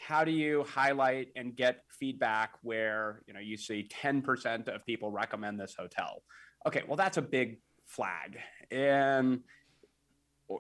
how 0.07 0.25
do 0.25 0.31
you 0.31 0.65
highlight 0.65 1.29
and 1.37 1.55
get 1.57 1.85
feedback 1.99 2.55
where 2.63 3.23
you 3.27 3.35
know 3.35 3.41
you 3.41 3.57
see 3.57 3.89
10% 4.03 4.69
of 4.69 4.85
people 4.85 5.11
recommend 5.11 5.61
this 5.61 5.75
hotel? 5.79 6.23
Okay 6.67 6.83
well 6.87 6.97
that's 6.97 7.17
a 7.17 7.23
big 7.23 7.59
flag. 7.87 8.39
And 8.71 9.41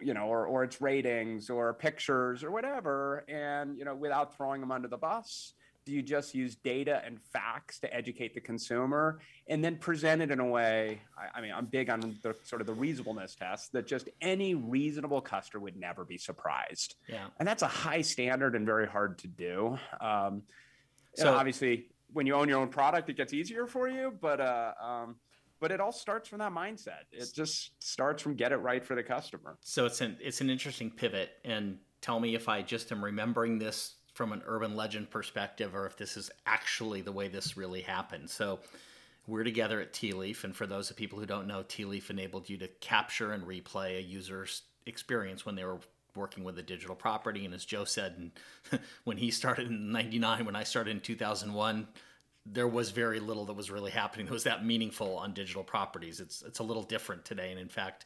you 0.00 0.14
know 0.14 0.26
or, 0.26 0.46
or 0.46 0.64
its 0.64 0.80
ratings 0.80 1.50
or 1.50 1.74
pictures 1.74 2.42
or 2.42 2.50
whatever 2.50 3.24
and 3.28 3.76
you 3.76 3.84
know 3.84 3.94
without 3.94 4.34
throwing 4.36 4.60
them 4.60 4.72
under 4.72 4.88
the 4.88 4.96
bus 4.96 5.54
do 5.84 5.92
you 5.92 6.02
just 6.02 6.34
use 6.34 6.54
data 6.56 7.02
and 7.04 7.20
facts 7.20 7.78
to 7.80 7.92
educate 7.94 8.34
the 8.34 8.40
consumer 8.40 9.18
and 9.48 9.64
then 9.64 9.76
present 9.76 10.22
it 10.22 10.30
in 10.30 10.38
a 10.40 10.46
way 10.46 11.00
I, 11.18 11.38
I 11.38 11.40
mean 11.42 11.52
i'm 11.54 11.66
big 11.66 11.90
on 11.90 12.00
the 12.22 12.34
sort 12.44 12.60
of 12.60 12.66
the 12.66 12.74
reasonableness 12.74 13.34
test 13.34 13.72
that 13.72 13.86
just 13.86 14.08
any 14.20 14.54
reasonable 14.54 15.20
customer 15.20 15.62
would 15.62 15.76
never 15.76 16.04
be 16.04 16.18
surprised 16.18 16.94
Yeah. 17.08 17.26
and 17.38 17.46
that's 17.48 17.62
a 17.62 17.68
high 17.68 18.02
standard 18.02 18.54
and 18.54 18.64
very 18.66 18.86
hard 18.86 19.18
to 19.18 19.26
do. 19.28 19.78
Um, 20.00 20.42
so 21.14 21.34
obviously, 21.34 21.88
when 22.12 22.26
you 22.26 22.34
own 22.34 22.48
your 22.48 22.58
own 22.60 22.68
product, 22.68 23.08
it 23.10 23.16
gets 23.16 23.32
easier 23.32 23.66
for 23.66 23.88
you. 23.88 24.14
But 24.20 24.40
uh, 24.40 24.72
um, 24.82 25.16
but 25.60 25.70
it 25.70 25.80
all 25.80 25.92
starts 25.92 26.28
from 26.28 26.38
that 26.38 26.52
mindset. 26.52 27.04
It 27.12 27.28
just 27.34 27.70
starts 27.82 28.22
from 28.22 28.34
get 28.34 28.52
it 28.52 28.56
right 28.56 28.84
for 28.84 28.94
the 28.94 29.02
customer. 29.02 29.58
So 29.60 29.84
it's 29.86 30.00
an 30.00 30.16
it's 30.20 30.40
an 30.40 30.48
interesting 30.50 30.90
pivot, 30.90 31.30
and 31.44 31.78
tell 32.00 32.18
me 32.18 32.34
if 32.34 32.48
I 32.48 32.62
just 32.62 32.90
am 32.92 33.04
remembering 33.04 33.58
this 33.58 33.96
from 34.12 34.32
an 34.32 34.42
urban 34.46 34.76
legend 34.76 35.10
perspective, 35.10 35.74
or 35.74 35.86
if 35.86 35.96
this 35.96 36.16
is 36.16 36.30
actually 36.46 37.00
the 37.00 37.12
way 37.12 37.28
this 37.28 37.56
really 37.56 37.82
happened. 37.82 38.28
So 38.28 38.60
we're 39.26 39.44
together 39.44 39.80
at 39.80 39.92
Tealeaf, 39.92 40.44
and 40.44 40.54
for 40.54 40.66
those 40.66 40.90
of 40.90 40.96
people 40.96 41.18
who 41.18 41.26
don't 41.26 41.46
know, 41.46 41.62
Tealeaf 41.62 42.10
enabled 42.10 42.50
you 42.50 42.58
to 42.58 42.68
capture 42.80 43.32
and 43.32 43.44
replay 43.44 43.98
a 43.98 44.02
user's 44.02 44.62
experience 44.86 45.46
when 45.46 45.54
they 45.54 45.64
were 45.64 45.78
working 46.14 46.44
with 46.44 46.58
a 46.58 46.62
digital 46.62 46.94
property. 46.94 47.44
And 47.44 47.54
as 47.54 47.64
Joe 47.64 47.84
said, 47.84 48.14
and 48.18 48.80
when 49.04 49.16
he 49.16 49.30
started 49.30 49.68
in 49.68 49.92
'99, 49.92 50.44
when 50.44 50.56
I 50.56 50.64
started 50.64 50.90
in 50.90 51.00
2001 51.00 51.88
there 52.44 52.68
was 52.68 52.90
very 52.90 53.20
little 53.20 53.44
that 53.46 53.52
was 53.52 53.70
really 53.70 53.90
happening 53.90 54.26
that 54.26 54.32
was 54.32 54.44
that 54.44 54.64
meaningful 54.64 55.16
on 55.16 55.32
digital 55.32 55.62
properties. 55.62 56.20
It's 56.20 56.42
it's 56.42 56.58
a 56.58 56.64
little 56.64 56.82
different 56.82 57.24
today, 57.24 57.50
and 57.50 57.60
in 57.60 57.68
fact, 57.68 58.04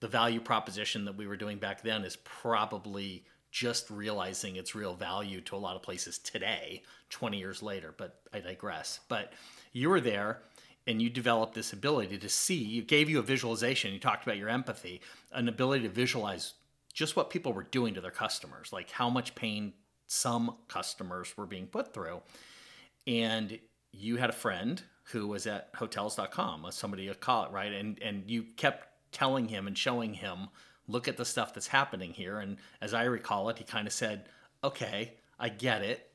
the 0.00 0.08
value 0.08 0.40
proposition 0.40 1.04
that 1.04 1.16
we 1.16 1.26
were 1.26 1.36
doing 1.36 1.58
back 1.58 1.82
then 1.82 2.04
is 2.04 2.16
probably 2.16 3.24
just 3.50 3.90
realizing 3.90 4.56
its 4.56 4.74
real 4.74 4.94
value 4.94 5.40
to 5.42 5.56
a 5.56 5.58
lot 5.58 5.76
of 5.76 5.82
places 5.82 6.18
today, 6.18 6.82
20 7.10 7.38
years 7.38 7.62
later. 7.62 7.94
But 7.96 8.20
I 8.32 8.40
digress. 8.40 9.00
But 9.08 9.32
you 9.72 9.88
were 9.88 10.00
there 10.00 10.42
and 10.86 11.00
you 11.00 11.10
developed 11.10 11.54
this 11.54 11.72
ability 11.72 12.18
to 12.18 12.28
see, 12.28 12.78
it 12.78 12.88
gave 12.88 13.10
you 13.10 13.18
a 13.18 13.22
visualization. 13.22 13.92
You 13.92 13.98
talked 13.98 14.24
about 14.24 14.38
your 14.38 14.48
empathy, 14.48 15.00
an 15.32 15.48
ability 15.48 15.82
to 15.84 15.88
visualize 15.88 16.54
just 16.92 17.16
what 17.16 17.30
people 17.30 17.52
were 17.52 17.64
doing 17.64 17.94
to 17.94 18.00
their 18.00 18.10
customers, 18.10 18.72
like 18.72 18.90
how 18.90 19.10
much 19.10 19.34
pain 19.34 19.72
some 20.06 20.56
customers 20.68 21.36
were 21.36 21.46
being 21.46 21.66
put 21.66 21.92
through 21.92 22.22
and 23.06 23.58
you 23.92 24.16
had 24.16 24.30
a 24.30 24.34
friend 24.34 24.82
who 25.10 25.26
was 25.28 25.46
at 25.46 25.70
hotels.com 25.74 26.66
somebody 26.70 27.04
you 27.04 27.14
call 27.14 27.44
it 27.44 27.50
right 27.50 27.72
and 27.72 28.00
and 28.02 28.28
you 28.30 28.44
kept 28.56 28.88
telling 29.12 29.48
him 29.48 29.66
and 29.66 29.78
showing 29.78 30.14
him 30.14 30.48
look 30.88 31.08
at 31.08 31.16
the 31.16 31.24
stuff 31.24 31.54
that's 31.54 31.68
happening 31.68 32.12
here. 32.12 32.38
And 32.38 32.56
as 32.80 32.94
i 32.94 33.04
recall 33.04 33.48
it 33.48 33.58
he 33.58 33.64
kind 33.64 33.86
of 33.86 33.92
said 33.92 34.26
okay 34.62 35.12
i 35.38 35.48
get 35.48 35.82
it. 35.82 36.10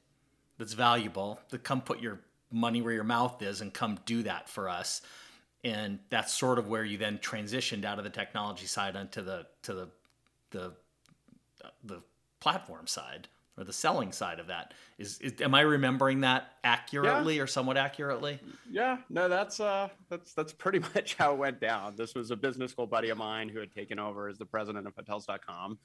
That's 0.57 0.73
valuable. 0.73 1.39
To 1.49 1.57
come 1.57 1.81
put 1.81 2.01
your 2.01 2.19
money 2.51 2.81
where 2.81 2.93
your 2.93 3.03
mouth 3.03 3.41
is 3.41 3.61
and 3.61 3.73
come 3.73 3.99
do 4.05 4.23
that 4.23 4.49
for 4.49 4.69
us. 4.69 5.01
And 5.63 5.99
that's 6.09 6.33
sort 6.33 6.59
of 6.59 6.67
where 6.67 6.83
you 6.83 6.97
then 6.97 7.17
transitioned 7.19 7.85
out 7.85 7.97
of 7.97 8.03
the 8.03 8.09
technology 8.09 8.65
side 8.65 8.95
onto 8.95 9.21
the 9.21 9.45
to 9.63 9.73
the 9.73 9.87
the 10.51 10.73
the 11.83 12.01
platform 12.39 12.87
side 12.87 13.27
or 13.61 13.63
the 13.63 13.73
selling 13.73 14.11
side 14.11 14.39
of 14.39 14.47
that 14.47 14.73
is, 14.97 15.19
is 15.19 15.39
am 15.41 15.55
i 15.55 15.61
remembering 15.61 16.21
that 16.21 16.51
accurately 16.63 17.39
or 17.39 17.47
somewhat 17.47 17.77
accurately 17.77 18.39
Yeah, 18.69 18.97
no, 19.09 19.27
that's 19.27 19.59
uh, 19.59 19.89
that's 20.09 20.33
that's 20.33 20.53
pretty 20.53 20.79
much 20.95 21.15
how 21.15 21.33
it 21.33 21.37
went 21.37 21.59
down. 21.59 21.95
This 21.95 22.15
was 22.15 22.31
a 22.31 22.35
business 22.35 22.71
school 22.71 22.87
buddy 22.87 23.09
of 23.09 23.17
mine 23.17 23.49
who 23.49 23.59
had 23.59 23.71
taken 23.71 23.99
over 23.99 24.27
as 24.27 24.37
the 24.37 24.45
president 24.45 24.87
of 24.87 24.95
Hotels.com, 24.95 25.77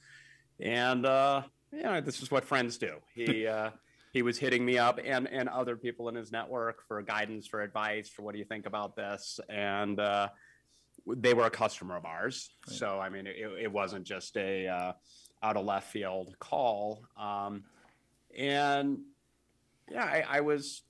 and 0.61 1.05
uh, 1.05 1.43
you 1.73 1.83
know, 1.83 2.01
this 2.01 2.23
is 2.23 2.31
what 2.31 2.45
friends 2.45 2.79
do. 2.79 2.97
He 3.15 3.47
uh, 3.59 3.71
he 4.13 4.23
was 4.23 4.39
hitting 4.39 4.65
me 4.65 4.79
up 4.79 5.01
and 5.05 5.29
and 5.29 5.49
other 5.49 5.77
people 5.77 6.09
in 6.09 6.15
his 6.15 6.33
network 6.33 6.87
for 6.87 7.03
guidance, 7.03 7.47
for 7.47 7.63
advice, 7.63 8.09
for 8.09 8.23
what 8.23 8.33
do 8.33 8.39
you 8.39 8.45
think 8.45 8.67
about 8.67 8.97
this, 8.97 9.41
and 9.49 9.99
uh, 9.99 10.29
they 11.07 11.35
were 11.35 11.47
a 11.47 11.51
customer 11.51 11.97
of 11.97 12.05
ours. 12.05 12.51
Right. 12.69 12.77
So 12.77 13.01
I 13.01 13.09
mean, 13.09 13.27
it, 13.27 13.37
it 13.63 13.73
wasn't 13.73 14.07
just 14.07 14.37
a 14.37 14.69
uh, 14.69 14.93
out 15.43 15.57
of 15.57 15.65
left 15.65 15.91
field 15.91 16.35
call, 16.39 17.05
um, 17.17 17.65
and 18.37 18.99
yeah, 19.91 20.05
I, 20.05 20.25
I 20.29 20.41
was 20.41 20.83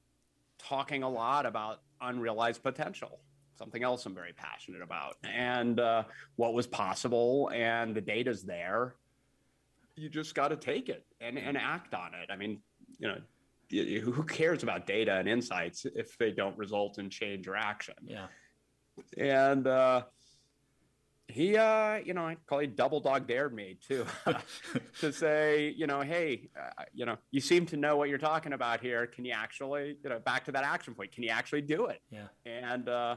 talking 0.58 1.02
a 1.02 1.08
lot 1.08 1.46
about 1.46 1.80
unrealized 2.00 2.62
potential 2.62 3.20
something 3.58 3.82
else 3.82 4.04
i'm 4.04 4.14
very 4.14 4.34
passionate 4.34 4.82
about 4.82 5.16
and 5.24 5.80
uh, 5.80 6.02
what 6.36 6.52
was 6.52 6.66
possible 6.66 7.50
and 7.54 7.94
the 7.94 8.00
data's 8.00 8.42
there. 8.42 8.94
You 9.94 10.10
just 10.10 10.34
got 10.34 10.48
to 10.48 10.56
take 10.56 10.90
it 10.90 11.06
and, 11.22 11.38
and 11.38 11.56
act 11.56 11.94
on 11.94 12.12
it. 12.14 12.30
I 12.30 12.36
mean 12.36 12.60
you 12.98 13.08
know 13.08 13.18
who 13.70 14.22
cares 14.24 14.62
about 14.62 14.86
data 14.86 15.14
and 15.14 15.28
insights 15.28 15.86
if 15.94 16.16
they 16.18 16.30
don't 16.30 16.56
result 16.56 16.98
in 16.98 17.10
change 17.10 17.48
or 17.48 17.56
action? 17.56 17.94
Yeah. 18.04 18.26
And 19.18 19.66
uh, 19.66 20.02
he 21.28 21.56
uh, 21.56 21.96
you 21.96 22.14
know 22.14 22.26
i 22.26 22.36
call 22.46 22.60
he 22.60 22.66
double 22.66 23.00
dog 23.00 23.26
dared 23.26 23.54
me 23.54 23.78
too 23.86 24.06
to 25.00 25.12
say, 25.12 25.74
you 25.76 25.86
know, 25.86 26.00
hey, 26.00 26.48
uh, 26.58 26.84
you 26.94 27.04
know, 27.04 27.16
you 27.30 27.40
seem 27.40 27.66
to 27.66 27.76
know 27.76 27.96
what 27.96 28.08
you're 28.08 28.18
talking 28.18 28.52
about 28.52 28.80
here. 28.80 29.06
Can 29.06 29.24
you 29.24 29.32
actually, 29.32 29.96
you 30.02 30.10
know, 30.10 30.18
back 30.20 30.44
to 30.44 30.52
that 30.52 30.64
action 30.64 30.94
point? 30.94 31.12
Can 31.12 31.22
you 31.22 31.30
actually 31.30 31.62
do 31.62 31.86
it? 31.86 32.00
yeah 32.10 32.28
And 32.44 32.88
uh, 32.88 33.16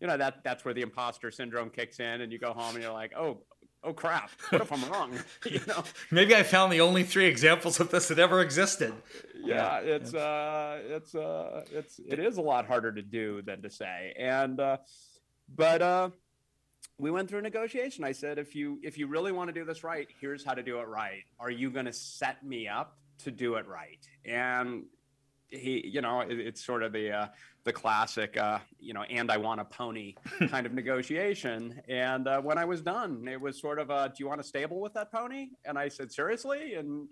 you 0.00 0.06
know 0.06 0.16
that 0.16 0.44
that's 0.44 0.64
where 0.64 0.74
the 0.74 0.82
imposter 0.82 1.30
syndrome 1.30 1.70
kicks 1.70 2.00
in, 2.00 2.20
and 2.20 2.32
you 2.32 2.38
go 2.38 2.52
home 2.52 2.74
and 2.74 2.82
you're 2.82 2.92
like, 2.92 3.12
oh, 3.16 3.42
oh 3.82 3.92
crap, 3.92 4.30
what 4.50 4.62
if 4.62 4.72
I'm 4.72 4.84
wrong? 4.90 5.18
you 5.44 5.60
know, 5.66 5.82
maybe 6.10 6.34
i 6.34 6.42
found 6.42 6.72
the 6.72 6.80
only 6.80 7.04
three 7.04 7.26
examples 7.26 7.80
of 7.80 7.90
this 7.90 8.08
that 8.08 8.18
ever 8.18 8.40
existed 8.40 8.92
yeah, 9.42 9.78
it's 9.78 10.14
uh, 10.14 10.80
it's 10.84 11.14
uh, 11.14 11.64
it's 11.72 11.98
it 11.98 12.18
is 12.18 12.36
a 12.36 12.42
lot 12.42 12.66
harder 12.66 12.92
to 12.92 13.02
do 13.02 13.42
than 13.42 13.62
to 13.62 13.70
say, 13.70 14.14
and 14.18 14.60
uh, 14.60 14.78
but 15.54 15.82
uh, 15.82 16.10
we 17.00 17.10
went 17.10 17.28
through 17.28 17.40
a 17.40 17.42
negotiation. 17.42 18.04
I 18.04 18.12
said, 18.12 18.38
if 18.38 18.54
you 18.54 18.78
if 18.82 18.98
you 18.98 19.06
really 19.06 19.32
want 19.32 19.48
to 19.48 19.54
do 19.54 19.64
this 19.64 19.82
right, 19.82 20.08
here's 20.20 20.44
how 20.44 20.54
to 20.54 20.62
do 20.62 20.78
it 20.80 20.88
right. 20.88 21.22
Are 21.38 21.50
you 21.50 21.70
going 21.70 21.86
to 21.86 21.92
set 21.92 22.44
me 22.44 22.68
up 22.68 22.98
to 23.24 23.30
do 23.30 23.54
it 23.54 23.66
right? 23.66 24.06
And 24.24 24.84
he, 25.48 25.86
you 25.86 26.00
know, 26.00 26.20
it, 26.20 26.38
it's 26.38 26.64
sort 26.64 26.82
of 26.82 26.92
the 26.92 27.10
uh, 27.12 27.26
the 27.64 27.72
classic, 27.72 28.36
uh, 28.36 28.58
you 28.78 28.94
know, 28.94 29.02
and 29.02 29.30
I 29.30 29.36
want 29.36 29.60
a 29.60 29.64
pony 29.64 30.14
kind 30.48 30.66
of 30.66 30.72
negotiation. 30.72 31.80
And 31.88 32.26
uh, 32.26 32.40
when 32.40 32.58
I 32.58 32.64
was 32.64 32.80
done, 32.80 33.26
it 33.28 33.40
was 33.40 33.60
sort 33.60 33.78
of, 33.78 33.90
a, 33.90 34.08
do 34.08 34.14
you 34.18 34.28
want 34.28 34.40
to 34.40 34.46
stable 34.46 34.80
with 34.80 34.94
that 34.94 35.12
pony? 35.12 35.48
And 35.64 35.78
I 35.78 35.88
said, 35.88 36.10
seriously, 36.10 36.74
and 36.74 37.08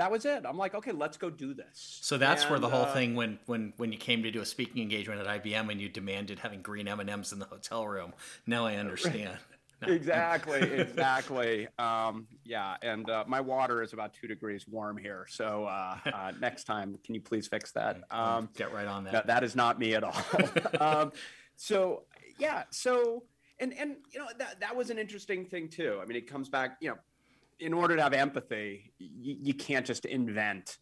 that 0.00 0.10
was 0.10 0.24
it. 0.24 0.46
I'm 0.46 0.56
like, 0.56 0.74
okay, 0.74 0.92
let's 0.92 1.18
go 1.18 1.28
do 1.28 1.52
this. 1.52 1.98
So 2.00 2.16
that's 2.16 2.42
and, 2.44 2.50
where 2.52 2.58
the 2.58 2.70
whole 2.70 2.86
uh, 2.86 2.92
thing 2.94 3.14
when 3.14 3.38
when 3.44 3.74
when 3.76 3.92
you 3.92 3.98
came 3.98 4.22
to 4.22 4.30
do 4.30 4.40
a 4.40 4.46
speaking 4.46 4.80
engagement 4.80 5.20
at 5.20 5.44
IBM 5.44 5.70
and 5.70 5.78
you 5.78 5.90
demanded 5.90 6.38
having 6.38 6.62
green 6.62 6.88
M 6.88 7.00
and 7.00 7.10
M's 7.10 7.32
in 7.32 7.38
the 7.38 7.44
hotel 7.44 7.86
room. 7.86 8.14
Now 8.46 8.66
I 8.66 8.76
understand. 8.76 9.36
No. 9.82 9.94
exactly, 9.94 10.60
exactly. 10.60 11.66
Um, 11.78 12.26
yeah, 12.44 12.76
and 12.82 13.08
uh, 13.08 13.24
my 13.26 13.40
water 13.40 13.82
is 13.82 13.94
about 13.94 14.12
two 14.12 14.28
degrees 14.28 14.68
warm 14.68 14.98
here. 14.98 15.24
So 15.30 15.64
uh, 15.64 15.96
uh, 16.14 16.32
next 16.38 16.64
time, 16.64 16.98
can 17.02 17.14
you 17.14 17.22
please 17.22 17.48
fix 17.48 17.72
that? 17.72 18.02
Um, 18.10 18.50
Get 18.54 18.74
right 18.74 18.86
on 18.86 19.04
that. 19.04 19.12
that, 19.14 19.26
that 19.28 19.42
is 19.42 19.56
not 19.56 19.78
me 19.78 19.94
at 19.94 20.04
all. 20.04 20.22
um, 20.80 21.12
so 21.56 22.02
yeah, 22.38 22.64
so 22.68 23.22
and 23.58 23.72
and 23.78 23.96
you 24.12 24.18
know 24.18 24.26
that 24.36 24.60
that 24.60 24.76
was 24.76 24.90
an 24.90 24.98
interesting 24.98 25.46
thing 25.46 25.66
too. 25.66 25.98
I 26.02 26.04
mean, 26.04 26.18
it 26.18 26.26
comes 26.26 26.50
back. 26.50 26.76
You 26.82 26.90
know, 26.90 26.98
in 27.60 27.72
order 27.72 27.96
to 27.96 28.02
have 28.02 28.12
empathy, 28.12 28.92
you, 28.98 29.36
you 29.42 29.54
can't 29.54 29.86
just 29.86 30.04
invent. 30.04 30.78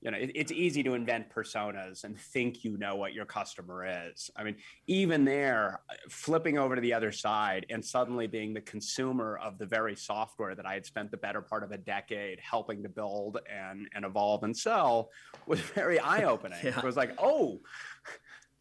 You 0.00 0.10
know, 0.10 0.18
it, 0.18 0.32
it's 0.34 0.50
easy 0.50 0.82
to 0.82 0.94
invent 0.94 1.30
personas 1.30 2.02
and 2.02 2.18
think 2.18 2.64
you 2.64 2.76
know 2.76 2.96
what 2.96 3.12
your 3.12 3.24
customer 3.24 4.08
is. 4.08 4.30
I 4.34 4.42
mean, 4.42 4.56
even 4.88 5.24
there, 5.24 5.80
flipping 6.08 6.58
over 6.58 6.74
to 6.74 6.80
the 6.80 6.92
other 6.92 7.12
side 7.12 7.66
and 7.70 7.84
suddenly 7.84 8.26
being 8.26 8.52
the 8.52 8.62
consumer 8.62 9.38
of 9.40 9.58
the 9.58 9.66
very 9.66 9.94
software 9.94 10.56
that 10.56 10.66
I 10.66 10.74
had 10.74 10.84
spent 10.84 11.12
the 11.12 11.18
better 11.18 11.40
part 11.40 11.62
of 11.62 11.70
a 11.70 11.78
decade 11.78 12.40
helping 12.40 12.82
to 12.82 12.88
build 12.88 13.38
and 13.48 13.86
and 13.94 14.04
evolve 14.04 14.42
and 14.42 14.56
sell 14.56 15.10
was 15.46 15.60
very 15.60 16.00
eye 16.00 16.24
opening. 16.24 16.58
Yeah. 16.64 16.78
It 16.78 16.84
was 16.84 16.96
like, 16.96 17.12
oh, 17.18 17.60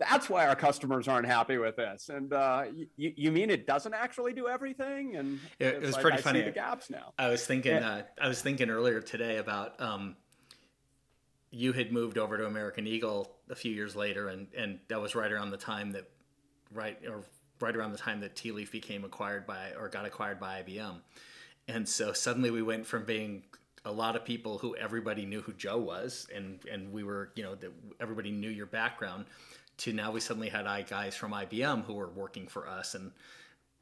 that's 0.09 0.29
why 0.29 0.47
our 0.47 0.55
customers 0.55 1.07
aren't 1.07 1.27
happy 1.27 1.57
with 1.57 1.75
this. 1.77 2.09
And 2.09 2.33
uh, 2.33 2.63
you, 2.97 3.13
you 3.15 3.31
mean 3.31 3.49
it 3.49 3.65
doesn't 3.67 3.93
actually 3.93 4.33
do 4.33 4.47
everything? 4.47 5.15
And 5.15 5.39
It- 5.59 5.75
it 5.75 5.81
was 5.81 5.93
like, 5.93 6.01
pretty 6.01 6.17
I 6.17 6.21
funny. 6.21 6.39
See 6.39 6.45
the 6.45 6.51
gaps 6.51 6.89
now. 6.89 7.13
I 7.17 7.29
was 7.29 7.45
thinking. 7.45 7.75
Yeah. 7.75 7.89
Uh, 7.89 8.01
I 8.21 8.27
was 8.27 8.41
thinking 8.41 8.69
earlier 8.69 9.01
today 9.01 9.37
about 9.37 9.79
um, 9.79 10.15
you 11.51 11.73
had 11.73 11.91
moved 11.91 12.17
over 12.17 12.37
to 12.37 12.45
American 12.45 12.87
Eagle 12.87 13.35
a 13.49 13.55
few 13.55 13.71
years 13.73 13.95
later, 13.95 14.27
and 14.29 14.47
and 14.57 14.79
that 14.87 15.01
was 15.01 15.15
right 15.15 15.31
around 15.31 15.51
the 15.51 15.57
time 15.57 15.91
that, 15.91 16.05
right 16.73 16.97
or 17.07 17.23
right 17.59 17.75
around 17.75 17.91
the 17.91 17.97
time 17.97 18.21
that 18.21 18.35
Tealeaf 18.35 18.71
became 18.71 19.03
acquired 19.03 19.45
by 19.45 19.71
or 19.79 19.89
got 19.89 20.05
acquired 20.05 20.39
by 20.39 20.63
IBM, 20.63 20.95
and 21.67 21.87
so 21.87 22.13
suddenly 22.13 22.51
we 22.51 22.61
went 22.61 22.85
from 22.85 23.05
being 23.05 23.43
a 23.83 23.91
lot 23.91 24.15
of 24.15 24.23
people 24.23 24.59
who 24.59 24.75
everybody 24.75 25.25
knew 25.25 25.41
who 25.41 25.53
Joe 25.53 25.77
was, 25.77 26.27
and 26.33 26.59
and 26.71 26.91
we 26.93 27.03
were 27.03 27.31
you 27.35 27.43
know 27.43 27.55
that 27.55 27.71
everybody 27.99 28.31
knew 28.31 28.49
your 28.49 28.65
background, 28.67 29.25
to 29.81 29.93
now 29.93 30.11
we 30.11 30.19
suddenly 30.19 30.49
had 30.49 30.65
guys 30.87 31.15
from 31.15 31.31
IBM 31.31 31.85
who 31.85 31.93
were 31.93 32.09
working 32.09 32.47
for 32.47 32.67
us 32.67 32.95
and 32.95 33.11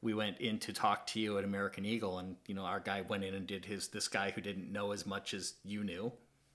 we 0.02 0.14
went 0.14 0.38
in 0.38 0.58
to 0.60 0.72
talk 0.72 1.06
to 1.08 1.20
you 1.20 1.38
at 1.38 1.44
American 1.44 1.84
Eagle, 1.84 2.18
and 2.18 2.36
you 2.46 2.54
know 2.54 2.62
our 2.62 2.80
guy 2.80 3.02
went 3.02 3.24
in 3.24 3.34
and 3.34 3.46
did 3.46 3.64
his. 3.64 3.88
This 3.88 4.08
guy 4.08 4.30
who 4.30 4.40
didn't 4.40 4.72
know 4.72 4.92
as 4.92 5.06
much 5.06 5.34
as 5.34 5.54
you 5.64 5.84
knew, 5.84 6.12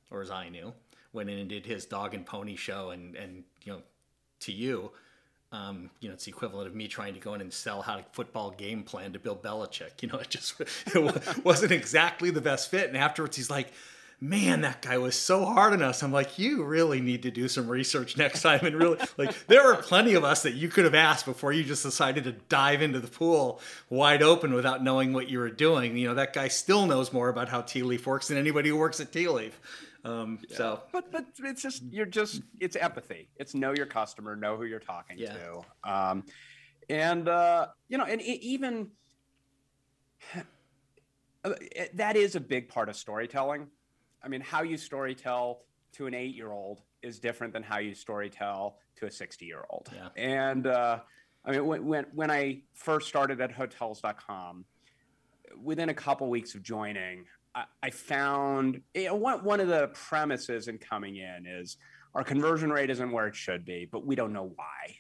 or 0.10 0.22
as 0.22 0.32
I 0.32 0.50
knew, 0.50 0.74
went 1.14 1.30
in 1.30 1.38
and 1.38 1.50
did 1.50 1.66
his 1.66 1.86
dog 1.86 2.14
and 2.14 2.26
pony 2.26 2.56
show, 2.56 2.90
and 2.90 3.16
and 3.16 3.44
you 3.64 3.74
know, 3.74 3.82
to 4.42 4.52
you, 4.52 4.92
um, 5.52 5.92
you 6.00 6.10
know, 6.10 6.16
it's 6.16 6.26
the 6.26 6.32
equivalent 6.32 6.68
of 6.68 6.76
me 6.76 6.88
trying 6.88 7.14
to 7.14 7.20
go 7.20 7.36
in 7.36 7.42
and 7.42 7.54
sell 7.54 7.82
how 7.82 7.98
to 7.98 8.06
football 8.14 8.50
game 8.50 8.84
plan 8.84 9.14
to 9.14 9.20
Bill 9.20 9.38
Belichick. 9.38 10.02
You 10.02 10.10
know, 10.10 10.18
it 10.18 10.30
just 10.30 10.60
it 10.88 11.46
wasn't 11.46 11.72
exactly 11.72 12.32
the 12.32 12.42
best 12.42 12.72
fit. 12.72 12.88
And 12.88 12.98
afterwards, 12.98 13.38
he's 13.38 13.50
like. 13.50 13.72
Man, 14.22 14.62
that 14.62 14.82
guy 14.82 14.98
was 14.98 15.16
so 15.16 15.44
hard 15.46 15.74
on 15.74 15.82
us. 15.82 16.02
I'm 16.02 16.12
like, 16.12 16.40
you 16.40 16.64
really 16.64 17.02
need 17.02 17.24
to 17.24 17.32
do 17.32 17.48
some 17.48 17.68
research 17.68 18.16
next 18.18 18.42
time. 18.42 18.66
And 18.66 18.76
really, 18.76 18.98
like, 19.18 19.46
there 19.48 19.62
are 19.72 19.82
plenty 19.82 20.14
of 20.14 20.24
us 20.24 20.44
that 20.44 20.54
you 20.54 20.70
could 20.70 20.86
have 20.86 20.96
asked 20.96 21.26
before 21.26 21.52
you 21.52 21.64
just 21.64 21.84
decided 21.84 22.24
to 22.24 22.32
dive 22.32 22.82
into 22.82 23.00
the 23.00 23.08
pool 23.08 23.60
wide 23.90 24.24
open 24.24 24.54
without 24.54 24.82
knowing 24.84 25.12
what 25.14 25.30
you 25.30 25.40
were 25.40 25.50
doing. 25.50 25.98
You 25.98 26.08
know, 26.08 26.14
that 26.16 26.34
guy 26.34 26.48
still 26.48 26.86
knows 26.86 27.12
more 27.12 27.28
about 27.30 27.50
how 27.50 27.62
Tealeaf 27.62 28.06
works 28.06 28.30
than 28.30 28.38
anybody 28.38 28.70
who 28.70 28.78
works 28.78 29.00
at 29.00 29.12
Tealeaf. 29.12 29.52
Um, 30.06 30.40
So, 30.50 30.82
But 30.92 31.12
but 31.12 31.26
it's 31.40 31.62
just 31.62 31.84
you're 31.90 32.06
just 32.06 32.42
it's 32.60 32.76
empathy. 32.76 33.28
It's 33.38 33.54
know 33.56 33.74
your 33.76 33.88
customer, 33.88 34.36
know 34.36 34.56
who 34.56 34.64
you're 34.66 34.80
talking 34.80 35.18
Yeah. 35.18 35.34
to, 35.34 35.62
um, 35.92 36.24
and 36.90 37.28
uh, 37.28 37.68
you 37.90 37.98
know, 37.98 38.06
and 38.06 38.22
e- 38.22 38.40
even 38.44 38.92
uh, 41.44 41.54
that 41.96 42.16
is 42.16 42.36
a 42.36 42.40
big 42.40 42.70
part 42.70 42.88
of 42.88 42.96
storytelling. 42.96 43.68
I 44.26 44.28
mean, 44.28 44.42
how 44.42 44.64
you 44.64 44.76
story 44.78 45.14
tell 45.14 45.62
to 45.94 46.08
an 46.08 46.14
eight-year-old 46.14 46.82
is 47.04 47.20
different 47.20 47.54
than 47.54 47.64
how 47.64 47.78
you 47.78 47.94
story 47.94 48.30
tell 48.30 48.80
to 48.98 49.06
a 49.06 49.12
sixty-year-old. 49.12 49.90
Yeah. 49.94 50.10
And 50.18 50.68
uh, 50.68 51.00
I 51.46 51.52
mean, 51.52 51.66
when, 51.66 51.86
when 51.86 52.06
when 52.14 52.32
I 52.32 52.64
first 52.74 53.08
started 53.08 53.40
at 53.40 53.52
Hotels.com, 53.52 54.66
within 55.64 55.90
a 55.90 55.94
couple 55.94 56.28
weeks 56.30 56.56
of 56.56 56.64
joining, 56.64 57.26
I, 57.54 57.66
I 57.84 57.90
found 57.92 58.82
you 58.94 59.06
know, 59.06 59.16
one, 59.16 59.44
one 59.44 59.60
of 59.60 59.68
the 59.68 59.90
premises 59.94 60.68
in 60.68 60.80
coming 60.80 61.18
in 61.18 61.46
is 61.46 61.78
our 62.16 62.24
conversion 62.24 62.72
rate 62.72 62.90
isn't 62.90 63.12
where 63.12 63.28
it 63.28 63.36
should 63.36 63.64
be, 63.64 63.88
but 63.90 64.06
we 64.06 64.16
don't 64.16 64.34
know 64.34 64.52
why. 64.56 64.98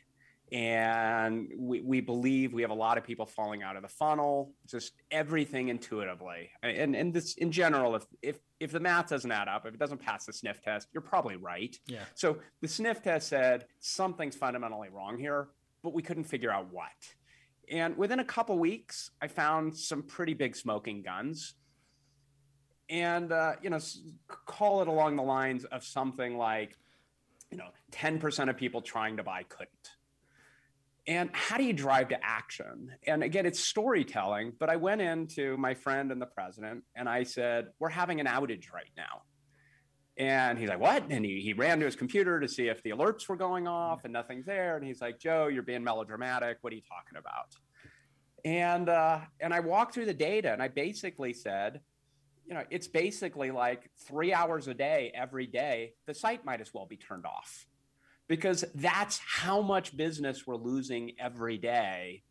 And 0.51 1.51
we, 1.57 1.81
we 1.81 2.01
believe 2.01 2.53
we 2.53 2.61
have 2.61 2.71
a 2.71 2.75
lot 2.75 2.97
of 2.97 3.03
people 3.03 3.25
falling 3.25 3.63
out 3.63 3.75
of 3.75 3.81
the 3.81 3.87
funnel, 3.87 4.53
just 4.67 4.93
everything 5.09 5.69
intuitively. 5.69 6.51
And, 6.61 6.95
and 6.95 7.13
this 7.13 7.33
in 7.35 7.51
general, 7.51 7.95
if, 7.95 8.05
if, 8.21 8.39
if 8.59 8.71
the 8.71 8.79
math 8.79 9.09
doesn't 9.09 9.31
add 9.31 9.47
up, 9.47 9.65
if 9.65 9.73
it 9.73 9.79
doesn't 9.79 10.01
pass 10.01 10.25
the 10.25 10.33
sniff 10.33 10.61
test, 10.61 10.87
you're 10.93 11.01
probably 11.01 11.35
right. 11.35 11.75
yeah. 11.87 12.03
So 12.13 12.37
the 12.61 12.67
sniff 12.67 13.01
test 13.01 13.27
said 13.27 13.65
something's 13.79 14.35
fundamentally 14.35 14.89
wrong 14.89 15.17
here, 15.17 15.49
but 15.83 15.93
we 15.93 16.03
couldn't 16.03 16.25
figure 16.25 16.51
out 16.51 16.71
what. 16.71 16.91
And 17.69 17.97
within 17.97 18.19
a 18.19 18.25
couple 18.25 18.57
weeks, 18.59 19.09
I 19.21 19.27
found 19.27 19.75
some 19.75 20.03
pretty 20.03 20.35
big 20.35 20.55
smoking 20.55 21.01
guns. 21.01 21.55
And, 22.89 23.31
uh, 23.31 23.53
you 23.63 23.71
know, 23.71 23.79
call 24.45 24.83
it 24.83 24.87
along 24.87 25.15
the 25.15 25.23
lines 25.23 25.65
of 25.65 25.83
something 25.83 26.37
like, 26.37 26.77
you 27.49 27.57
know, 27.57 27.69
10% 27.91 28.49
of 28.49 28.57
people 28.57 28.81
trying 28.81 29.17
to 29.17 29.23
buy 29.23 29.43
couldn't. 29.43 29.94
And 31.07 31.29
how 31.33 31.57
do 31.57 31.63
you 31.63 31.73
drive 31.73 32.09
to 32.09 32.17
action? 32.23 32.91
And 33.05 33.21
again, 33.21 33.45
it's 33.45 33.59
storytelling, 33.59 34.53
but 34.59 34.69
I 34.69 34.75
went 34.75 35.01
into 35.01 35.55
my 35.57 35.75
friend 35.75 36.11
and 36.11 36.19
the 36.19 36.25
president 36.25 36.83
and 36.95 37.07
I 37.07 37.23
said, 37.23 37.67
We're 37.79 37.89
having 37.89 38.19
an 38.19 38.25
outage 38.25 38.73
right 38.73 38.89
now. 38.97 39.21
And 40.17 40.57
he's 40.57 40.67
like, 40.67 40.79
What? 40.79 41.03
And 41.11 41.23
he, 41.23 41.41
he 41.41 41.53
ran 41.53 41.79
to 41.79 41.85
his 41.85 41.95
computer 41.95 42.39
to 42.39 42.47
see 42.47 42.69
if 42.69 42.81
the 42.81 42.89
alerts 42.89 43.29
were 43.29 43.35
going 43.35 43.67
off 43.67 44.03
and 44.03 44.13
nothing's 44.13 44.47
there. 44.47 44.77
And 44.77 44.85
he's 44.85 44.99
like, 44.99 45.19
Joe, 45.19 45.47
you're 45.47 45.63
being 45.63 45.83
melodramatic. 45.83 46.57
What 46.61 46.73
are 46.73 46.75
you 46.75 46.81
talking 46.81 47.19
about? 47.19 47.55
And 48.43 48.89
uh, 48.89 49.19
and 49.39 49.53
I 49.53 49.59
walked 49.59 49.93
through 49.93 50.05
the 50.05 50.13
data 50.13 50.51
and 50.51 50.61
I 50.61 50.69
basically 50.69 51.33
said, 51.33 51.81
you 52.47 52.55
know, 52.55 52.63
it's 52.71 52.87
basically 52.87 53.51
like 53.51 53.91
three 54.07 54.33
hours 54.33 54.67
a 54.67 54.73
day 54.73 55.11
every 55.13 55.45
day. 55.45 55.93
The 56.07 56.15
site 56.15 56.45
might 56.45 56.61
as 56.61 56.73
well 56.73 56.87
be 56.87 56.97
turned 56.97 57.25
off 57.25 57.67
because 58.27 58.65
that's 58.75 59.19
how 59.19 59.61
much 59.61 59.95
business 59.95 60.47
we're 60.47 60.55
losing 60.55 61.11
every 61.19 61.57
day 61.57 62.23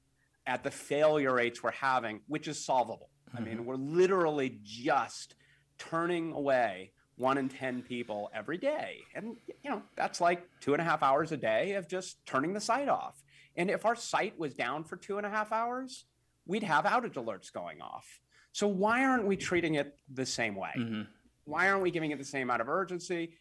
at 0.47 0.63
the 0.63 0.71
failure 0.71 1.35
rates 1.35 1.63
we're 1.63 1.71
having, 1.71 2.21
which 2.27 2.49
is 2.49 2.63
solvable. 2.65 3.11
I 3.37 3.41
mean, 3.41 3.65
we're 3.65 3.77
literally 3.77 4.59
just 4.63 5.35
turning 5.79 6.33
away 6.33 6.93
one 7.17 7.39
in 7.39 7.49
10 7.49 7.83
people 7.83 8.31
every 8.35 8.59
day. 8.59 8.99
And, 9.15 9.37
you 9.63 9.71
know, 9.71 9.83
that's 9.97 10.21
like 10.21 10.47
two 10.61 10.73
and 10.73 10.81
a 10.81 10.85
half 10.85 11.03
hours 11.03 11.33
a 11.33 11.37
day 11.37 11.75
of 11.75 11.89
just 11.89 12.25
turning 12.27 12.53
the 12.53 12.61
site 12.61 12.89
off. 12.89 13.23
And 13.57 13.71
if 13.71 13.85
our 13.85 13.97
site 13.97 14.39
was 14.39 14.55
down 14.55 14.85
for 14.85 14.97
two 14.97 15.17
and 15.17 15.27
a 15.27 15.31
half 15.31 15.53
hours, 15.53 16.05
we'd 16.47 16.63
have 16.65 16.85
outage 16.85 17.15
alerts 17.15 17.53
going 17.53 17.81
off. 17.81 18.21
So 18.53 18.69
why 18.69 19.05
aren't 19.05 19.27
we 19.27 19.37
treating 19.37 19.75
it 19.75 19.97
the 20.13 20.27
same 20.27 20.55
way? 20.55 20.71
hmm 20.75 21.03
why 21.47 21.69
aren't 21.69 21.83
we 21.83 21.91
giving 21.91 22.11
it 22.11 22.19
the 22.19 22.25
same 22.25 22.45
amount 22.45 22.63
of 22.63 22.71
urgency 22.71 23.35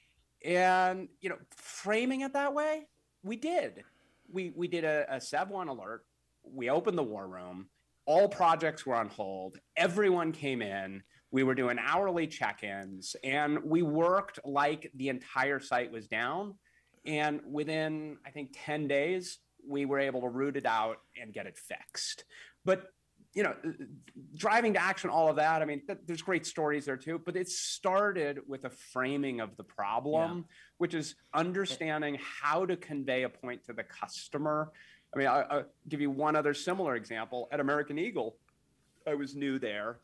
and 0.43 1.07
you 1.21 1.29
know 1.29 1.37
framing 1.55 2.21
it 2.21 2.33
that 2.33 2.53
way 2.53 2.83
we 3.23 3.37
did. 3.37 3.83
We 4.31 4.53
we 4.55 4.67
did 4.67 4.83
a, 4.83 5.05
a 5.09 5.21
sev 5.21 5.49
1 5.49 5.69
alert. 5.69 6.05
We 6.43 6.69
opened 6.69 6.97
the 6.97 7.03
war 7.03 7.27
room. 7.27 7.67
All 8.05 8.27
projects 8.27 8.85
were 8.85 8.95
on 8.95 9.07
hold. 9.07 9.57
Everyone 9.77 10.33
came 10.33 10.61
in. 10.61 11.03
We 11.31 11.43
were 11.43 11.55
doing 11.55 11.79
hourly 11.79 12.27
check-ins. 12.27 13.15
And 13.23 13.63
we 13.63 13.81
worked 13.81 14.39
like 14.45 14.91
the 14.93 15.09
entire 15.09 15.59
site 15.59 15.91
was 15.91 16.07
down. 16.07 16.55
And 17.05 17.41
within 17.49 18.17
i 18.25 18.29
think 18.29 18.55
10 18.65 18.87
days 18.87 19.39
we 19.65 19.85
were 19.85 19.99
able 19.99 20.21
to 20.21 20.29
root 20.29 20.57
it 20.57 20.65
out 20.65 20.97
and 21.19 21.33
get 21.33 21.47
it 21.47 21.57
fixed. 21.57 22.25
But 22.65 22.87
you 23.33 23.43
know 23.43 23.55
driving 24.35 24.73
to 24.73 24.81
action 24.81 25.09
all 25.09 25.27
of 25.27 25.35
that 25.37 25.61
i 25.61 25.65
mean 25.65 25.81
th- 25.87 25.99
there's 26.05 26.21
great 26.21 26.45
stories 26.45 26.85
there 26.85 26.97
too 26.97 27.19
but 27.25 27.35
it 27.35 27.49
started 27.49 28.39
with 28.47 28.65
a 28.65 28.69
framing 28.69 29.39
of 29.39 29.57
the 29.57 29.63
problem 29.63 30.45
which 30.77 30.93
is 30.93 31.15
understanding 31.33 32.17
how 32.41 32.65
to 32.65 32.77
convey 32.77 33.23
a 33.23 33.29
point 33.29 33.63
to 33.63 33.73
the 33.73 33.83
customer 33.83 34.71
I 35.13 35.19
mean, 35.19 35.27
I, 35.27 35.57
will 35.57 35.65
give 35.87 36.01
you 36.01 36.09
one 36.09 36.35
other 36.35 36.53
similar 36.53 36.95
example. 36.95 37.47
At 37.51 37.59
American 37.59 37.99
Eagle, 37.99 38.35
I 39.07 39.13
was 39.13 39.35
new 39.35 39.59
there, 39.59 39.99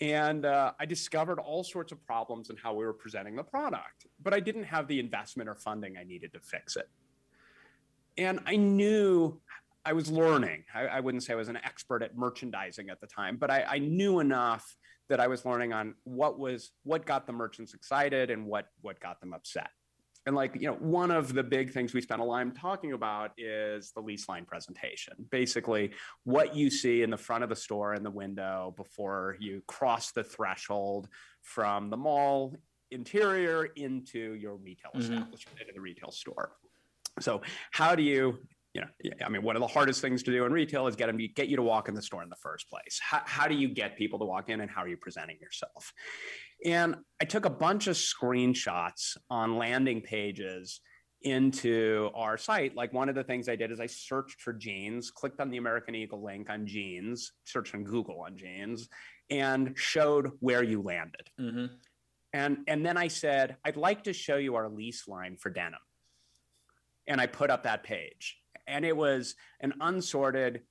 and 0.00 0.44
uh, 0.44 0.72
I 0.78 0.86
discovered 0.86 1.38
all 1.38 1.64
sorts 1.64 1.92
of 1.92 2.04
problems 2.06 2.50
in 2.50 2.56
how 2.56 2.74
we 2.74 2.84
were 2.84 2.92
presenting 2.92 3.34
the 3.34 3.42
product, 3.42 4.06
but 4.22 4.32
I 4.32 4.40
didn't 4.40 4.64
have 4.64 4.86
the 4.86 5.00
investment 5.00 5.48
or 5.48 5.56
funding 5.56 5.96
I 5.96 6.04
needed 6.04 6.32
to 6.34 6.40
fix 6.40 6.76
it. 6.76 6.88
And 8.16 8.40
I 8.46 8.56
knew 8.56 9.40
I 9.88 9.94
was 9.94 10.10
learning. 10.10 10.64
I, 10.74 10.86
I 10.86 11.00
wouldn't 11.00 11.22
say 11.22 11.32
I 11.32 11.36
was 11.36 11.48
an 11.48 11.56
expert 11.64 12.02
at 12.02 12.14
merchandising 12.14 12.90
at 12.90 13.00
the 13.00 13.06
time, 13.06 13.38
but 13.38 13.50
I, 13.50 13.64
I 13.66 13.78
knew 13.78 14.20
enough 14.20 14.76
that 15.08 15.18
I 15.18 15.28
was 15.28 15.46
learning 15.46 15.72
on 15.72 15.94
what 16.04 16.38
was 16.38 16.72
what 16.82 17.06
got 17.06 17.26
the 17.26 17.32
merchants 17.32 17.72
excited 17.72 18.30
and 18.30 18.44
what 18.44 18.66
what 18.82 19.00
got 19.00 19.18
them 19.22 19.32
upset. 19.32 19.70
And 20.26 20.36
like, 20.36 20.60
you 20.60 20.68
know, 20.68 20.74
one 20.74 21.10
of 21.10 21.32
the 21.32 21.42
big 21.42 21.72
things 21.72 21.94
we 21.94 22.02
spent 22.02 22.20
a 22.20 22.24
lot 22.24 22.42
of 22.42 22.48
time 22.48 22.52
talking 22.54 22.92
about 22.92 23.30
is 23.38 23.92
the 23.92 24.02
lease 24.02 24.28
line 24.28 24.44
presentation. 24.44 25.14
Basically, 25.30 25.92
what 26.24 26.54
you 26.54 26.68
see 26.70 27.02
in 27.02 27.08
the 27.08 27.16
front 27.16 27.42
of 27.42 27.48
the 27.48 27.56
store 27.56 27.94
in 27.94 28.02
the 28.02 28.10
window 28.10 28.74
before 28.76 29.38
you 29.40 29.62
cross 29.68 30.10
the 30.10 30.22
threshold 30.22 31.08
from 31.40 31.88
the 31.88 31.96
mall 31.96 32.54
interior 32.90 33.64
into 33.76 34.34
your 34.34 34.56
retail 34.56 34.90
mm-hmm. 34.94 35.14
establishment, 35.14 35.60
into 35.62 35.72
the 35.72 35.80
retail 35.80 36.10
store. 36.10 36.52
So, 37.20 37.40
how 37.70 37.94
do 37.94 38.02
you 38.02 38.38
you 38.74 38.82
know, 38.82 38.88
I 39.24 39.28
mean, 39.28 39.42
one 39.42 39.56
of 39.56 39.60
the 39.60 39.66
hardest 39.66 40.00
things 40.00 40.22
to 40.24 40.30
do 40.30 40.44
in 40.44 40.52
retail 40.52 40.86
is 40.86 40.96
get 40.96 41.06
them 41.06 41.18
get 41.34 41.48
you 41.48 41.56
to 41.56 41.62
walk 41.62 41.88
in 41.88 41.94
the 41.94 42.02
store 42.02 42.22
in 42.22 42.28
the 42.28 42.36
first 42.36 42.68
place. 42.68 43.00
How, 43.02 43.22
how 43.24 43.48
do 43.48 43.54
you 43.54 43.68
get 43.68 43.96
people 43.96 44.18
to 44.18 44.24
walk 44.24 44.50
in, 44.50 44.60
and 44.60 44.70
how 44.70 44.82
are 44.82 44.88
you 44.88 44.96
presenting 44.96 45.38
yourself? 45.40 45.92
And 46.64 46.96
I 47.20 47.24
took 47.24 47.44
a 47.44 47.50
bunch 47.50 47.86
of 47.86 47.96
screenshots 47.96 49.16
on 49.30 49.56
landing 49.56 50.00
pages 50.00 50.80
into 51.22 52.10
our 52.14 52.36
site. 52.36 52.76
Like 52.76 52.92
one 52.92 53.08
of 53.08 53.14
the 53.14 53.24
things 53.24 53.48
I 53.48 53.56
did 53.56 53.72
is 53.72 53.80
I 53.80 53.86
searched 53.86 54.40
for 54.40 54.52
jeans, 54.52 55.10
clicked 55.10 55.40
on 55.40 55.50
the 55.50 55.56
American 55.56 55.94
Eagle 55.94 56.22
link 56.22 56.48
on 56.50 56.66
jeans, 56.66 57.32
searched 57.44 57.74
on 57.74 57.84
Google 57.84 58.20
on 58.20 58.36
jeans, 58.36 58.88
and 59.30 59.74
showed 59.76 60.30
where 60.40 60.62
you 60.62 60.82
landed. 60.82 61.28
Mm-hmm. 61.40 61.66
And 62.34 62.58
and 62.66 62.84
then 62.84 62.96
I 62.96 63.08
said, 63.08 63.56
I'd 63.64 63.76
like 63.76 64.04
to 64.04 64.12
show 64.12 64.36
you 64.36 64.54
our 64.54 64.68
lease 64.68 65.08
line 65.08 65.36
for 65.36 65.50
denim. 65.50 65.80
And 67.06 67.20
I 67.20 67.26
put 67.26 67.50
up 67.50 67.62
that 67.62 67.84
page 67.84 68.36
and 68.68 68.84
it 68.84 68.96
was 68.96 69.34
an 69.60 69.74
unsorted, 69.80 70.62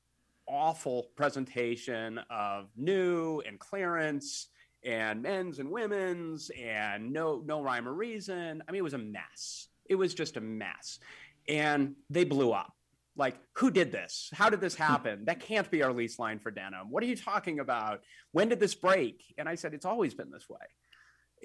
awful 0.48 1.08
presentation 1.16 2.20
of 2.30 2.70
new 2.78 3.42
and 3.46 3.60
clearance 3.60 4.48
and 4.86 5.22
men's 5.22 5.60
and 5.60 5.70
women's 5.70 6.50
and 6.52 7.12
no 7.12 7.42
no 7.46 7.62
rhyme 7.62 7.88
or 7.88 7.94
reason. 7.94 8.64
I 8.68 8.72
mean, 8.72 8.80
it 8.80 8.84
was 8.84 8.94
a 8.94 9.00
mess. 9.00 9.68
It 9.90 9.96
was 9.96 10.14
just 10.14 10.38
a 10.38 10.42
mess, 10.42 11.00
and 11.48 11.96
they 12.10 12.24
blew 12.24 12.52
up. 12.52 12.74
Like, 13.16 13.36
who 13.54 13.72
did 13.72 13.92
this? 13.92 14.30
How 14.32 14.50
did 14.50 14.62
this 14.62 14.76
hmm. 14.76 14.84
happen? 14.84 15.26
That 15.26 15.40
can't 15.40 15.70
be 15.72 15.82
our 15.82 15.92
lease 15.92 16.20
line 16.20 16.40
for 16.40 16.52
denim. 16.52 16.92
What 16.92 17.02
are 17.04 17.08
you 17.08 17.16
talking 17.16 17.60
about? 17.60 18.02
When 18.32 18.48
did 18.48 18.60
this 18.60 18.76
break? 18.76 19.34
And 19.40 19.50
I 19.50 19.56
said, 19.56 19.74
it's 19.74 19.86
always 19.86 20.14
been 20.14 20.30
this 20.30 20.48
way. 20.48 20.60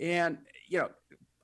And 0.00 0.38
you 0.68 0.78
know, 0.78 0.90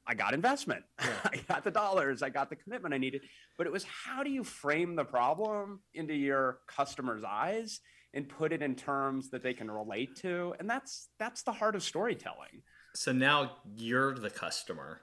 I 0.09 0.15
got 0.15 0.33
investment. 0.33 0.85
Yeah. 0.99 1.11
I 1.25 1.37
got 1.49 1.65
the 1.65 1.71
dollars. 1.71 2.23
I 2.23 2.31
got 2.31 2.49
the 2.49 2.57
commitment 2.57 2.95
I 2.95 2.99
needed. 2.99 3.23
But 3.59 3.67
it 3.67 3.73
was 3.73 3.85
how 3.85 4.23
do 4.23 4.31
you 4.31 4.43
frame 4.43 4.97
the 4.97 5.05
problem 5.05 5.81
into 5.95 6.15
your 6.15 6.61
customer's 6.67 7.23
eyes 7.23 7.81
and 8.15 8.27
put 8.27 8.53
it 8.53 8.63
in 8.63 8.75
terms 8.75 9.31
that 9.31 9.43
they 9.43 9.53
can 9.53 9.71
relate 9.71 10.17
to? 10.23 10.55
And 10.59 10.69
that's 10.69 11.09
that's 11.19 11.43
the 11.43 11.53
heart 11.53 11.77
of 11.77 11.83
storytelling. 11.83 12.63
So 12.95 13.13
now 13.13 13.59
you're 13.77 14.15
the 14.15 14.31
customer. 14.31 15.03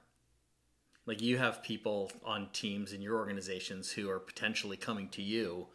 Like 1.06 1.22
you 1.22 1.38
have 1.38 1.62
people 1.62 2.10
on 2.24 2.48
teams 2.52 2.92
in 2.92 3.00
your 3.00 3.16
organizations 3.16 3.92
who 3.92 4.10
are 4.10 4.18
potentially 4.18 4.76
coming 4.76 5.08
to 5.10 5.22
you 5.22 5.68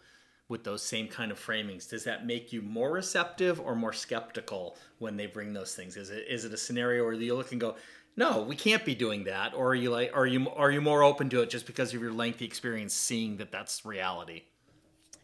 with 0.52 0.66
those 0.66 0.84
same 0.84 1.08
kind 1.08 1.32
of 1.32 1.40
framings. 1.40 1.90
Does 1.90 2.04
that 2.04 2.26
make 2.26 2.52
you 2.52 2.62
more 2.62 2.92
receptive 2.92 3.62
or 3.62 3.74
more 3.74 3.94
skeptical 3.94 4.78
when 5.00 5.16
they 5.16 5.26
bring 5.26 5.54
those 5.54 5.74
things? 5.74 5.96
Is 5.96 6.10
it 6.10 6.26
is 6.30 6.44
it 6.44 6.54
a 6.54 6.58
scenario 6.58 7.06
where 7.06 7.14
you 7.14 7.34
look 7.34 7.54
and 7.54 7.62
go, 7.62 7.78
no, 8.16 8.42
we 8.42 8.56
can't 8.56 8.84
be 8.84 8.96
doing 8.96 9.24
that. 9.26 9.54
Or 9.54 9.70
are 9.70 9.76
you 9.76 9.90
like, 9.90 10.12
are 10.14 10.26
you 10.26 10.50
are 10.50 10.72
you 10.72 10.82
more 10.82 11.04
open 11.04 11.30
to 11.30 11.42
it 11.42 11.50
just 11.50 11.66
because 11.66 11.94
of 11.94 12.02
your 12.02 12.12
lengthy 12.12 12.46
experience 12.46 12.94
seeing 12.94 13.38
that 13.38 13.52
that's 13.52 13.86
reality? 13.86 14.44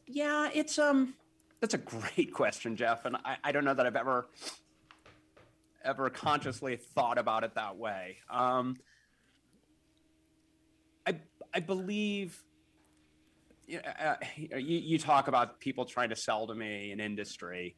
Yeah, 0.05 0.49
it's 0.53 0.79
um, 0.79 1.13
that's 1.59 1.73
a 1.73 1.79
great 1.79 2.33
question, 2.33 2.75
Jeff, 2.75 3.05
and 3.05 3.17
I, 3.17 3.37
I 3.43 3.51
don't 3.51 3.65
know 3.65 3.73
that 3.73 3.85
I've 3.85 3.95
ever 3.95 4.27
ever 5.83 6.09
consciously 6.09 6.75
thought 6.75 7.17
about 7.17 7.43
it 7.43 7.55
that 7.55 7.77
way. 7.77 8.17
Um, 8.29 8.77
I 11.05 11.19
I 11.53 11.59
believe. 11.59 12.41
Uh, 13.69 14.15
you, 14.37 14.77
you 14.77 14.97
talk 14.97 15.27
about 15.27 15.59
people 15.59 15.83
trying 15.83 16.07
to 16.07 16.15
sell 16.15 16.47
to 16.47 16.55
me 16.55 16.93
an 16.93 17.01
industry 17.01 17.75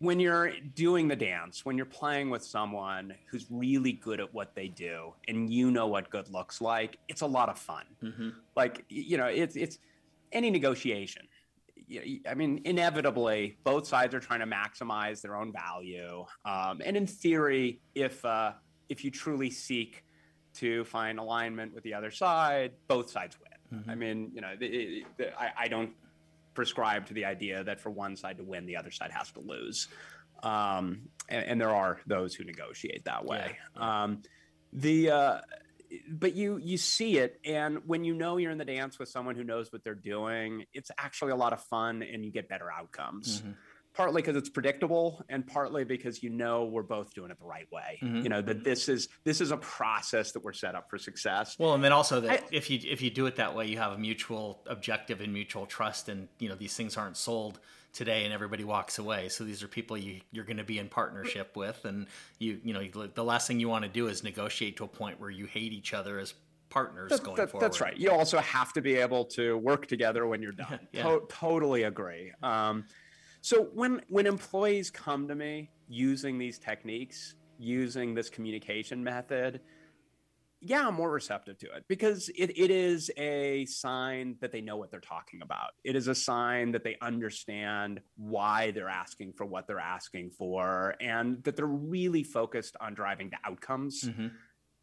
when 0.00 0.18
you're 0.18 0.52
doing 0.74 1.08
the 1.08 1.16
dance, 1.16 1.64
when 1.64 1.76
you're 1.76 1.84
playing 1.84 2.30
with 2.30 2.42
someone 2.42 3.14
who's 3.26 3.46
really 3.50 3.92
good 3.92 4.18
at 4.18 4.32
what 4.32 4.54
they 4.54 4.66
do 4.66 5.12
and 5.28 5.52
you 5.52 5.70
know 5.70 5.86
what 5.86 6.08
good 6.08 6.28
looks 6.30 6.62
like, 6.62 6.98
it's 7.08 7.20
a 7.20 7.26
lot 7.26 7.50
of 7.50 7.58
fun. 7.58 7.84
Mm-hmm. 8.02 8.30
Like, 8.56 8.84
you 8.88 9.18
know, 9.18 9.26
it's, 9.26 9.56
it's 9.56 9.78
any 10.32 10.50
negotiation. 10.50 11.28
I 12.26 12.34
mean, 12.34 12.62
inevitably, 12.64 13.58
both 13.62 13.86
sides 13.86 14.14
are 14.14 14.20
trying 14.20 14.40
to 14.40 14.46
maximize 14.46 15.20
their 15.20 15.36
own 15.36 15.52
value. 15.52 16.24
Um, 16.46 16.80
and 16.82 16.96
in 16.96 17.06
theory, 17.06 17.82
if, 17.94 18.24
uh, 18.24 18.52
if 18.88 19.04
you 19.04 19.10
truly 19.10 19.50
seek 19.50 20.04
to 20.54 20.84
find 20.84 21.18
alignment 21.18 21.74
with 21.74 21.84
the 21.84 21.92
other 21.92 22.10
side, 22.10 22.72
both 22.88 23.10
sides 23.10 23.36
win. 23.38 23.80
Mm-hmm. 23.80 23.90
I 23.90 23.94
mean, 23.96 24.30
you 24.32 24.40
know, 24.40 24.52
it, 24.58 25.04
it, 25.18 25.34
I, 25.38 25.50
I 25.58 25.68
don't 25.68 25.90
prescribe 26.54 27.06
to 27.06 27.14
the 27.14 27.24
idea 27.24 27.64
that 27.64 27.80
for 27.80 27.90
one 27.90 28.16
side 28.16 28.38
to 28.38 28.44
win, 28.44 28.66
the 28.66 28.76
other 28.76 28.90
side 28.90 29.10
has 29.12 29.30
to 29.32 29.40
lose. 29.40 29.88
Um, 30.42 31.08
and, 31.28 31.44
and, 31.44 31.60
there 31.60 31.74
are 31.74 32.00
those 32.06 32.34
who 32.34 32.44
negotiate 32.44 33.04
that 33.04 33.26
way. 33.26 33.58
Yeah. 33.76 34.02
Um, 34.02 34.22
the 34.72 35.10
uh, 35.10 35.40
but 36.08 36.34
you 36.34 36.56
you 36.56 36.78
see 36.78 37.18
it, 37.18 37.38
and 37.44 37.80
when 37.86 38.04
you 38.04 38.14
know 38.14 38.38
you're 38.38 38.50
in 38.50 38.56
the 38.56 38.64
dance 38.64 38.98
with 38.98 39.10
someone 39.10 39.34
who 39.34 39.44
knows 39.44 39.70
what 39.70 39.84
they're 39.84 39.94
doing, 39.94 40.64
it's 40.72 40.90
actually 40.96 41.32
a 41.32 41.36
lot 41.36 41.52
of 41.52 41.62
fun, 41.64 42.02
and 42.02 42.24
you 42.24 42.30
get 42.30 42.48
better 42.48 42.70
outcomes. 42.70 43.40
Mm-hmm 43.40 43.50
partly 43.94 44.22
because 44.22 44.36
it's 44.36 44.48
predictable 44.48 45.22
and 45.28 45.46
partly 45.46 45.84
because 45.84 46.22
you 46.22 46.30
know 46.30 46.64
we're 46.64 46.82
both 46.82 47.12
doing 47.14 47.30
it 47.30 47.38
the 47.38 47.44
right 47.44 47.70
way 47.72 47.98
mm-hmm. 48.02 48.22
you 48.22 48.28
know 48.28 48.40
that 48.40 48.62
this 48.62 48.88
is 48.88 49.08
this 49.24 49.40
is 49.40 49.50
a 49.50 49.56
process 49.56 50.32
that 50.32 50.42
we're 50.42 50.52
set 50.52 50.74
up 50.74 50.88
for 50.88 50.98
success 50.98 51.56
well 51.58 51.74
and 51.74 51.82
then 51.82 51.92
also 51.92 52.20
that 52.20 52.30
I, 52.30 52.42
if 52.52 52.70
you 52.70 52.78
if 52.84 53.02
you 53.02 53.10
do 53.10 53.26
it 53.26 53.36
that 53.36 53.54
way 53.54 53.66
you 53.66 53.78
have 53.78 53.92
a 53.92 53.98
mutual 53.98 54.62
objective 54.66 55.20
and 55.20 55.32
mutual 55.32 55.66
trust 55.66 56.08
and 56.08 56.28
you 56.38 56.48
know 56.48 56.54
these 56.54 56.74
things 56.74 56.96
aren't 56.96 57.16
sold 57.16 57.60
today 57.92 58.24
and 58.24 58.32
everybody 58.32 58.62
walks 58.62 58.98
away 58.98 59.28
so 59.28 59.42
these 59.42 59.62
are 59.62 59.68
people 59.68 59.98
you 59.98 60.20
you're 60.30 60.44
going 60.44 60.56
to 60.56 60.64
be 60.64 60.78
in 60.78 60.88
partnership 60.88 61.56
with 61.56 61.84
and 61.84 62.06
you 62.38 62.60
you 62.62 62.72
know 62.72 63.06
the 63.14 63.24
last 63.24 63.48
thing 63.48 63.58
you 63.58 63.68
want 63.68 63.84
to 63.84 63.90
do 63.90 64.06
is 64.06 64.22
negotiate 64.22 64.76
to 64.76 64.84
a 64.84 64.88
point 64.88 65.18
where 65.20 65.30
you 65.30 65.46
hate 65.46 65.72
each 65.72 65.92
other 65.92 66.20
as 66.20 66.34
partners 66.70 67.10
that, 67.10 67.22
going 67.22 67.36
that, 67.36 67.50
forward. 67.50 67.64
That's 67.64 67.80
right. 67.80 67.96
You 67.96 68.10
also 68.12 68.38
have 68.38 68.72
to 68.74 68.80
be 68.80 68.94
able 68.94 69.24
to 69.26 69.58
work 69.58 69.86
together 69.86 70.26
when 70.26 70.40
you're 70.40 70.52
done. 70.52 70.78
yeah. 70.92 71.02
to- 71.02 71.26
totally 71.28 71.82
agree. 71.82 72.32
Um, 72.42 72.84
so 73.40 73.64
when 73.74 74.02
when 74.08 74.26
employees 74.26 74.90
come 74.90 75.28
to 75.28 75.34
me 75.34 75.70
using 75.88 76.38
these 76.38 76.58
techniques, 76.58 77.34
using 77.58 78.14
this 78.14 78.28
communication 78.28 79.02
method, 79.02 79.60
yeah, 80.62 80.86
I'm 80.86 80.94
more 80.94 81.10
receptive 81.10 81.56
to 81.58 81.66
it 81.74 81.84
because 81.88 82.28
it, 82.36 82.58
it 82.58 82.70
is 82.70 83.10
a 83.16 83.64
sign 83.64 84.36
that 84.40 84.52
they 84.52 84.60
know 84.60 84.76
what 84.76 84.90
they're 84.90 85.00
talking 85.00 85.40
about. 85.40 85.70
It 85.84 85.96
is 85.96 86.06
a 86.06 86.14
sign 86.14 86.72
that 86.72 86.84
they 86.84 86.98
understand 87.00 88.00
why 88.16 88.70
they're 88.70 88.88
asking 88.88 89.32
for 89.32 89.46
what 89.46 89.66
they're 89.66 89.80
asking 89.80 90.32
for 90.32 90.96
and 91.00 91.42
that 91.44 91.56
they're 91.56 91.66
really 91.66 92.22
focused 92.22 92.76
on 92.78 92.92
driving 92.92 93.30
the 93.30 93.38
outcomes. 93.50 94.04
Mm-hmm. 94.04 94.28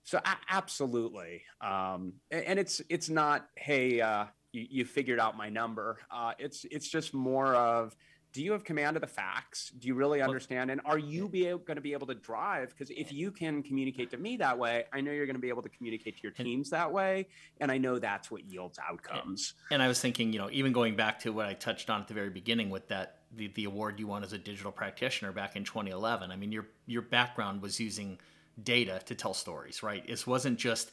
So 0.04 0.18
a- 0.18 0.38
absolutely. 0.50 1.44
Um, 1.62 2.14
and, 2.32 2.58
it's, 2.58 2.82
it's 2.90 3.10
not, 3.10 3.48
Hey, 3.56 4.02
uh, 4.02 4.26
you, 4.54 4.66
you, 4.70 4.86
figured 4.86 5.20
out 5.20 5.38
my 5.38 5.50
number. 5.50 6.00
Uh, 6.10 6.32
it's, 6.40 6.66
it's 6.72 6.90
just 6.90 7.14
more 7.14 7.54
of, 7.54 7.96
do 8.34 8.44
you 8.44 8.52
have 8.52 8.64
command 8.64 8.96
of 8.98 9.02
the 9.02 9.08
facts? 9.08 9.72
Do 9.80 9.88
you 9.88 9.96
really 9.96 10.22
understand? 10.22 10.70
And 10.70 10.82
are 10.86 10.98
you 10.98 11.28
be 11.28 11.46
going 11.46 11.76
to 11.76 11.82
be 11.82 11.94
able 11.94 12.08
to 12.08 12.14
drive? 12.14 12.70
Because 12.70 12.90
if 12.92 13.12
you 13.12 13.32
can 13.32 13.64
communicate 13.64 14.12
to 14.12 14.18
me 14.18 14.38
that 14.38 14.58
way, 14.58 14.86
I 14.94 15.02
know 15.02 15.12
you're 15.12 15.26
going 15.26 15.36
to 15.36 15.42
be 15.42 15.50
able 15.50 15.64
to 15.64 15.70
communicate 15.70 16.18
to 16.18 16.24
your 16.24 16.32
teams 16.32 16.70
that 16.70 16.92
way, 16.92 17.28
and 17.60 17.72
I 17.72 17.78
know 17.78 18.00
that's 18.00 18.30
what 18.30 18.46
yields 18.46 18.80
outcomes. 18.88 19.54
And 19.72 19.82
I 19.82 19.88
was 19.88 20.00
thinking, 20.00 20.34
you 20.34 20.40
know, 20.40 20.50
even 20.52 20.72
going 20.72 20.96
back 20.96 21.20
to 21.20 21.32
what 21.32 21.46
I 21.46 21.54
touched 21.54 21.90
on 21.90 22.02
at 22.02 22.08
the 22.08 22.14
very 22.14 22.30
beginning 22.30 22.70
with 22.70 22.88
that 22.90 23.20
the, 23.36 23.48
the 23.50 23.66
award 23.66 24.00
you 24.00 24.08
won 24.08 24.24
as 24.24 24.34
a 24.34 24.38
digital 24.38 24.72
practitioner 24.72 25.32
back 25.32 25.56
in 25.56 25.64
2011. 25.64 26.32
I 26.32 26.36
mean, 26.36 26.52
your 26.52 26.68
your 26.86 27.02
background 27.02 27.62
was 27.62 27.80
using 27.80 28.20
data 28.62 29.02
to 29.06 29.16
tell 29.16 29.34
stories, 29.34 29.84
right? 29.84 30.04
It 30.08 30.26
wasn't 30.26 30.60
just 30.60 30.92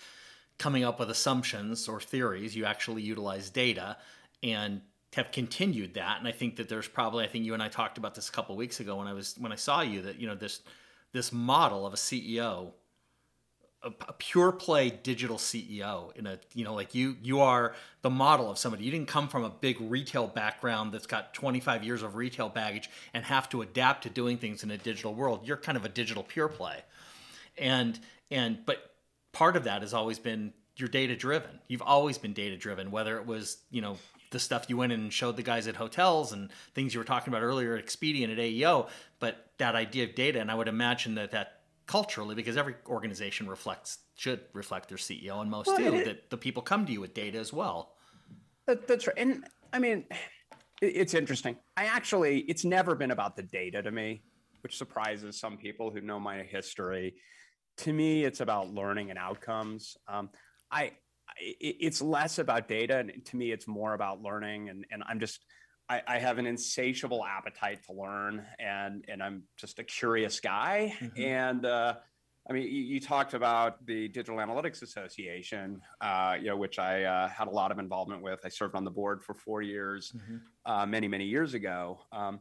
coming 0.58 0.84
up 0.84 0.98
with 0.98 1.10
assumptions 1.10 1.88
or 1.88 2.00
theories. 2.00 2.54
You 2.54 2.64
actually 2.64 3.02
utilized 3.02 3.52
data 3.54 3.96
and 4.42 4.82
have 5.14 5.32
continued 5.32 5.94
that. 5.94 6.18
And 6.18 6.28
i 6.28 6.32
think 6.32 6.56
that 6.56 6.68
there's 6.68 6.88
probably 6.88 7.24
i 7.24 7.28
think 7.28 7.44
you 7.44 7.54
and 7.54 7.62
i 7.62 7.68
talked 7.68 7.98
about 7.98 8.14
this 8.14 8.28
a 8.28 8.32
couple 8.32 8.56
weeks 8.56 8.80
ago 8.80 8.96
when 8.96 9.06
i 9.06 9.12
was 9.12 9.34
when 9.38 9.52
i 9.52 9.56
saw 9.56 9.80
you 9.80 10.02
that 10.02 10.20
you 10.20 10.26
know 10.26 10.34
this 10.34 10.60
this 11.12 11.32
model 11.32 11.86
of 11.86 11.92
a 11.92 11.96
ceo 11.96 12.72
a, 13.84 13.88
a, 14.08 14.12
pure 14.14 14.50
play 14.50 14.90
digital 14.90 15.36
CEO 15.36 16.14
in 16.16 16.26
a 16.26 16.38
you 16.54 16.64
know 16.64 16.74
like 16.74 16.94
you 16.94 17.16
you 17.22 17.40
are 17.40 17.74
the 18.02 18.10
model 18.10 18.50
of 18.50 18.58
somebody. 18.58 18.84
You 18.84 18.90
didn't 18.90 19.08
come 19.08 19.28
from 19.28 19.44
a 19.44 19.50
big 19.50 19.76
retail 19.80 20.26
background 20.26 20.92
that's 20.92 21.06
got 21.06 21.34
25 21.34 21.84
years 21.84 22.02
of 22.02 22.16
retail 22.16 22.48
baggage 22.48 22.90
and 23.12 23.24
have 23.24 23.48
to 23.50 23.62
adapt 23.62 24.04
to 24.04 24.10
doing 24.10 24.38
things 24.38 24.62
in 24.62 24.70
a 24.70 24.78
digital 24.78 25.14
world. 25.14 25.46
You're 25.46 25.56
kind 25.56 25.76
of 25.76 25.84
a 25.84 25.88
digital 25.88 26.22
pure 26.22 26.48
play. 26.48 26.82
And 27.58 27.98
and 28.30 28.64
but 28.64 28.94
part 29.32 29.56
of 29.56 29.64
that 29.64 29.82
has 29.82 29.94
always 29.94 30.18
been 30.18 30.52
you're 30.76 30.88
data 30.88 31.14
driven 31.14 31.60
you've 31.68 31.82
always 31.82 32.18
been 32.18 32.32
data 32.32 32.56
driven 32.56 32.90
whether 32.90 33.16
it 33.18 33.26
was 33.26 33.58
you 33.70 33.80
know 33.80 33.96
the 34.34 34.38
stuff 34.38 34.66
you 34.68 34.76
went 34.76 34.92
and 34.92 35.10
showed 35.10 35.36
the 35.36 35.42
guys 35.42 35.66
at 35.66 35.76
hotels 35.76 36.32
and 36.32 36.50
things 36.74 36.92
you 36.92 37.00
were 37.00 37.04
talking 37.04 37.32
about 37.32 37.42
earlier 37.42 37.74
at 37.74 37.86
Expedia 37.86 38.24
and 38.24 38.32
at 38.32 38.38
AEO 38.38 38.88
but 39.18 39.46
that 39.56 39.74
idea 39.74 40.04
of 40.04 40.14
data 40.14 40.38
and 40.38 40.50
I 40.50 40.54
would 40.54 40.68
imagine 40.68 41.14
that 41.14 41.30
that 41.30 41.60
culturally 41.86 42.34
because 42.34 42.56
every 42.56 42.74
organization 42.86 43.48
reflects 43.48 43.98
should 44.16 44.40
reflect 44.52 44.88
their 44.88 44.98
CEO 44.98 45.40
and 45.40 45.50
most 45.50 45.66
well, 45.66 45.76
do 45.76 45.94
it, 45.94 46.04
that 46.04 46.30
the 46.30 46.36
people 46.36 46.62
come 46.62 46.86
to 46.86 46.92
you 46.92 47.00
with 47.00 47.14
data 47.14 47.38
as 47.38 47.52
well. 47.52 47.94
That, 48.66 48.86
that's 48.86 49.06
right. 49.06 49.16
And 49.18 49.44
I 49.72 49.78
mean, 49.78 50.04
it, 50.80 50.96
it's 50.96 51.14
interesting. 51.14 51.56
I 51.76 51.86
actually, 51.86 52.40
it's 52.40 52.64
never 52.64 52.94
been 52.94 53.10
about 53.10 53.36
the 53.36 53.42
data 53.42 53.82
to 53.82 53.90
me, 53.90 54.22
which 54.62 54.78
surprises 54.78 55.38
some 55.38 55.56
people 55.56 55.90
who 55.90 56.00
know 56.00 56.20
my 56.20 56.42
history. 56.42 57.14
To 57.78 57.92
me, 57.92 58.24
it's 58.24 58.40
about 58.40 58.72
learning 58.72 59.10
and 59.10 59.18
outcomes. 59.18 59.96
Um, 60.06 60.30
I, 60.70 60.92
it's 61.38 62.00
less 62.00 62.38
about 62.38 62.68
data, 62.68 62.98
and 62.98 63.24
to 63.26 63.36
me, 63.36 63.52
it's 63.52 63.66
more 63.66 63.94
about 63.94 64.22
learning. 64.22 64.68
And 64.68 64.86
and 64.90 65.02
I'm 65.06 65.20
just 65.20 65.44
I, 65.88 66.02
I, 66.06 66.18
have 66.18 66.38
an 66.38 66.46
insatiable 66.46 67.24
appetite 67.24 67.84
to 67.86 67.92
learn, 67.92 68.44
and 68.58 69.04
and 69.08 69.22
I'm 69.22 69.44
just 69.56 69.78
a 69.78 69.84
curious 69.84 70.40
guy. 70.40 70.94
Mm-hmm. 71.00 71.22
And 71.22 71.66
uh, 71.66 71.94
I 72.48 72.52
mean, 72.52 72.64
you, 72.64 72.82
you, 72.82 73.00
talked 73.00 73.34
about 73.34 73.84
the 73.86 74.08
Digital 74.08 74.36
Analytics 74.36 74.82
Association, 74.82 75.80
uh, 76.00 76.36
you 76.38 76.48
know, 76.48 76.56
which 76.56 76.78
I 76.78 77.04
uh, 77.04 77.28
had 77.28 77.48
a 77.48 77.50
lot 77.50 77.72
of 77.72 77.78
involvement 77.78 78.22
with. 78.22 78.40
I 78.44 78.48
served 78.48 78.74
on 78.74 78.84
the 78.84 78.90
board 78.90 79.22
for 79.22 79.34
four 79.34 79.62
years, 79.62 80.12
mm-hmm. 80.16 80.36
Uh, 80.64 80.86
many 80.86 81.08
many 81.08 81.24
years 81.24 81.54
ago. 81.54 82.00
Um, 82.12 82.40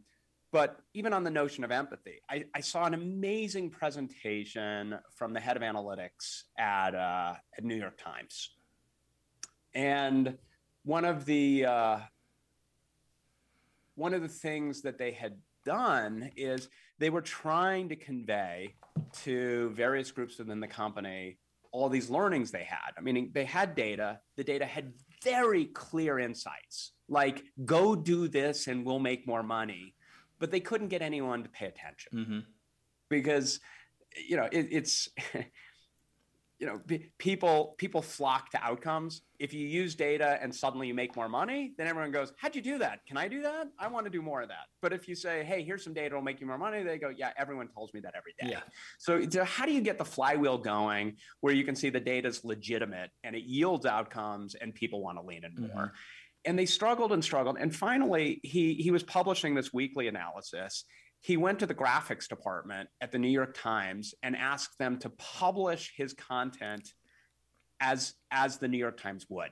but 0.53 0.79
even 0.93 1.13
on 1.13 1.23
the 1.23 1.31
notion 1.31 1.63
of 1.63 1.71
empathy, 1.71 2.21
I, 2.29 2.45
I, 2.53 2.61
saw 2.61 2.85
an 2.85 2.93
amazing 2.93 3.71
presentation 3.71 4.99
from 5.15 5.33
the 5.33 5.39
head 5.39 5.57
of 5.57 5.63
analytics 5.63 6.43
at, 6.59 6.93
uh, 6.93 7.33
at 7.57 7.63
New 7.63 7.75
York 7.75 7.97
Times, 7.97 8.51
and 9.73 10.37
one 10.83 11.05
of 11.05 11.25
the 11.25 11.65
uh, 11.65 11.99
one 13.95 14.13
of 14.13 14.21
the 14.21 14.27
things 14.27 14.81
that 14.81 14.97
they 14.97 15.11
had 15.11 15.37
done 15.65 16.31
is 16.35 16.69
they 16.99 17.09
were 17.09 17.21
trying 17.21 17.89
to 17.89 17.95
convey 17.95 18.75
to 19.23 19.69
various 19.69 20.11
groups 20.11 20.37
within 20.37 20.59
the 20.59 20.67
company 20.67 21.37
all 21.73 21.89
these 21.89 22.09
learnings 22.09 22.51
they 22.51 22.63
had. 22.63 22.91
I 22.97 23.01
mean, 23.01 23.31
they 23.33 23.45
had 23.45 23.75
data, 23.75 24.19
the 24.37 24.43
data 24.43 24.65
had 24.65 24.93
very 25.23 25.65
clear 25.65 26.19
insights, 26.19 26.91
like 27.09 27.43
go 27.65 27.95
do 27.95 28.27
this 28.27 28.67
and 28.67 28.85
we'll 28.85 28.99
make 28.99 29.27
more 29.27 29.43
money. 29.43 29.95
But 30.39 30.51
they 30.51 30.59
couldn't 30.59 30.89
get 30.89 31.01
anyone 31.01 31.41
to 31.43 31.49
pay 31.49 31.65
attention 31.65 32.11
mm-hmm. 32.13 32.39
because, 33.09 33.59
you 34.27 34.37
know, 34.37 34.47
it, 34.51 34.67
it's 34.71 35.09
you 36.59 36.67
know 36.67 36.79
people 37.17 37.75
people 37.77 38.01
flock 38.01 38.49
to 38.51 38.63
outcomes. 38.63 39.21
If 39.39 39.53
you 39.53 39.67
use 39.67 39.95
data 39.95 40.39
and 40.41 40.53
suddenly 40.53 40.87
you 40.87 40.93
make 40.93 41.15
more 41.15 41.27
money 41.27 41.73
then 41.77 41.87
everyone 41.87 42.11
goes 42.11 42.31
how'd 42.37 42.55
you 42.55 42.61
do 42.61 42.77
that? 42.77 42.99
Can 43.07 43.17
i 43.17 43.27
do 43.27 43.41
that? 43.41 43.67
I 43.79 43.87
want 43.87 44.05
to 44.05 44.09
do 44.09 44.21
more 44.21 44.41
of 44.41 44.49
that. 44.49 44.67
But 44.81 44.93
if 44.93 45.07
you 45.07 45.15
say 45.15 45.43
hey 45.43 45.63
here's 45.63 45.83
some 45.83 45.93
data 45.93 46.07
it'll 46.07 46.21
make 46.21 46.39
you 46.39 46.47
more 46.47 46.57
money 46.57 46.83
they 46.83 46.97
go 46.97 47.09
yeah 47.09 47.31
everyone 47.37 47.67
tells 47.67 47.93
me 47.93 47.99
that 48.01 48.13
every 48.15 48.33
day. 48.39 48.51
Yeah. 48.51 48.61
so, 48.99 49.27
so 49.29 49.43
how 49.43 49.65
do 49.65 49.71
you 49.71 49.81
get 49.81 49.97
the 49.97 50.05
flywheel 50.05 50.57
going 50.57 51.17
where 51.41 51.53
you 51.53 51.63
can 51.63 51.75
see 51.75 51.89
the 51.89 51.99
data 51.99 52.27
is 52.29 52.45
legitimate 52.45 53.09
and 53.23 53.35
it 53.35 53.43
yields 53.43 53.85
outcomes 53.85 54.55
and 54.55 54.73
people 54.73 55.01
want 55.01 55.17
to 55.17 55.23
lean 55.23 55.43
in 55.43 55.51
mm-hmm. 55.51 55.75
more 55.75 55.93
and 56.45 56.57
they 56.57 56.65
struggled 56.65 57.13
and 57.13 57.23
struggled. 57.23 57.57
And 57.59 57.75
finally 57.75 58.39
he 58.43 58.75
he 58.75 58.91
was 58.91 59.03
publishing 59.03 59.55
this 59.55 59.73
weekly 59.73 60.07
analysis 60.07 60.85
he 61.23 61.37
went 61.37 61.59
to 61.59 61.65
the 61.65 61.73
graphics 61.73 62.27
department 62.27 62.89
at 62.99 63.13
the 63.13 63.17
New 63.17 63.29
York 63.29 63.57
Times 63.57 64.13
and 64.23 64.35
asked 64.35 64.77
them 64.77 64.99
to 64.99 65.09
publish 65.11 65.93
his 65.95 66.13
content 66.13 66.93
as 67.79 68.13
as 68.29 68.57
the 68.57 68.67
New 68.67 68.77
York 68.77 68.99
Times 68.99 69.25
would. 69.29 69.51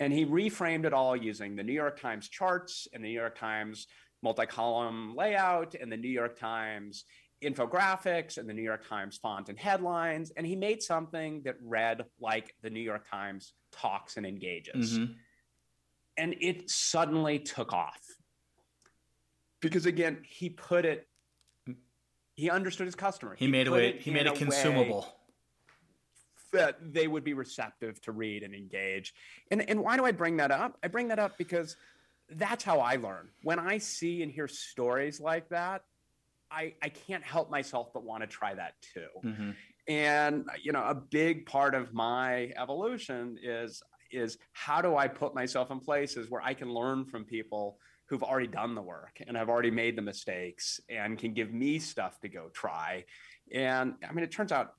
And 0.00 0.12
he 0.12 0.26
reframed 0.26 0.84
it 0.84 0.92
all 0.92 1.14
using 1.14 1.54
the 1.54 1.62
New 1.62 1.72
York 1.72 2.00
Times 2.00 2.28
charts 2.28 2.88
and 2.92 3.04
the 3.04 3.08
New 3.08 3.14
York 3.14 3.38
Times 3.38 3.86
multi-column 4.20 5.14
layout 5.14 5.76
and 5.80 5.92
the 5.92 5.96
New 5.96 6.08
York 6.08 6.36
Times 6.36 7.04
infographics 7.40 8.36
and 8.36 8.48
the 8.48 8.54
New 8.54 8.62
York 8.62 8.88
Times 8.88 9.16
font 9.18 9.50
and 9.50 9.58
headlines 9.58 10.32
and 10.36 10.44
he 10.44 10.56
made 10.56 10.82
something 10.82 11.42
that 11.44 11.54
read 11.62 12.04
like 12.18 12.52
the 12.62 12.70
New 12.70 12.80
York 12.80 13.08
Times 13.08 13.52
talks 13.70 14.16
and 14.16 14.26
engages. 14.26 14.98
Mm-hmm. 14.98 15.12
And 16.16 16.34
it 16.40 16.68
suddenly 16.68 17.38
took 17.38 17.72
off 17.72 18.00
because 19.68 19.86
again, 19.86 20.18
he 20.28 20.50
put 20.50 20.84
it. 20.84 21.08
He 22.34 22.50
understood 22.50 22.86
his 22.86 22.94
customer. 22.94 23.34
He, 23.36 23.46
he 23.46 23.50
made 23.50 23.66
it. 23.68 24.00
He 24.00 24.10
made 24.10 24.26
it 24.26 24.34
consumable. 24.34 25.06
That 26.52 26.78
they 26.92 27.08
would 27.08 27.24
be 27.24 27.34
receptive 27.34 28.00
to 28.02 28.12
read 28.12 28.42
and 28.42 28.54
engage. 28.54 29.14
And 29.50 29.68
and 29.68 29.80
why 29.80 29.96
do 29.96 30.04
I 30.04 30.12
bring 30.12 30.36
that 30.36 30.50
up? 30.50 30.78
I 30.82 30.88
bring 30.88 31.08
that 31.08 31.18
up 31.18 31.36
because 31.38 31.76
that's 32.30 32.64
how 32.64 32.80
I 32.80 32.96
learn. 32.96 33.28
When 33.42 33.58
I 33.58 33.78
see 33.78 34.22
and 34.22 34.30
hear 34.30 34.48
stories 34.48 35.20
like 35.20 35.48
that, 35.48 35.82
I 36.50 36.74
I 36.82 36.88
can't 36.90 37.24
help 37.24 37.50
myself 37.50 37.92
but 37.92 38.04
want 38.04 38.22
to 38.22 38.26
try 38.26 38.54
that 38.54 38.74
too. 38.94 39.06
Mm-hmm. 39.24 39.50
And 39.88 40.48
you 40.62 40.72
know, 40.72 40.84
a 40.84 40.94
big 40.94 41.46
part 41.46 41.74
of 41.74 41.92
my 41.92 42.52
evolution 42.56 43.38
is 43.42 43.82
is 44.10 44.38
how 44.52 44.80
do 44.80 44.96
I 44.96 45.08
put 45.08 45.34
myself 45.34 45.70
in 45.70 45.80
places 45.80 46.30
where 46.30 46.42
I 46.42 46.54
can 46.54 46.72
learn 46.72 47.04
from 47.04 47.24
people 47.24 47.78
who've 48.06 48.22
already 48.22 48.46
done 48.46 48.74
the 48.74 48.82
work 48.82 49.22
and 49.26 49.36
have 49.36 49.48
already 49.48 49.70
made 49.70 49.96
the 49.96 50.02
mistakes 50.02 50.80
and 50.88 51.18
can 51.18 51.32
give 51.32 51.52
me 51.52 51.78
stuff 51.78 52.20
to 52.20 52.28
go 52.28 52.48
try. 52.52 53.04
And 53.52 53.94
I 54.08 54.12
mean, 54.12 54.24
it 54.24 54.30
turns 54.30 54.52
out 54.52 54.74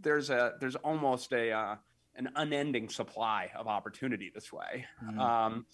there's 0.00 0.30
a 0.30 0.54
there's 0.60 0.76
almost 0.76 1.32
a 1.32 1.52
uh, 1.52 1.76
an 2.16 2.30
unending 2.36 2.88
supply 2.88 3.50
of 3.54 3.66
opportunity 3.66 4.30
this 4.34 4.52
way. 4.52 4.86
Mm-hmm. 5.04 5.20
Um, 5.20 5.66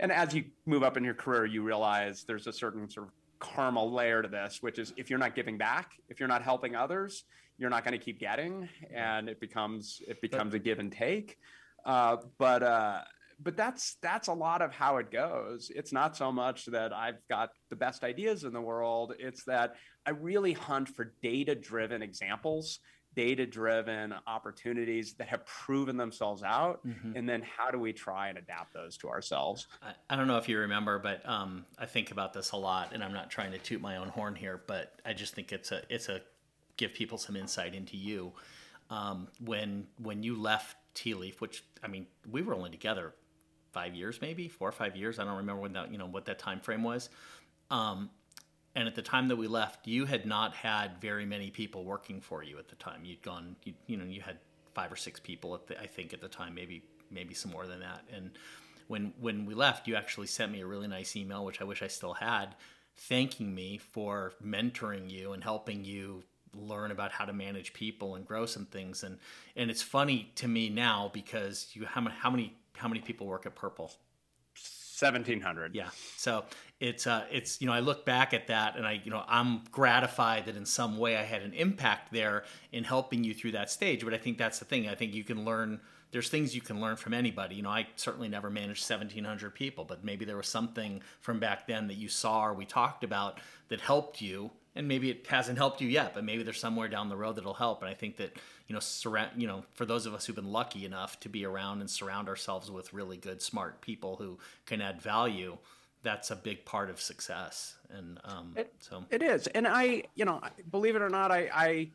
and 0.00 0.12
as 0.12 0.32
you 0.32 0.44
move 0.66 0.82
up 0.82 0.96
in 0.96 1.04
your 1.04 1.14
career, 1.14 1.44
you 1.44 1.62
realize 1.62 2.24
there's 2.24 2.46
a 2.46 2.52
certain 2.52 2.88
sort 2.88 3.08
of 3.08 3.12
karma 3.40 3.84
layer 3.84 4.22
to 4.22 4.28
this, 4.28 4.62
which 4.62 4.78
is 4.78 4.92
if 4.96 5.10
you're 5.10 5.18
not 5.18 5.34
giving 5.34 5.58
back, 5.58 5.92
if 6.08 6.20
you're 6.20 6.28
not 6.28 6.42
helping 6.42 6.76
others, 6.76 7.24
you're 7.58 7.70
not 7.70 7.84
going 7.84 7.98
to 7.98 8.04
keep 8.04 8.20
getting, 8.20 8.68
and 8.94 9.28
it 9.28 9.40
becomes 9.40 10.00
it 10.06 10.20
becomes 10.20 10.54
a 10.54 10.58
give 10.58 10.78
and 10.78 10.92
take. 10.92 11.38
Uh, 11.84 12.16
but 12.38 12.62
uh, 12.62 13.00
but 13.40 13.56
that's 13.56 13.96
that's 14.02 14.28
a 14.28 14.32
lot 14.32 14.62
of 14.62 14.72
how 14.72 14.96
it 14.96 15.10
goes. 15.10 15.70
It's 15.74 15.92
not 15.92 16.16
so 16.16 16.32
much 16.32 16.66
that 16.66 16.92
i've 16.92 17.26
got 17.28 17.50
the 17.70 17.76
best 17.76 18.04
ideas 18.04 18.44
in 18.44 18.52
the 18.52 18.60
world. 18.60 19.14
It's 19.18 19.44
that 19.44 19.76
i 20.06 20.10
really 20.10 20.52
hunt 20.52 20.88
for 20.88 21.14
data 21.22 21.54
driven 21.54 22.02
examples 22.02 22.80
data 23.16 23.46
driven 23.46 24.14
opportunities 24.26 25.14
that 25.14 25.28
have 25.28 25.44
proven 25.44 25.96
themselves 25.96 26.42
out 26.42 26.86
mm-hmm. 26.86 27.16
and 27.16 27.28
then 27.28 27.42
how 27.42 27.70
do 27.70 27.78
we 27.78 27.92
try 27.92 28.28
and 28.28 28.38
adapt 28.38 28.72
those 28.74 28.96
to 28.96 29.08
ourselves? 29.08 29.66
I, 29.82 29.92
I 30.10 30.16
don't 30.16 30.28
know 30.28 30.36
if 30.36 30.48
you 30.48 30.58
remember 30.58 30.98
but 30.98 31.28
um, 31.28 31.64
i 31.78 31.86
think 31.86 32.10
about 32.10 32.32
this 32.32 32.52
a 32.52 32.56
lot 32.56 32.92
and 32.92 33.02
i'm 33.02 33.12
not 33.12 33.30
trying 33.30 33.52
to 33.52 33.58
toot 33.58 33.80
my 33.80 33.96
own 33.96 34.08
horn 34.08 34.34
here 34.34 34.62
but 34.66 35.00
i 35.04 35.12
just 35.12 35.34
think 35.34 35.52
it's 35.52 35.72
a 35.72 35.82
it's 35.88 36.08
a 36.08 36.20
give 36.76 36.94
people 36.94 37.18
some 37.18 37.36
insight 37.36 37.74
into 37.74 37.96
you. 37.96 38.32
Um, 38.88 39.28
when 39.44 39.86
when 40.00 40.22
you 40.22 40.40
left 40.40 40.76
Tealeaf 40.94 41.40
which 41.40 41.62
i 41.82 41.88
mean 41.88 42.06
we 42.30 42.40
were 42.42 42.54
only 42.54 42.70
together 42.70 43.14
five 43.78 43.94
years, 43.94 44.20
maybe 44.20 44.48
four 44.48 44.68
or 44.68 44.72
five 44.72 44.96
years. 44.96 45.18
I 45.18 45.24
don't 45.24 45.36
remember 45.36 45.62
when 45.62 45.72
that 45.74 45.92
you 45.92 45.98
know 45.98 46.06
what 46.06 46.24
that 46.24 46.38
time 46.38 46.60
frame 46.60 46.82
was. 46.82 47.10
Um, 47.70 48.10
and 48.74 48.86
at 48.86 48.94
the 48.94 49.02
time 49.02 49.28
that 49.28 49.36
we 49.36 49.46
left, 49.46 49.86
you 49.86 50.04
had 50.04 50.26
not 50.26 50.54
had 50.54 51.00
very 51.00 51.26
many 51.26 51.50
people 51.50 51.84
working 51.84 52.20
for 52.20 52.42
you 52.42 52.58
at 52.58 52.68
the 52.68 52.76
time. 52.76 53.04
You'd 53.04 53.22
gone, 53.22 53.56
you, 53.64 53.74
you 53.86 53.96
know, 53.96 54.04
you 54.04 54.20
had 54.20 54.38
five 54.74 54.92
or 54.92 54.96
six 54.96 55.18
people 55.18 55.54
at 55.54 55.66
the, 55.66 55.80
I 55.80 55.86
think 55.86 56.12
at 56.12 56.20
the 56.20 56.28
time, 56.28 56.54
maybe 56.54 56.82
maybe 57.10 57.34
some 57.34 57.52
more 57.52 57.66
than 57.66 57.80
that. 57.80 58.02
And 58.14 58.30
when 58.88 59.12
when 59.20 59.46
we 59.46 59.54
left, 59.54 59.86
you 59.86 59.94
actually 59.96 60.26
sent 60.26 60.50
me 60.50 60.60
a 60.60 60.66
really 60.66 60.88
nice 60.88 61.14
email, 61.16 61.44
which 61.44 61.60
I 61.60 61.64
wish 61.64 61.82
I 61.82 61.88
still 61.88 62.14
had, 62.14 62.56
thanking 62.96 63.54
me 63.54 63.78
for 63.78 64.32
mentoring 64.44 65.08
you 65.10 65.32
and 65.34 65.42
helping 65.42 65.84
you 65.84 66.24
learn 66.54 66.90
about 66.90 67.12
how 67.12 67.24
to 67.24 67.32
manage 67.32 67.72
people 67.72 68.14
and 68.16 68.26
grow 68.26 68.46
some 68.46 68.64
things 68.64 69.02
and 69.02 69.18
and 69.54 69.70
it's 69.70 69.82
funny 69.82 70.32
to 70.34 70.48
me 70.48 70.68
now 70.70 71.10
because 71.12 71.68
you 71.74 71.84
how 71.84 72.00
many 72.00 72.16
how 72.16 72.30
many 72.30 72.56
how 72.76 72.88
many 72.88 73.00
people 73.00 73.26
work 73.26 73.46
at 73.46 73.54
Purple? 73.54 73.92
1700 75.00 75.74
yeah. 75.74 75.90
So 76.16 76.44
it's 76.80 77.06
uh 77.06 77.24
it's 77.30 77.60
you 77.60 77.66
know 77.66 77.72
i 77.72 77.80
look 77.80 78.04
back 78.04 78.32
at 78.32 78.46
that 78.48 78.76
and 78.76 78.86
i 78.86 79.00
you 79.04 79.10
know 79.10 79.24
i'm 79.26 79.62
gratified 79.72 80.46
that 80.46 80.56
in 80.56 80.64
some 80.64 80.96
way 80.96 81.16
i 81.16 81.22
had 81.22 81.42
an 81.42 81.52
impact 81.54 82.12
there 82.12 82.44
in 82.70 82.84
helping 82.84 83.24
you 83.24 83.34
through 83.34 83.52
that 83.52 83.70
stage. 83.70 84.04
But 84.04 84.14
i 84.14 84.18
think 84.18 84.38
that's 84.38 84.58
the 84.58 84.64
thing. 84.64 84.88
I 84.88 84.94
think 84.94 85.14
you 85.14 85.24
can 85.24 85.44
learn 85.44 85.80
there's 86.10 86.30
things 86.30 86.54
you 86.54 86.62
can 86.62 86.80
learn 86.80 86.96
from 86.96 87.14
anybody. 87.14 87.54
You 87.56 87.62
know 87.62 87.70
i 87.70 87.86
certainly 87.96 88.28
never 88.28 88.50
managed 88.50 88.88
1700 88.88 89.54
people 89.54 89.84
but 89.84 90.04
maybe 90.04 90.24
there 90.24 90.36
was 90.36 90.48
something 90.48 91.02
from 91.20 91.38
back 91.38 91.66
then 91.66 91.86
that 91.88 91.96
you 91.96 92.08
saw 92.08 92.46
or 92.46 92.54
we 92.54 92.64
talked 92.64 93.04
about 93.04 93.38
that 93.68 93.80
helped 93.80 94.20
you 94.20 94.50
and 94.78 94.86
maybe 94.86 95.10
it 95.10 95.26
hasn't 95.26 95.58
helped 95.58 95.80
you 95.80 95.88
yet, 95.88 96.14
but 96.14 96.24
maybe 96.24 96.44
there's 96.44 96.60
somewhere 96.60 96.88
down 96.88 97.08
the 97.08 97.16
road 97.16 97.36
that'll 97.36 97.52
help. 97.52 97.82
And 97.82 97.90
I 97.90 97.94
think 97.94 98.16
that 98.16 98.36
you 98.68 98.74
know, 98.74 98.80
surround 98.80 99.32
you 99.36 99.48
know, 99.48 99.64
for 99.74 99.84
those 99.84 100.06
of 100.06 100.14
us 100.14 100.24
who've 100.24 100.36
been 100.36 100.52
lucky 100.52 100.86
enough 100.86 101.18
to 101.20 101.28
be 101.28 101.44
around 101.44 101.80
and 101.80 101.90
surround 101.90 102.28
ourselves 102.28 102.70
with 102.70 102.92
really 102.92 103.16
good, 103.16 103.42
smart 103.42 103.80
people 103.80 104.16
who 104.16 104.38
can 104.66 104.80
add 104.80 105.02
value, 105.02 105.58
that's 106.04 106.30
a 106.30 106.36
big 106.36 106.64
part 106.64 106.90
of 106.90 107.00
success. 107.00 107.76
And 107.90 108.20
um, 108.24 108.52
it, 108.56 108.72
so 108.78 109.04
it 109.10 109.20
is. 109.20 109.48
And 109.48 109.66
I, 109.66 110.04
you 110.14 110.24
know, 110.24 110.40
believe 110.70 110.94
it 110.94 111.02
or 111.02 111.10
not, 111.10 111.32
I, 111.32 111.50
I 111.52 111.90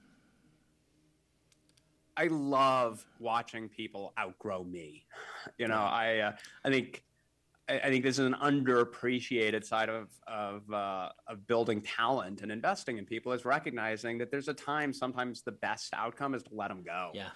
I 2.18 2.28
love 2.28 3.06
watching 3.18 3.70
people 3.70 4.14
outgrow 4.20 4.64
me. 4.66 5.06
You 5.58 5.70
know, 5.70 5.80
I 5.80 6.18
uh, 6.20 6.32
I 6.66 6.70
think 6.70 7.04
I, 7.70 7.90
think 7.90 8.04
this 8.04 8.20
is 8.20 8.26
an 8.26 8.36
underappreciated 8.42 9.64
side 9.64 9.90
of 9.90 10.10
of 10.28 10.72
uh, 10.72 11.10
of 11.28 11.48
building 11.48 11.82
talent 11.82 12.42
and 12.42 12.52
investing 12.52 12.98
in 12.98 13.06
people 13.06 13.32
is 13.32 13.46
recognizing 13.46 14.18
that 14.18 14.32
there's 14.32 14.50
a 14.50 14.54
time 14.54 14.92
sometimes 14.92 15.44
the 15.44 15.54
best 15.54 15.94
outcome 15.94 16.36
is 16.36 16.44
to 16.44 16.50
let 16.54 16.68
them 16.70 16.84
go. 16.84 17.12
Yeah. 17.14 17.30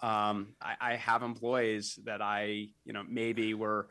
Um, 0.00 0.54
I, 0.60 0.74
I 0.80 0.96
have 0.96 1.22
employees 1.22 1.98
that 2.04 2.20
I 2.20 2.68
you 2.84 2.92
know 2.92 3.04
maybe 3.08 3.54
were 3.54 3.88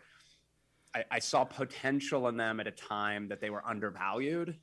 I, 0.93 1.05
I 1.11 1.19
saw 1.19 1.45
potential 1.45 2.27
in 2.27 2.37
them 2.37 2.59
at 2.59 2.67
a 2.67 2.71
time 2.71 3.29
that 3.29 3.39
they 3.39 3.49
were 3.49 3.65
undervalued 3.65 4.57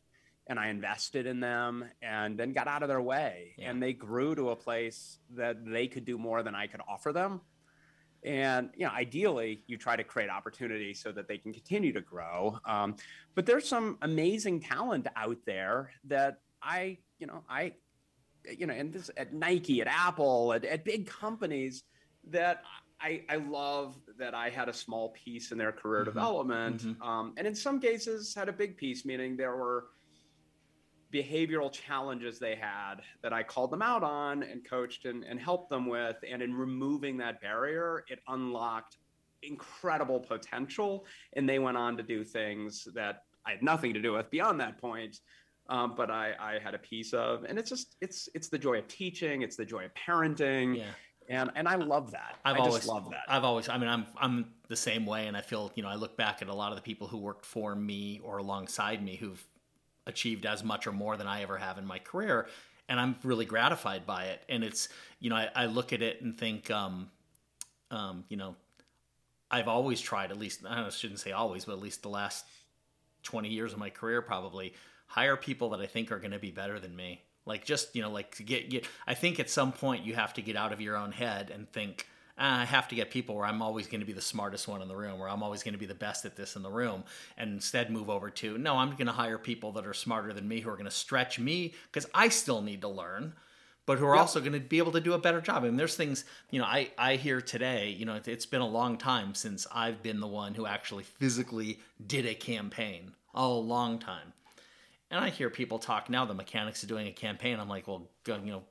and 0.47 0.59
I 0.59 0.69
invested 0.69 1.27
in 1.27 1.41
them 1.41 1.87
and 2.03 2.39
then 2.39 2.53
got 2.53 2.69
out 2.69 2.83
of 2.83 2.89
their 2.89 3.01
way. 3.01 3.55
Yeah. 3.57 3.71
And 3.71 3.83
they 3.83 3.93
grew 3.93 4.35
to 4.35 4.51
a 4.51 4.57
place 4.57 5.19
that 5.37 5.65
they 5.65 5.87
could 5.87 6.05
do 6.05 6.19
more 6.19 6.43
than 6.43 6.55
I 6.55 6.67
could 6.67 6.83
offer 6.87 7.13
them. 7.13 7.41
And 8.25 8.71
you 8.75 8.87
know, 8.87 8.93
ideally, 8.93 9.63
you 9.67 9.77
try 9.77 9.97
to 9.97 10.05
create 10.05 10.31
opportunity 10.31 10.95
so 10.95 11.13
that 11.13 11.29
they 11.29 11.39
can 11.39 11.53
continue 11.53 11.93
to 11.93 12.01
grow. 12.01 12.59
Um, 12.65 12.97
but 13.35 13.45
there's 13.47 13.69
some 13.69 13.99
amazing 14.03 14.61
talent 14.61 15.07
out 15.15 15.39
there 15.45 15.91
that 16.05 16.41
I, 16.63 16.99
you 17.19 17.27
know, 17.27 17.45
I, 17.49 17.75
you 18.59 18.67
know, 18.67 18.75
and 18.75 18.93
this 18.93 19.11
at 19.17 19.35
Nike, 19.35 19.81
at 19.81 19.87
Apple, 19.87 20.53
at, 20.55 20.65
at 20.65 20.85
big 20.85 21.07
companies 21.07 21.83
that 22.29 22.63
I, 23.01 23.23
I 23.29 23.37
love 23.37 23.97
that 24.19 24.35
I 24.35 24.49
had 24.49 24.69
a 24.71 24.73
small 24.73 25.11
piece 25.11 25.53
in 25.53 25.59
their 25.59 25.73
career 25.73 26.03
mm-hmm. 26.03 26.11
development, 26.11 26.83
mm-hmm. 26.83 27.03
Um, 27.03 27.35
and 27.37 27.47
in 27.47 27.55
some 27.55 27.81
cases 27.81 28.35
had 28.35 28.49
a 28.49 28.53
big 28.53 28.79
piece, 28.79 29.05
meaning 29.05 29.37
there 29.37 29.57
were 29.57 29.87
behavioral 31.15 31.71
challenges 31.71 32.39
they 32.39 32.57
had 32.57 32.97
that 33.23 33.33
I 33.33 33.43
called 33.43 33.71
them 33.71 33.83
out 33.83 34.03
on 34.03 34.43
and 34.43 34.69
coached 34.69 35.05
and, 35.05 35.23
and 35.25 35.39
helped 35.39 35.71
them 35.71 35.87
with. 35.87 36.17
And 36.29 36.43
in 36.43 36.53
removing 36.53 37.17
that 37.19 37.41
barrier, 37.41 38.05
it 38.09 38.19
unlocked 38.29 38.97
incredible 39.43 40.19
potential. 40.19 41.07
And 41.35 41.49
they 41.49 41.59
went 41.59 41.77
on 41.77 41.97
to 41.97 42.03
do 42.03 42.25
things 42.25 42.89
that 42.95 43.23
I 43.47 43.53
had 43.53 43.63
nothing 43.63 43.95
to 43.95 44.03
do 44.03 44.15
with 44.15 44.29
beyond 44.31 44.59
that 44.61 44.79
point. 44.79 45.21
Um, 45.69 45.95
but 45.97 46.11
I, 46.11 46.33
I 46.39 46.59
had 46.63 46.75
a 46.75 46.79
piece 46.79 47.15
of, 47.15 47.45
and 47.45 47.59
it's 47.59 47.71
just, 47.71 47.97
it's, 48.01 48.29
it's 48.35 48.49
the 48.49 48.59
joy 48.59 48.79
of 48.79 48.89
teaching. 48.89 49.43
It's 49.43 49.57
the 49.57 49.65
joy 49.65 49.85
of 49.85 49.95
parenting. 49.95 50.79
Yeah 50.79 50.85
and 51.27 51.51
and 51.55 51.67
I 51.67 51.77
love 51.77 52.11
that. 52.11 52.37
I've 52.45 52.57
I 52.57 52.59
always 52.59 52.87
love 52.87 53.09
that. 53.11 53.23
I've 53.29 53.45
always. 53.45 53.69
I 53.71 53.79
mean, 53.79 53.89
I'm 53.89 54.05
I'm 54.19 54.53
the 54.69 54.77
same 54.77 55.07
way, 55.07 55.27
and 55.27 55.35
I 55.35 55.41
feel 55.41 55.73
you 55.75 55.83
know 55.83 55.89
I 55.89 55.95
look 55.95 56.19
back 56.19 56.43
at 56.43 56.49
a 56.49 56.55
lot 56.55 56.71
of 56.71 56.77
the 56.77 56.83
people 56.83 57.09
who 57.09 57.17
worked 57.17 57.47
for 57.47 57.75
me 57.75 58.21
or 58.23 58.37
alongside 58.37 59.03
me 59.03 59.17
who've 59.17 59.43
achieved 60.07 60.47
as 60.47 60.63
much 60.63 60.87
or 60.87 60.93
more 60.93 61.17
than 61.17 61.27
I 61.27 61.43
ever 61.43 61.59
have 61.59 61.79
in 61.79 61.87
my 61.87 61.99
career. 61.99 62.47
And 62.89 63.01
I'm 63.01 63.17
really 63.23 63.47
gratified 63.47 64.07
by 64.07 64.25
it. 64.25 64.43
And 64.49 64.63
it's, 64.63 64.89
you 65.21 65.31
know, 65.31 65.37
I, 65.37 65.49
I 65.55 65.67
look 65.67 65.93
at 65.93 66.03
it 66.03 66.21
and 66.21 66.37
think, 66.37 66.71
um, 66.71 67.11
um, 67.91 68.25
you 68.29 68.37
know, 68.37 68.57
I've 69.51 69.69
always 69.69 70.01
tried, 70.01 70.31
at 70.31 70.39
least, 70.39 70.61
I, 70.69 70.89
shouldn't 70.91 71.21
say 71.21 71.33
always, 71.33 71.65
but 71.65 71.73
at 71.73 71.81
least 71.81 72.03
the 72.03 72.09
last 72.09 72.45
20 73.23 73.49
years 73.49 73.73
of 73.73 73.79
my 73.79 73.91
career, 73.91 74.21
probably 74.21 74.75
hire 75.07 75.37
people 75.37 75.71
that 75.71 75.81
I 75.81 75.87
think 75.87 76.13
are 76.13 76.19
going 76.19 76.33
to 76.33 76.39
be 76.39 76.51
better 76.51 76.79
than 76.79 76.95
me. 76.95 77.23
Like 77.47 77.65
just, 77.65 77.95
you 77.95 78.03
know, 78.03 78.11
like 78.11 78.35
to 78.37 78.43
get, 78.43 78.69
get, 78.69 78.87
I 79.07 79.15
think 79.15 79.39
at 79.39 79.49
some 79.49 79.73
point 79.73 80.05
you 80.05 80.15
have 80.15 80.35
to 80.35 80.43
get 80.43 80.57
out 80.57 80.73
of 80.73 80.81
your 80.81 80.97
own 80.97 81.13
head 81.13 81.51
and 81.51 81.71
think, 81.71 82.07
I 82.37 82.65
have 82.65 82.89
to 82.89 82.95
get 82.95 83.11
people 83.11 83.37
where 83.37 83.47
I'm 83.47 83.63
always 83.63 83.87
going 83.87 84.01
to 84.01 84.07
be 84.07 84.13
the 84.13 84.21
smartest 84.21 84.67
one 84.67 84.83
in 84.83 84.89
the 84.89 84.97
room, 84.97 85.19
where 85.19 85.29
I'm 85.29 85.43
always 85.43 85.63
going 85.63 85.75
to 85.75 85.79
be 85.79 85.87
the 85.87 85.95
best 85.95 86.25
at 86.25 86.37
this 86.37 86.57
in 86.57 86.63
the 86.63 86.71
room, 86.71 87.05
and 87.37 87.53
instead 87.53 87.91
move 87.91 88.11
over 88.11 88.31
to 88.31 88.59
no, 88.59 88.77
I'm 88.77 88.91
going 88.93 89.07
to 89.07 89.13
hire 89.13 89.39
people 89.39 89.73
that 89.73 89.87
are 89.87 89.95
smarter 89.95 90.33
than 90.33 90.49
me 90.49 90.61
who 90.61 90.71
are 90.71 90.77
going 90.77 90.85
to 90.87 90.91
stretch 90.91 91.39
me 91.39 91.75
because 91.93 92.09
I 92.13 92.29
still 92.29 92.61
need 92.61 92.81
to 92.81 92.89
learn, 92.89 93.35
but 93.87 93.99
who 93.99 94.07
are 94.07 94.17
yep. 94.17 94.23
also 94.23 94.41
going 94.41 94.53
to 94.53 94.61
be 94.61 94.79
able 94.79 94.93
to 94.93 95.01
do 95.01 95.13
a 95.13 95.19
better 95.19 95.41
job. 95.41 95.63
I 95.63 95.67
mean, 95.67 95.77
there's 95.77 95.97
things 95.97 96.25
you 96.51 96.59
know 96.59 96.67
I 96.67 96.91
I 96.99 97.17
hear 97.17 97.41
today. 97.41 97.91
You 97.91 98.05
know, 98.05 98.21
it's 98.25 98.47
been 98.47 98.63
a 98.63 98.69
long 98.69 98.99
time 98.99 99.35
since 99.35 99.67
I've 99.73 100.03
been 100.03 100.21
the 100.21 100.27
one 100.27 100.55
who 100.55 100.67
actually 100.67 101.05
physically 101.05 101.79
did 102.05 102.27
a 102.27 102.35
campaign. 102.35 103.13
A 103.37 103.49
long 103.49 103.99
time. 103.99 104.33
And 105.11 105.23
I 105.23 105.31
hear 105.31 105.51
people 105.51 105.79
talk 105.79 106.09
now 106.09 106.25
the 106.25 106.35
mechanics 106.35 106.83
of 106.83 106.89
doing 106.89 107.07
a 107.07 107.13
campaign. 107.13 107.61
I'm 107.61 107.69
like, 107.69 107.87
well, 107.87 108.09
you 108.27 108.39
know, 108.39 108.63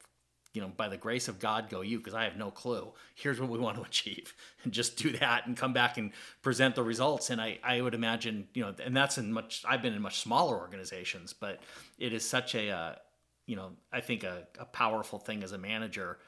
you 0.54 0.62
know, 0.62 0.68
by 0.68 0.88
the 0.88 0.98
grace 0.98 1.28
of 1.28 1.40
God, 1.40 1.70
go 1.70 1.82
you, 1.82 1.98
because 1.98 2.14
I 2.14 2.26
have 2.26 2.38
no 2.38 2.52
clue. 2.52 2.94
Here's 3.16 3.40
what 3.40 3.50
we 3.50 3.58
want 3.58 3.78
to 3.78 3.84
achieve, 3.88 4.34
and 4.64 4.72
just 4.72 4.98
do 4.98 5.12
that, 5.18 5.48
and 5.48 5.58
come 5.58 5.74
back 5.74 5.98
and 5.98 6.12
present 6.42 6.76
the 6.76 6.84
results. 6.84 7.30
And 7.30 7.42
I, 7.42 7.60
I 7.64 7.82
would 7.82 7.96
imagine, 7.96 8.48
you 8.54 8.64
know, 8.64 8.74
and 8.84 8.96
that's 8.96 9.18
in 9.18 9.34
much. 9.34 9.64
I've 9.68 9.82
been 9.82 9.94
in 9.94 10.02
much 10.02 10.20
smaller 10.20 10.58
organizations, 10.58 11.34
but 11.34 11.62
it 11.98 12.14
is 12.14 12.28
such 12.28 12.56
a, 12.56 12.70
uh, 12.70 12.96
you 13.48 13.56
know, 13.56 13.72
I 13.92 14.02
think 14.02 14.24
a, 14.24 14.48
a 14.60 14.66
powerful 14.66 15.20
thing 15.20 15.44
as 15.44 15.52
a 15.52 15.58
manager 15.58 16.20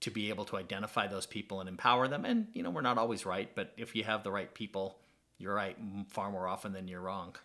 to 0.00 0.10
be 0.10 0.30
able 0.30 0.46
to 0.46 0.56
identify 0.56 1.06
those 1.06 1.26
people 1.26 1.60
and 1.60 1.68
empower 1.68 2.08
them. 2.08 2.24
And 2.24 2.48
you 2.54 2.62
know, 2.62 2.70
we're 2.70 2.80
not 2.80 2.98
always 2.98 3.24
right, 3.24 3.54
but 3.54 3.72
if 3.76 3.94
you 3.94 4.02
have 4.04 4.24
the 4.24 4.32
right 4.32 4.52
people, 4.52 4.98
you're 5.38 5.54
right 5.54 5.76
far 6.08 6.30
more 6.30 6.48
often 6.48 6.72
than 6.72 6.88
you're 6.88 7.00
wrong. 7.00 7.36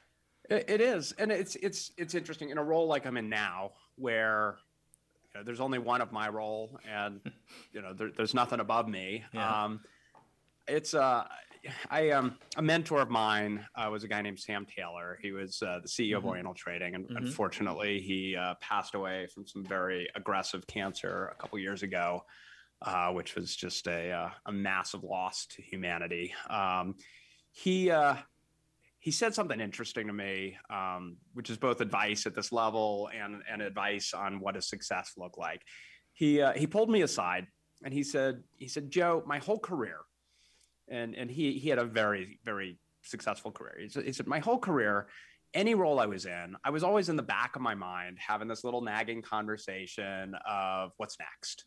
It 0.49 0.79
is, 0.79 1.11
and 1.13 1.31
it's 1.31 1.55
it's 1.55 1.91
it's 1.97 2.13
interesting 2.13 2.49
in 2.49 2.59
a 2.59 2.63
role 2.63 2.87
like 2.87 3.07
I'm 3.07 3.17
in 3.17 3.29
now, 3.29 3.71
where 3.95 4.57
know, 5.35 5.43
there's 5.43 5.59
only 5.59 5.79
one 5.79 6.01
of 6.01 6.11
my 6.11 6.29
role, 6.29 6.79
and 6.89 7.19
you 7.71 7.81
know, 7.81 7.93
there, 7.93 8.11
there's 8.15 8.33
nothing 8.33 8.59
above 8.59 8.87
me. 8.87 9.23
Yeah. 9.33 9.63
Um, 9.63 9.81
it's 10.67 10.93
uh, 10.93 11.25
I 11.89 12.11
um, 12.11 12.37
a 12.57 12.61
mentor 12.61 13.01
of 13.01 13.09
mine 13.09 13.65
uh, 13.75 13.89
was 13.89 14.03
a 14.03 14.07
guy 14.07 14.21
named 14.21 14.39
Sam 14.39 14.65
Taylor. 14.65 15.17
He 15.21 15.31
was 15.31 15.61
uh, 15.61 15.79
the 15.81 15.87
CEO 15.87 16.09
mm-hmm. 16.09 16.17
of 16.17 16.25
Oriental 16.25 16.53
Trading, 16.53 16.95
and 16.95 17.05
mm-hmm. 17.05 17.17
unfortunately, 17.17 18.01
he 18.01 18.35
uh, 18.35 18.55
passed 18.61 18.95
away 18.95 19.27
from 19.33 19.45
some 19.45 19.63
very 19.63 20.07
aggressive 20.15 20.65
cancer 20.67 21.31
a 21.31 21.35
couple 21.41 21.59
years 21.59 21.83
ago, 21.83 22.23
uh, 22.81 23.11
which 23.11 23.35
was 23.35 23.55
just 23.55 23.87
a 23.87 24.11
uh, 24.11 24.29
a 24.45 24.51
massive 24.51 25.03
loss 25.03 25.45
to 25.47 25.61
humanity. 25.61 26.33
Um, 26.49 26.95
he 27.51 27.89
uh, 27.89 28.15
he 29.05 29.11
said 29.11 29.35
something 29.35 29.59
interesting 29.59 30.07
to 30.07 30.13
me, 30.13 30.57
um, 30.71 31.17
which 31.35 31.51
is 31.51 31.57
both 31.57 31.79
advice 31.79 32.25
at 32.25 32.33
this 32.33 32.51
level 32.51 33.07
and, 33.15 33.43
and 33.47 33.61
advice 33.61 34.15
on 34.15 34.39
what 34.39 34.55
does 34.55 34.67
success 34.67 35.13
look 35.15 35.37
like. 35.37 35.61
He 36.13 36.41
uh, 36.41 36.53
he 36.53 36.65
pulled 36.65 36.89
me 36.89 37.03
aside 37.03 37.45
and 37.83 37.93
he 37.93 38.03
said 38.03 38.41
he 38.55 38.67
said 38.67 38.89
Joe, 38.89 39.21
my 39.27 39.37
whole 39.37 39.59
career, 39.59 39.99
and 40.89 41.13
and 41.13 41.29
he 41.29 41.59
he 41.59 41.69
had 41.69 41.77
a 41.77 41.85
very 41.85 42.39
very 42.43 42.79
successful 43.03 43.51
career. 43.51 43.75
He 43.79 43.89
said, 43.89 44.05
he 44.05 44.11
said 44.11 44.25
my 44.25 44.39
whole 44.39 44.57
career, 44.57 45.05
any 45.53 45.75
role 45.75 45.99
I 45.99 46.07
was 46.07 46.25
in, 46.25 46.55
I 46.63 46.71
was 46.71 46.83
always 46.83 47.07
in 47.07 47.15
the 47.15 47.21
back 47.37 47.55
of 47.55 47.61
my 47.61 47.75
mind 47.75 48.17
having 48.19 48.47
this 48.47 48.63
little 48.63 48.81
nagging 48.81 49.21
conversation 49.21 50.33
of 50.49 50.93
what's 50.97 51.17
next 51.19 51.65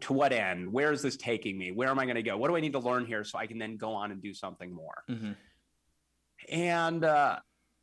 to 0.00 0.14
what 0.14 0.32
end? 0.32 0.72
Where 0.72 0.92
is 0.92 1.02
this 1.02 1.18
taking 1.18 1.58
me? 1.58 1.72
Where 1.72 1.90
am 1.90 1.98
I 1.98 2.04
going 2.06 2.14
to 2.14 2.22
go? 2.22 2.38
What 2.38 2.48
do 2.48 2.56
I 2.56 2.60
need 2.60 2.72
to 2.72 2.78
learn 2.78 3.04
here 3.04 3.22
so 3.22 3.38
I 3.38 3.46
can 3.46 3.58
then 3.58 3.76
go 3.76 3.92
on 3.92 4.12
and 4.12 4.22
do 4.22 4.32
something 4.32 4.72
more? 4.72 5.02
Mm-hmm. 5.10 5.32
And 6.48 7.04
uh, 7.04 7.38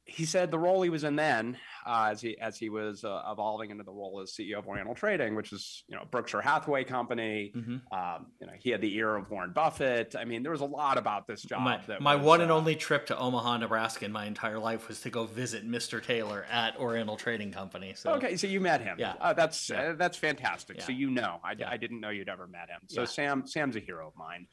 he 0.05 0.26
said 0.26 0.51
the 0.51 0.59
role 0.59 0.82
he 0.82 0.89
was 0.89 1.03
in 1.03 1.16
then, 1.16 1.57
uh, 1.86 2.09
as 2.12 2.22
he 2.22 2.38
as 2.39 2.57
he 2.57 2.70
was 2.70 3.03
uh, 3.03 3.22
evolving 3.30 3.72
into 3.72 3.84
the 3.84 3.91
role 3.91 4.20
as 4.22 4.32
CEO 4.32 4.59
of 4.59 4.68
Oriental 4.68 4.95
Trading, 4.95 5.36
which 5.36 5.53
is 5.53 5.84
you 5.88 5.95
know 5.95 6.03
Berkshire 6.09 6.41
Hathaway 6.41 6.84
company. 6.84 7.51
Mm-hmm. 7.55 7.97
Um, 7.97 8.28
you 8.39 8.47
know 8.47 8.53
he 8.59 8.72
had 8.72 8.82
the 8.82 8.93
ear 8.95 9.16
of 9.16 9.30
Warren 9.30 9.53
Buffett. 9.53 10.16
I 10.18 10.26
mean, 10.26 10.43
there 10.43 10.51
was 10.51 10.62
a 10.62 10.66
lot 10.66 10.97
about 10.97 11.28
this 11.28 11.41
job. 11.41 11.62
My, 11.62 11.80
my 11.99 12.16
was, 12.16 12.26
one 12.26 12.41
and 12.41 12.51
uh, 12.51 12.55
only 12.55 12.76
trip 12.76 13.05
to 13.07 13.18
Omaha, 13.18 13.57
Nebraska, 13.57 14.05
in 14.05 14.12
my 14.12 14.26
entire 14.26 14.59
life 14.59 14.88
was 14.88 15.01
to 15.01 15.09
go 15.09 15.26
visit 15.26 15.68
Mr. 15.68 16.03
Taylor 16.03 16.45
at 16.51 16.78
Oriental 16.78 17.16
Trading 17.16 17.51
Company. 17.51 17.93
So 17.95 18.14
okay, 18.14 18.36
so 18.38 18.47
you 18.47 18.59
met 18.59 18.82
him. 18.82 18.97
Yeah, 18.99 19.14
uh, 19.22 19.34
that's 19.34 19.70
yeah. 19.70 19.82
Uh, 19.82 19.93
that's 19.93 20.18
fantastic. 20.18 20.78
Yeah. 20.78 20.86
So 20.86 20.91
you 20.91 21.09
know, 21.09 21.39
I, 21.43 21.53
yeah. 21.57 21.70
I 21.70 21.78
didn't 21.78 22.01
know 22.01 22.09
you'd 22.09 22.30
ever 22.30 22.47
met 22.47 22.70
him. 22.70 22.82
So 22.88 23.05
Sam 23.05 23.45
Sam's 23.47 23.76
a 23.76 23.80
hero 23.80 24.07
of 24.07 24.16
mine 24.16 24.47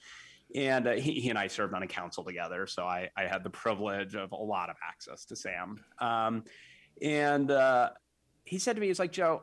and 0.54 0.86
uh, 0.86 0.92
he, 0.92 1.20
he, 1.20 1.30
and 1.30 1.38
I 1.38 1.46
served 1.46 1.74
on 1.74 1.82
a 1.82 1.86
council 1.86 2.24
together, 2.24 2.66
so 2.66 2.84
I, 2.84 3.10
I, 3.16 3.24
had 3.24 3.44
the 3.44 3.50
privilege 3.50 4.14
of 4.14 4.32
a 4.32 4.36
lot 4.36 4.70
of 4.70 4.76
access 4.86 5.26
to 5.26 5.36
Sam. 5.36 5.84
Um, 5.98 6.44
and 7.02 7.50
uh, 7.50 7.90
he 8.44 8.58
said 8.58 8.76
to 8.76 8.80
me, 8.80 8.88
"He's 8.88 8.98
like 8.98 9.12
Joe, 9.12 9.42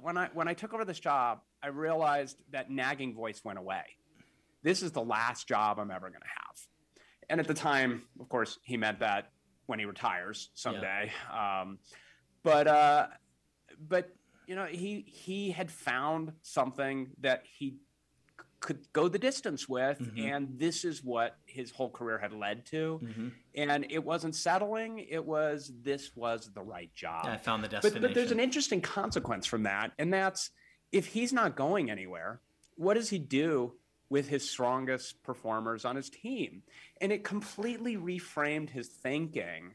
when 0.00 0.16
I 0.16 0.28
when 0.32 0.48
I 0.48 0.54
took 0.54 0.74
over 0.74 0.84
this 0.84 0.98
job, 0.98 1.40
I 1.62 1.68
realized 1.68 2.36
that 2.50 2.70
nagging 2.70 3.14
voice 3.14 3.42
went 3.44 3.58
away. 3.58 3.82
This 4.62 4.82
is 4.82 4.92
the 4.92 5.02
last 5.02 5.46
job 5.46 5.78
I'm 5.78 5.90
ever 5.90 6.08
going 6.08 6.20
to 6.20 6.26
have." 6.26 6.56
And 7.28 7.38
at 7.38 7.46
the 7.46 7.54
time, 7.54 8.02
of 8.18 8.28
course, 8.28 8.58
he 8.64 8.76
meant 8.76 9.00
that 9.00 9.30
when 9.66 9.78
he 9.78 9.84
retires 9.84 10.50
someday. 10.54 11.12
Yeah. 11.32 11.60
Um, 11.60 11.78
but 12.42 12.66
uh, 12.66 13.06
but 13.88 14.10
you 14.48 14.56
know, 14.56 14.64
he 14.64 15.04
he 15.06 15.52
had 15.52 15.70
found 15.70 16.32
something 16.42 17.10
that 17.20 17.44
he 17.56 17.76
could 18.60 18.92
go 18.92 19.08
the 19.08 19.18
distance 19.18 19.68
with. 19.68 19.98
Mm-hmm. 19.98 20.26
And 20.26 20.58
this 20.58 20.84
is 20.84 21.02
what 21.02 21.36
his 21.46 21.70
whole 21.70 21.90
career 21.90 22.18
had 22.18 22.32
led 22.32 22.66
to. 22.66 23.00
Mm-hmm. 23.02 23.28
And 23.54 23.86
it 23.90 24.04
wasn't 24.04 24.36
settling, 24.36 24.98
it 24.98 25.24
was 25.24 25.72
this 25.82 26.14
was 26.14 26.50
the 26.54 26.62
right 26.62 26.94
job. 26.94 27.24
Yeah, 27.24 27.32
I 27.32 27.36
found 27.38 27.64
the 27.64 27.68
destination. 27.68 28.02
But, 28.02 28.08
but 28.08 28.14
there's 28.14 28.32
an 28.32 28.40
interesting 28.40 28.80
consequence 28.80 29.46
from 29.46 29.64
that. 29.64 29.92
And 29.98 30.12
that's 30.12 30.50
if 30.92 31.06
he's 31.06 31.32
not 31.32 31.56
going 31.56 31.90
anywhere, 31.90 32.40
what 32.76 32.94
does 32.94 33.10
he 33.10 33.18
do 33.18 33.74
with 34.08 34.28
his 34.28 34.48
strongest 34.48 35.22
performers 35.22 35.84
on 35.84 35.96
his 35.96 36.10
team? 36.10 36.62
And 37.00 37.12
it 37.12 37.24
completely 37.24 37.96
reframed 37.96 38.70
his 38.70 38.88
thinking 38.88 39.72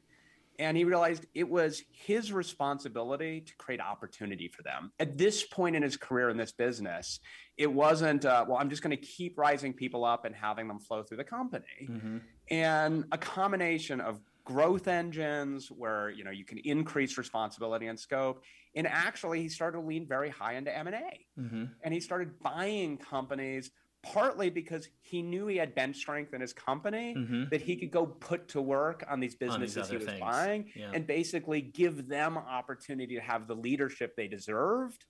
and 0.59 0.77
he 0.77 0.83
realized 0.83 1.25
it 1.33 1.49
was 1.49 1.83
his 1.91 2.31
responsibility 2.31 3.41
to 3.41 3.55
create 3.57 3.81
opportunity 3.81 4.47
for 4.47 4.63
them. 4.63 4.91
At 4.99 5.17
this 5.17 5.43
point 5.43 5.75
in 5.75 5.83
his 5.83 5.97
career 5.97 6.29
in 6.29 6.37
this 6.37 6.51
business, 6.51 7.19
it 7.57 7.71
wasn't, 7.71 8.25
uh, 8.25 8.45
well, 8.47 8.57
I'm 8.57 8.69
just 8.69 8.81
going 8.81 8.95
to 8.95 9.03
keep 9.03 9.37
rising 9.37 9.73
people 9.73 10.05
up 10.05 10.25
and 10.25 10.35
having 10.35 10.67
them 10.67 10.79
flow 10.79 11.03
through 11.03 11.17
the 11.17 11.23
company. 11.23 11.65
Mm-hmm. 11.89 12.17
And 12.51 13.05
a 13.11 13.17
combination 13.17 14.01
of 14.01 14.19
growth 14.45 14.87
engines 14.87 15.69
where 15.71 16.11
you 16.11 16.23
know 16.23 16.29
you 16.29 16.45
can 16.45 16.59
increase 16.59 17.17
responsibility 17.17 17.87
and 17.87 17.99
scope 17.99 18.43
and 18.75 18.85
actually 18.85 19.41
he 19.41 19.49
started 19.49 19.79
to 19.79 19.83
lean 19.83 20.07
very 20.07 20.29
high 20.29 20.53
into 20.53 20.75
m&a 20.77 21.25
mm-hmm. 21.39 21.65
and 21.83 21.93
he 21.93 21.99
started 21.99 22.39
buying 22.43 22.95
companies 22.95 23.71
partly 24.13 24.49
because 24.49 24.87
he 25.01 25.21
knew 25.21 25.47
he 25.47 25.57
had 25.57 25.73
bench 25.73 25.97
strength 25.97 26.33
in 26.33 26.41
his 26.41 26.53
company 26.53 27.15
mm-hmm. 27.17 27.43
that 27.49 27.61
he 27.61 27.75
could 27.75 27.91
go 27.91 28.05
put 28.05 28.47
to 28.49 28.61
work 28.61 29.03
on 29.09 29.19
these 29.19 29.35
businesses 29.35 29.77
on 29.77 29.83
these 29.83 29.89
he 29.89 29.97
was 29.97 30.05
things. 30.05 30.19
buying 30.19 30.71
yeah. 30.75 30.91
and 30.93 31.07
basically 31.07 31.61
give 31.61 32.07
them 32.07 32.37
opportunity 32.37 33.15
to 33.15 33.21
have 33.21 33.47
the 33.47 33.55
leadership 33.55 34.15
they 34.15 34.27
deserved 34.27 35.05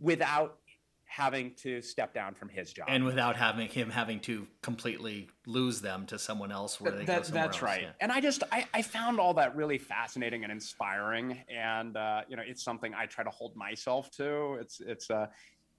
without 0.00 0.58
having 1.06 1.54
to 1.54 1.80
step 1.80 2.12
down 2.12 2.34
from 2.34 2.48
his 2.48 2.72
job 2.72 2.86
and 2.88 3.04
without 3.04 3.36
having 3.36 3.68
him 3.68 3.88
having 3.88 4.18
to 4.18 4.46
completely 4.62 5.28
lose 5.46 5.80
them 5.80 6.04
to 6.06 6.18
someone 6.18 6.50
else 6.50 6.80
where 6.80 6.90
they 6.90 7.04
that, 7.04 7.22
go 7.24 7.30
that's 7.30 7.56
else. 7.56 7.62
right 7.62 7.82
yeah. 7.82 7.90
and 8.00 8.10
i 8.10 8.20
just 8.20 8.42
I, 8.50 8.66
I, 8.74 8.82
found 8.82 9.20
all 9.20 9.34
that 9.34 9.54
really 9.54 9.78
fascinating 9.78 10.42
and 10.42 10.50
inspiring 10.50 11.38
and 11.48 11.96
uh, 11.96 12.22
you 12.28 12.36
know 12.36 12.42
it's 12.44 12.64
something 12.64 12.94
i 12.94 13.06
try 13.06 13.22
to 13.22 13.30
hold 13.30 13.54
myself 13.54 14.10
to 14.12 14.54
it's 14.60 14.80
it's 14.80 15.08
uh 15.08 15.26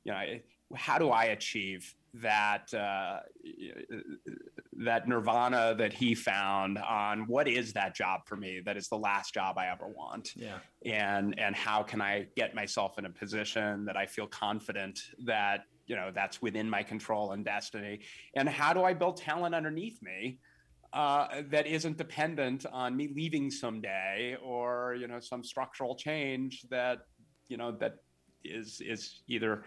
you 0.06 0.14
know 0.14 0.22
how 0.74 0.98
do 0.98 1.10
i 1.10 1.26
achieve 1.26 1.94
that 2.22 2.74
uh, 2.74 3.20
that 4.74 5.08
nirvana 5.08 5.76
that 5.78 5.94
he 5.94 6.16
found 6.16 6.78
on 6.78 7.28
what 7.28 7.48
is 7.48 7.74
that 7.74 7.96
job 7.96 8.22
for 8.26 8.36
me 8.36 8.62
that 8.66 8.78
is 8.78 8.88
the 8.88 8.98
last 8.98 9.34
job 9.34 9.58
I 9.58 9.68
ever 9.68 9.88
want. 9.88 10.32
Yeah. 10.36 10.60
And 10.86 11.38
and 11.40 11.56
how 11.56 11.84
can 11.84 12.02
I 12.02 12.28
get 12.36 12.56
myself 12.56 12.98
in 12.98 13.06
a 13.06 13.10
position 13.10 13.86
that 13.86 13.98
I 13.98 14.06
feel 14.06 14.28
confident 14.28 15.00
that 15.26 15.62
you 15.88 15.96
know 15.96 16.12
that's 16.14 16.42
within 16.42 16.70
my 16.70 16.84
control 16.84 17.32
and 17.32 17.44
destiny 17.46 18.00
and 18.36 18.50
how 18.50 18.74
do 18.74 18.84
I 18.84 18.94
build 18.94 19.18
talent 19.18 19.54
underneath 19.54 20.02
me 20.02 20.40
uh, 20.94 21.42
that 21.50 21.68
isn't 21.68 21.98
dependent 21.98 22.66
on 22.72 22.96
me 22.96 23.12
leaving 23.14 23.52
someday 23.52 24.38
or 24.44 24.96
you 25.00 25.08
know 25.08 25.20
some 25.20 25.44
structural 25.44 25.96
change 25.96 26.64
that 26.70 27.00
you 27.50 27.58
know 27.58 27.72
that 27.72 27.96
is 28.44 28.82
is 28.82 29.22
either 29.28 29.64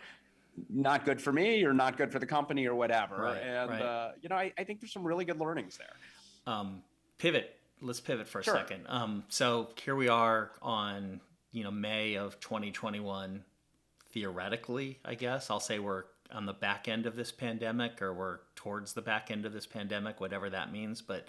not 0.68 1.04
good 1.04 1.20
for 1.20 1.32
me 1.32 1.64
or 1.64 1.72
not 1.72 1.96
good 1.96 2.12
for 2.12 2.18
the 2.18 2.26
company 2.26 2.66
or 2.66 2.74
whatever. 2.74 3.16
Right, 3.16 3.42
and 3.42 3.70
right. 3.70 3.82
Uh, 3.82 4.10
you 4.20 4.28
know, 4.28 4.36
I, 4.36 4.52
I, 4.58 4.64
think 4.64 4.80
there's 4.80 4.92
some 4.92 5.04
really 5.04 5.24
good 5.24 5.40
learnings 5.40 5.78
there. 5.78 6.52
Um, 6.52 6.82
pivot. 7.18 7.54
Let's 7.80 8.00
pivot 8.00 8.26
for 8.26 8.40
a 8.40 8.44
sure. 8.44 8.54
second. 8.54 8.86
Um, 8.88 9.24
so 9.28 9.68
here 9.82 9.94
we 9.94 10.08
are 10.08 10.50
on 10.62 11.20
you 11.52 11.64
know 11.64 11.70
May 11.70 12.16
of 12.16 12.40
2021. 12.40 13.44
Theoretically, 14.10 14.98
I 15.04 15.14
guess 15.14 15.50
I'll 15.50 15.60
say 15.60 15.78
we're 15.78 16.04
on 16.32 16.46
the 16.46 16.54
back 16.54 16.88
end 16.88 17.06
of 17.06 17.14
this 17.14 17.30
pandemic, 17.30 18.00
or 18.02 18.12
we're 18.12 18.38
towards 18.56 18.94
the 18.94 19.02
back 19.02 19.30
end 19.30 19.46
of 19.46 19.52
this 19.52 19.66
pandemic, 19.66 20.20
whatever 20.20 20.50
that 20.50 20.72
means. 20.72 21.02
But 21.02 21.28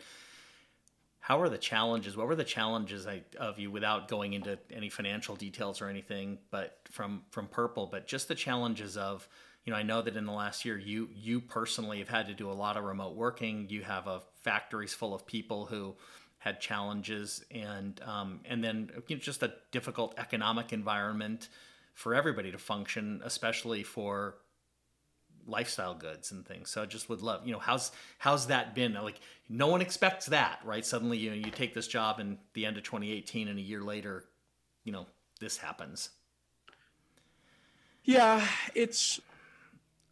how 1.30 1.40
are 1.42 1.50
the 1.50 1.60
challenges? 1.60 2.18
What 2.18 2.26
were 2.26 2.36
the 2.36 2.44
challenges 2.44 3.08
of 3.40 3.60
you 3.60 3.70
without 3.70 4.08
going 4.08 4.34
into 4.34 4.58
any 4.74 4.90
financial 4.90 5.36
details 5.36 5.80
or 5.80 5.88
anything, 5.88 6.40
but 6.50 6.80
from 6.90 7.22
from 7.30 7.48
Purple, 7.48 7.86
but 7.86 8.08
just 8.08 8.28
the 8.28 8.34
challenges 8.34 8.98
of 8.98 9.30
you 9.64 9.72
know, 9.72 9.78
I 9.78 9.84
know 9.84 10.02
that 10.02 10.16
in 10.16 10.26
the 10.26 10.32
last 10.32 10.66
year 10.66 10.76
you 10.76 11.08
you 11.14 11.40
personally 11.40 12.00
have 12.00 12.10
had 12.10 12.26
to 12.30 12.34
do 12.34 12.50
a 12.50 12.54
lot 12.54 12.78
of 12.78 12.84
remote 12.84 13.16
working. 13.16 13.68
You 13.70 13.84
have 13.84 14.08
a 14.08 14.24
factories 14.42 14.96
full 14.96 15.14
of 15.14 15.28
people 15.28 15.68
who 15.68 15.96
had 16.40 16.60
challenges, 16.60 17.46
and 17.52 18.02
um, 18.04 18.40
and 18.46 18.64
then 18.64 18.90
you 19.08 19.16
know, 19.16 19.22
just 19.22 19.44
a 19.44 19.54
difficult 19.72 20.16
economic 20.18 20.74
environment 20.74 21.50
for 21.94 22.16
everybody 22.16 22.52
to 22.52 22.58
function, 22.58 23.22
especially 23.24 23.84
for 23.84 24.38
lifestyle 25.50 25.94
goods 25.94 26.32
and 26.32 26.46
things. 26.46 26.70
So 26.70 26.82
I 26.82 26.86
just 26.86 27.10
would 27.10 27.22
love, 27.22 27.46
you 27.46 27.52
know, 27.52 27.60
how's 27.60 27.92
how's 28.18 28.48
that 28.48 28.76
been? 28.76 28.94
Like 28.94 29.20
no 29.50 29.68
one 29.68 29.82
expects 29.82 30.28
that, 30.28 30.60
right? 30.64 30.86
Suddenly, 30.86 31.18
you 31.18 31.32
you 31.32 31.52
take 31.52 31.74
this 31.74 31.88
job 31.88 32.20
in 32.20 32.38
the 32.54 32.66
end 32.66 32.78
of 32.78 32.84
2018 32.84 33.48
and 33.48 33.60
a 33.60 33.62
year 33.62 33.82
later, 33.82 34.26
you 34.84 34.92
know, 34.92 35.08
this 35.40 35.58
happens. 35.58 36.10
Yeah, 38.04 38.46
it's 38.76 39.20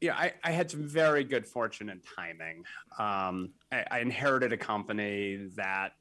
yeah, 0.01 0.15
I, 0.15 0.33
I 0.43 0.51
had 0.51 0.69
some 0.69 0.83
very 0.83 1.23
good 1.23 1.45
fortune 1.45 1.89
and 1.89 2.01
timing. 2.15 2.65
Um, 2.99 3.49
I, 3.71 3.85
I, 3.89 3.99
inherited 3.99 4.53
a 4.53 4.57
company 4.57 5.47
that 5.55 5.93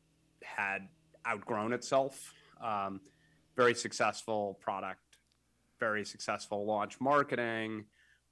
had 0.43 0.89
outgrown 1.27 1.73
itself. 1.73 2.35
Um, 2.63 3.01
very 3.57 3.75
successful 3.75 4.59
product, 4.61 5.01
very 5.81 6.05
successful 6.05 6.67
launch 6.67 7.01
marketing, 7.01 7.87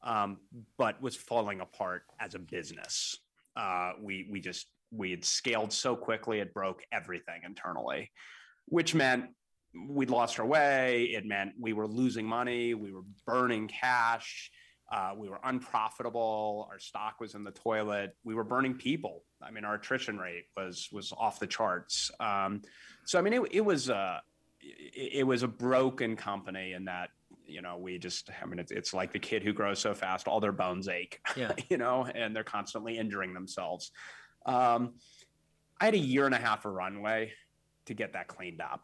um, 0.05 0.39
but 0.79 1.01
was 1.03 1.17
falling 1.17 1.61
apart 1.61 2.03
as 2.21 2.35
a 2.35 2.39
business. 2.39 3.19
Uh, 3.57 3.93
we 4.01 4.29
we 4.31 4.41
just 4.41 4.67
we 4.91 5.11
had 5.11 5.25
scaled 5.25 5.73
so 5.73 5.97
quickly 5.97 6.41
it 6.41 6.55
broke 6.55 6.83
everything 6.93 7.43
internally, 7.45 8.11
which 8.67 8.95
meant 8.95 9.27
we'd 9.89 10.11
lost 10.11 10.39
our 10.39 10.47
way. 10.47 11.05
It 11.05 11.25
meant 11.25 11.53
we 11.59 11.73
were 11.73 11.87
losing 11.87 12.27
money. 12.27 12.75
We 12.75 12.93
were 12.93 13.03
burning 13.27 13.69
cash. 13.69 14.51
Uh, 14.93 15.13
we 15.17 15.29
were 15.29 15.41
unprofitable. 15.43 16.69
Our 16.71 16.79
stock 16.79 17.19
was 17.19 17.35
in 17.35 17.43
the 17.43 17.51
toilet. 17.51 18.15
We 18.23 18.35
were 18.35 18.45
burning 18.45 18.75
people. 18.75 19.25
I 19.43 19.51
mean, 19.51 19.65
our 19.65 19.75
attrition 19.75 20.19
rate 20.19 20.45
was 20.57 20.89
was 20.93 21.13
off 21.17 21.41
the 21.41 21.47
charts. 21.47 22.11
Um, 22.21 22.63
so 23.05 23.19
I 23.19 23.23
mean, 23.23 23.33
it, 23.33 23.43
it 23.51 23.61
was 23.63 23.89
a 23.89 24.21
it, 24.61 25.21
it 25.21 25.27
was 25.27 25.43
a 25.43 25.49
broken 25.49 26.17
company 26.17 26.73
in 26.73 26.85
that 26.85 27.09
you 27.55 27.63
know, 27.63 27.79
we 27.79 27.99
just, 27.99 28.31
I 28.43 28.47
mean, 28.47 28.59
it's, 28.59 28.73
it's 28.73 28.93
like 28.93 29.13
the 29.13 29.19
kid 29.19 29.45
who 29.45 29.53
grows 29.53 29.79
so 29.79 29.95
fast, 29.95 30.27
all 30.27 30.41
their 30.41 30.53
bones 30.53 30.89
ache, 30.89 31.21
yeah. 31.37 31.53
you 31.71 31.79
know, 31.79 32.05
and 32.05 32.35
they're 32.35 32.43
constantly 32.43 32.99
injuring 32.99 33.33
themselves. 33.33 33.93
Um, 34.45 34.95
I 35.81 35.85
had 35.87 35.95
a 35.95 35.99
year 35.99 36.27
and 36.27 36.35
a 36.35 36.39
half 36.39 36.65
of 36.65 36.73
runway 36.73 37.33
to 37.87 37.95
get 37.95 38.15
that 38.15 38.27
cleaned 38.27 38.61
up 38.61 38.83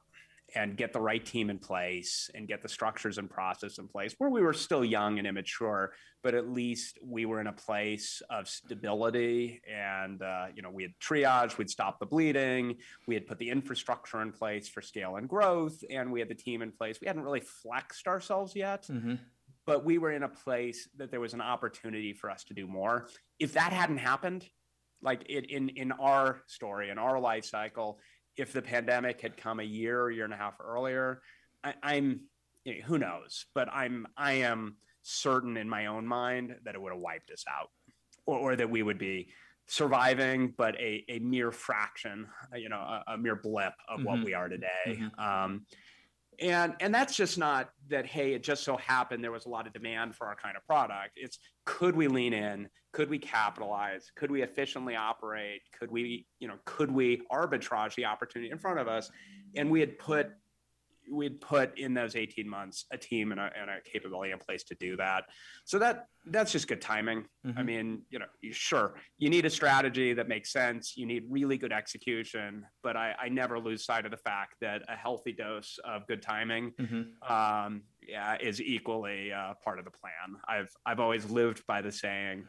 and 0.54 0.76
get 0.76 0.92
the 0.92 1.00
right 1.00 1.24
team 1.24 1.50
in 1.50 1.58
place 1.58 2.30
and 2.34 2.48
get 2.48 2.62
the 2.62 2.68
structures 2.68 3.18
and 3.18 3.30
process 3.30 3.78
in 3.78 3.88
place 3.88 4.14
where 4.18 4.30
we 4.30 4.40
were 4.40 4.52
still 4.52 4.84
young 4.84 5.18
and 5.18 5.26
immature 5.26 5.92
but 6.22 6.34
at 6.34 6.50
least 6.50 6.98
we 7.02 7.24
were 7.24 7.40
in 7.40 7.46
a 7.46 7.52
place 7.52 8.20
of 8.30 8.48
stability 8.48 9.60
and 9.70 10.22
uh, 10.22 10.46
you 10.54 10.62
know 10.62 10.70
we 10.70 10.82
had 10.82 10.92
triage 11.00 11.56
we'd 11.58 11.70
stopped 11.70 12.00
the 12.00 12.06
bleeding 12.06 12.76
we 13.06 13.14
had 13.14 13.26
put 13.26 13.38
the 13.38 13.48
infrastructure 13.48 14.22
in 14.22 14.32
place 14.32 14.68
for 14.68 14.82
scale 14.82 15.16
and 15.16 15.28
growth 15.28 15.82
and 15.90 16.10
we 16.10 16.20
had 16.20 16.28
the 16.28 16.34
team 16.34 16.62
in 16.62 16.70
place 16.70 16.98
we 17.00 17.06
hadn't 17.06 17.22
really 17.22 17.40
flexed 17.40 18.06
ourselves 18.06 18.54
yet 18.54 18.86
mm-hmm. 18.90 19.14
but 19.66 19.84
we 19.84 19.98
were 19.98 20.12
in 20.12 20.22
a 20.22 20.28
place 20.28 20.88
that 20.96 21.10
there 21.10 21.20
was 21.20 21.34
an 21.34 21.40
opportunity 21.40 22.12
for 22.12 22.30
us 22.30 22.44
to 22.44 22.54
do 22.54 22.66
more 22.66 23.08
if 23.38 23.52
that 23.52 23.72
hadn't 23.72 23.98
happened 23.98 24.46
like 25.02 25.24
it, 25.28 25.50
in 25.50 25.68
in 25.70 25.92
our 25.92 26.42
story 26.46 26.90
in 26.90 26.98
our 26.98 27.18
life 27.18 27.44
cycle 27.44 27.98
if 28.36 28.52
the 28.52 28.62
pandemic 28.62 29.20
had 29.20 29.36
come 29.36 29.60
a 29.60 29.64
year, 29.64 30.02
or 30.02 30.10
year 30.10 30.24
and 30.24 30.34
a 30.34 30.36
half 30.36 30.54
earlier, 30.60 31.22
I, 31.62 31.74
am 31.82 32.20
you 32.64 32.74
know, 32.74 32.80
who 32.86 32.98
knows, 32.98 33.46
but 33.54 33.68
I'm 33.72 34.06
I 34.16 34.32
am 34.32 34.76
certain 35.02 35.56
in 35.56 35.68
my 35.68 35.86
own 35.86 36.06
mind 36.06 36.56
that 36.64 36.74
it 36.74 36.80
would 36.80 36.92
have 36.92 37.00
wiped 37.00 37.30
us 37.30 37.44
out, 37.48 37.70
or, 38.26 38.38
or 38.38 38.56
that 38.56 38.70
we 38.70 38.82
would 38.82 38.98
be 38.98 39.28
surviving, 39.66 40.52
but 40.56 40.74
a, 40.76 41.04
a 41.08 41.18
mere 41.20 41.52
fraction, 41.52 42.26
you 42.56 42.68
know, 42.68 42.78
a, 42.78 43.04
a 43.14 43.18
mere 43.18 43.36
blip 43.36 43.72
of 43.88 44.00
mm-hmm. 44.00 44.08
what 44.08 44.24
we 44.24 44.34
are 44.34 44.48
today. 44.48 44.66
Mm-hmm. 44.88 45.20
Um, 45.20 45.66
and 46.40 46.74
and 46.80 46.94
that's 46.94 47.14
just 47.14 47.38
not 47.38 47.70
that 47.88 48.06
hey 48.06 48.32
it 48.32 48.42
just 48.42 48.64
so 48.64 48.76
happened 48.76 49.22
there 49.22 49.32
was 49.32 49.46
a 49.46 49.48
lot 49.48 49.66
of 49.66 49.72
demand 49.72 50.14
for 50.14 50.26
our 50.26 50.36
kind 50.36 50.56
of 50.56 50.64
product. 50.66 51.12
It's 51.16 51.38
could 51.66 51.94
we 51.94 52.08
lean 52.08 52.32
in? 52.32 52.68
Could 52.92 53.10
we 53.10 53.18
capitalize? 53.18 54.10
Could 54.16 54.30
we 54.30 54.42
efficiently 54.42 54.96
operate? 54.96 55.62
Could 55.78 55.90
we 55.90 56.26
you 56.38 56.48
know 56.48 56.56
could 56.64 56.90
we 56.90 57.22
arbitrage 57.30 57.94
the 57.94 58.06
opportunity 58.06 58.50
in 58.50 58.58
front 58.58 58.78
of 58.78 58.88
us? 58.88 59.10
And 59.56 59.70
we 59.70 59.80
had 59.80 59.98
put 59.98 60.30
we'd 61.10 61.40
put 61.40 61.78
in 61.78 61.94
those 61.94 62.16
18 62.16 62.48
months 62.48 62.86
a 62.92 62.96
team 62.96 63.32
and 63.32 63.40
a, 63.40 63.50
and 63.60 63.70
a 63.70 63.80
capability 63.84 64.32
in 64.32 64.38
place 64.38 64.62
to 64.64 64.74
do 64.76 64.96
that. 64.96 65.24
So 65.64 65.78
that 65.78 66.06
that's 66.26 66.52
just 66.52 66.68
good 66.68 66.80
timing. 66.80 67.24
Mm-hmm. 67.46 67.58
I 67.58 67.62
mean, 67.62 68.02
you 68.10 68.18
know, 68.18 68.26
sure, 68.52 68.94
you 69.18 69.30
need 69.30 69.46
a 69.46 69.50
strategy 69.50 70.12
that 70.12 70.28
makes 70.28 70.52
sense. 70.52 70.96
You 70.96 71.06
need 71.06 71.24
really 71.28 71.56
good 71.56 71.72
execution, 71.72 72.64
but 72.82 72.96
I, 72.96 73.14
I 73.18 73.28
never 73.28 73.58
lose 73.58 73.84
sight 73.84 74.04
of 74.04 74.10
the 74.10 74.18
fact 74.18 74.56
that 74.60 74.82
a 74.88 74.96
healthy 74.96 75.32
dose 75.32 75.78
of 75.84 76.06
good 76.06 76.22
timing 76.22 76.72
mm-hmm. 76.78 77.32
um, 77.32 77.82
yeah, 78.06 78.36
is 78.40 78.60
equally 78.60 79.32
uh, 79.32 79.54
part 79.64 79.78
of 79.78 79.84
the 79.84 79.90
plan. 79.90 80.40
I've 80.48 80.70
I've 80.84 81.00
always 81.00 81.30
lived 81.30 81.62
by 81.66 81.80
the 81.80 81.92
saying, 81.92 82.44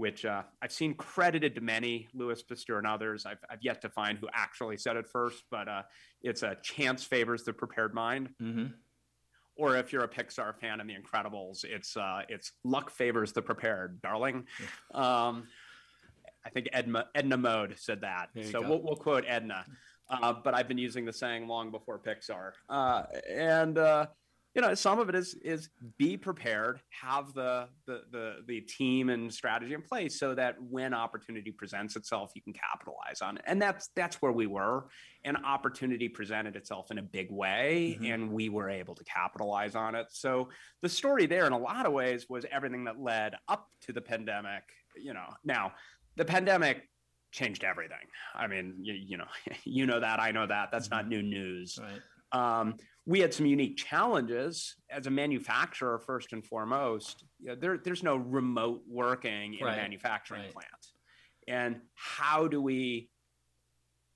which 0.00 0.24
uh, 0.24 0.42
I've 0.62 0.72
seen 0.72 0.94
credited 0.94 1.54
to 1.56 1.60
many, 1.60 2.08
Louis 2.14 2.42
Pasteur 2.42 2.78
and 2.78 2.86
others. 2.86 3.26
I've, 3.26 3.38
I've 3.50 3.62
yet 3.62 3.82
to 3.82 3.90
find 3.90 4.16
who 4.16 4.28
actually 4.32 4.78
said 4.78 4.96
it 4.96 5.06
first, 5.06 5.44
but 5.50 5.68
uh, 5.68 5.82
it's 6.22 6.42
a 6.42 6.56
chance 6.62 7.04
favors 7.04 7.44
the 7.44 7.52
prepared 7.52 7.92
mind. 7.92 8.30
Mm-hmm. 8.42 8.66
Or 9.56 9.76
if 9.76 9.92
you're 9.92 10.04
a 10.04 10.08
Pixar 10.08 10.56
fan 10.58 10.80
and 10.80 10.88
The 10.88 10.94
Incredibles, 10.94 11.64
it's 11.64 11.98
uh, 11.98 12.22
it's 12.30 12.52
luck 12.64 12.90
favors 12.90 13.32
the 13.32 13.42
prepared, 13.42 14.00
darling. 14.00 14.46
Um, 14.94 15.48
I 16.46 16.48
think 16.48 16.68
Edna, 16.72 17.04
Edna 17.14 17.36
Mode 17.36 17.74
said 17.76 18.00
that, 18.00 18.30
so 18.50 18.62
we'll, 18.62 18.82
we'll, 18.82 18.96
quote 18.96 19.24
Edna. 19.28 19.66
Uh, 20.08 20.32
but 20.42 20.54
I've 20.54 20.66
been 20.66 20.78
using 20.78 21.04
the 21.04 21.12
saying 21.12 21.46
long 21.46 21.70
before 21.70 21.98
Pixar, 21.98 22.52
uh, 22.70 23.02
and 23.30 23.76
uh, 23.76 24.06
you 24.54 24.62
know 24.62 24.74
some 24.74 24.98
of 24.98 25.08
it 25.08 25.14
is 25.14 25.34
is 25.44 25.68
be 25.96 26.16
prepared 26.16 26.80
have 26.88 27.32
the, 27.34 27.68
the 27.86 28.02
the 28.10 28.36
the 28.46 28.60
team 28.62 29.08
and 29.08 29.32
strategy 29.32 29.74
in 29.74 29.82
place 29.82 30.18
so 30.18 30.34
that 30.34 30.56
when 30.60 30.92
opportunity 30.92 31.52
presents 31.52 31.94
itself 31.96 32.32
you 32.34 32.42
can 32.42 32.52
capitalize 32.52 33.20
on 33.22 33.36
it. 33.36 33.44
And 33.46 33.60
that's 33.60 33.90
that's 33.94 34.16
where 34.16 34.32
we 34.32 34.46
were. 34.46 34.86
And 35.24 35.36
opportunity 35.44 36.08
presented 36.08 36.56
itself 36.56 36.90
in 36.90 36.98
a 36.98 37.02
big 37.02 37.30
way 37.30 37.96
mm-hmm. 37.96 38.12
and 38.12 38.32
we 38.32 38.48
were 38.48 38.68
able 38.68 38.94
to 38.94 39.04
capitalize 39.04 39.74
on 39.74 39.94
it. 39.94 40.06
So 40.10 40.48
the 40.82 40.88
story 40.88 41.26
there 41.26 41.46
in 41.46 41.52
a 41.52 41.58
lot 41.58 41.86
of 41.86 41.92
ways 41.92 42.26
was 42.28 42.44
everything 42.50 42.84
that 42.84 43.00
led 43.00 43.34
up 43.48 43.68
to 43.82 43.92
the 43.92 44.00
pandemic 44.00 44.62
you 44.96 45.14
know. 45.14 45.26
Now 45.44 45.72
the 46.16 46.24
pandemic 46.24 46.88
changed 47.30 47.62
everything. 47.62 47.98
I 48.34 48.48
mean 48.48 48.78
you, 48.82 48.94
you 48.94 49.16
know 49.16 49.28
you 49.64 49.86
know 49.86 50.00
that 50.00 50.18
i 50.18 50.32
know 50.32 50.46
that. 50.46 50.70
That's 50.72 50.88
mm-hmm. 50.88 50.96
not 50.96 51.08
new 51.08 51.22
news. 51.22 51.78
Right. 51.80 52.00
Um, 52.32 52.76
we 53.06 53.20
had 53.20 53.32
some 53.32 53.46
unique 53.46 53.76
challenges 53.76 54.76
as 54.90 55.06
a 55.06 55.10
manufacturer, 55.10 55.98
first 55.98 56.32
and 56.32 56.44
foremost. 56.44 57.24
You 57.38 57.48
know, 57.48 57.54
there, 57.56 57.78
there's 57.78 58.02
no 58.02 58.16
remote 58.16 58.82
working 58.88 59.54
in 59.54 59.64
right. 59.64 59.74
a 59.74 59.76
manufacturing 59.76 60.42
right. 60.42 60.52
plant. 60.52 60.86
And 61.48 61.80
how 61.94 62.46
do 62.46 62.60
we 62.60 63.10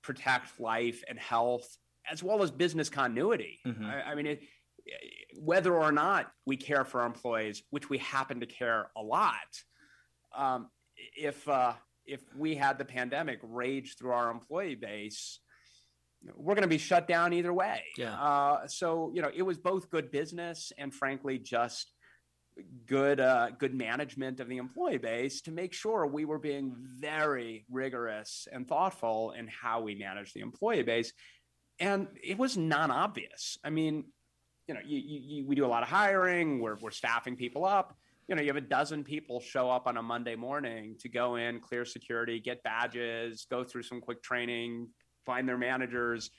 protect 0.03 0.59
life 0.59 1.03
and 1.09 1.19
health 1.19 1.67
as 2.09 2.21
well 2.21 2.43
as 2.43 2.51
business 2.51 2.89
continuity? 2.89 3.59
Mm-hmm. 3.65 3.85
I, 3.85 4.11
I, 4.11 4.15
mean, 4.15 4.27
it, 4.27 4.41
whether 5.39 5.73
or 5.73 5.91
not 5.91 6.31
we 6.45 6.55
care 6.55 6.85
for 6.85 7.01
our 7.01 7.07
employees, 7.07 7.63
which 7.71 7.89
we 7.89 7.97
happen 7.97 8.39
to 8.39 8.45
care 8.45 8.91
a 8.95 9.01
lot, 9.01 9.35
um, 10.35 10.69
if 11.17 11.47
uh, 11.49 11.73
if 12.05 12.21
we 12.37 12.55
had 12.55 12.77
the 12.77 12.85
pandemic 12.85 13.39
rage 13.41 13.95
through 13.97 14.11
our 14.11 14.29
employee 14.29 14.75
base, 14.75 15.39
we're 16.35 16.55
going 16.55 16.63
to 16.63 16.67
be 16.67 16.77
shut 16.77 17.07
down 17.07 17.33
either 17.33 17.53
way. 17.53 17.83
Yeah. 17.97 18.13
Uh, 18.13 18.67
so 18.67 19.11
you 19.13 19.21
know, 19.21 19.31
it 19.33 19.43
was 19.43 19.57
both 19.57 19.89
good 19.89 20.11
business 20.11 20.71
and 20.77 20.93
frankly 20.93 21.37
just 21.37 21.91
good 22.85 23.19
uh, 23.19 23.49
good 23.57 23.73
management 23.73 24.39
of 24.39 24.47
the 24.47 24.57
employee 24.57 24.97
base 24.97 25.41
to 25.41 25.51
make 25.51 25.73
sure 25.73 26.05
we 26.05 26.25
were 26.25 26.39
being 26.39 26.75
very 26.99 27.65
rigorous 27.69 28.47
and 28.51 28.67
thoughtful 28.67 29.31
in 29.31 29.47
how 29.47 29.81
we 29.81 29.95
manage 29.95 30.33
the 30.33 30.41
employee 30.41 30.83
base. 30.83 31.11
And 31.79 32.07
it 32.23 32.37
was 32.37 32.55
non-obvious. 32.55 33.57
I 33.63 33.69
mean, 33.69 34.05
you 34.67 34.73
know, 34.73 34.79
you, 34.85 34.97
you, 34.97 35.45
we 35.45 35.55
do 35.55 35.65
a 35.65 35.67
lot 35.67 35.83
of 35.83 35.89
hiring. 35.89 36.59
We're 36.59 36.77
we're 36.79 36.91
staffing 36.91 37.35
people 37.35 37.65
up. 37.65 37.95
You 38.27 38.35
know, 38.35 38.41
you 38.41 38.47
have 38.47 38.55
a 38.55 38.61
dozen 38.61 39.03
people 39.03 39.39
show 39.39 39.69
up 39.69 39.85
on 39.85 39.97
a 39.97 40.01
Monday 40.01 40.35
morning 40.35 40.95
to 41.01 41.09
go 41.09 41.35
in, 41.35 41.59
clear 41.59 41.85
security, 41.85 42.39
get 42.39 42.63
badges, 42.63 43.45
go 43.51 43.63
through 43.63 43.83
some 43.83 44.01
quick 44.01 44.23
training, 44.23 44.87
find 45.25 45.47
their 45.47 45.57
managers. 45.57 46.29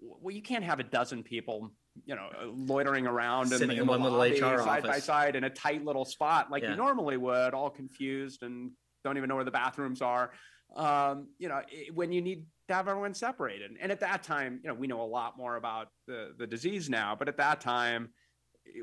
Well, 0.00 0.34
you 0.34 0.42
can't 0.42 0.64
have 0.64 0.80
a 0.80 0.84
dozen 0.84 1.22
people, 1.22 1.72
you 2.04 2.14
know, 2.14 2.28
loitering 2.54 3.06
around 3.06 3.48
sitting 3.48 3.70
in, 3.70 3.78
in 3.78 3.86
one 3.86 4.02
little 4.02 4.20
HR 4.20 4.58
side 4.58 4.84
office. 4.84 4.90
by 4.90 4.98
side 4.98 5.36
in 5.36 5.44
a 5.44 5.50
tight 5.50 5.84
little 5.84 6.04
spot 6.04 6.50
like 6.50 6.62
yeah. 6.62 6.70
you 6.70 6.76
normally 6.76 7.16
would, 7.16 7.54
all 7.54 7.70
confused 7.70 8.42
and 8.42 8.70
don't 9.04 9.16
even 9.16 9.28
know 9.28 9.36
where 9.36 9.44
the 9.44 9.50
bathrooms 9.50 10.02
are. 10.02 10.32
Um, 10.74 11.28
you 11.38 11.48
know, 11.48 11.60
it, 11.68 11.94
when 11.94 12.10
you 12.10 12.20
need 12.20 12.46
to 12.68 12.74
have 12.74 12.88
everyone 12.88 13.14
separated. 13.14 13.72
And 13.80 13.92
at 13.92 14.00
that 14.00 14.22
time, 14.22 14.60
you 14.62 14.68
know, 14.68 14.74
we 14.74 14.86
know 14.86 15.02
a 15.02 15.04
lot 15.04 15.36
more 15.36 15.56
about 15.56 15.88
the 16.06 16.32
the 16.38 16.46
disease 16.46 16.88
now, 16.88 17.14
but 17.16 17.28
at 17.28 17.36
that 17.36 17.60
time, 17.60 18.10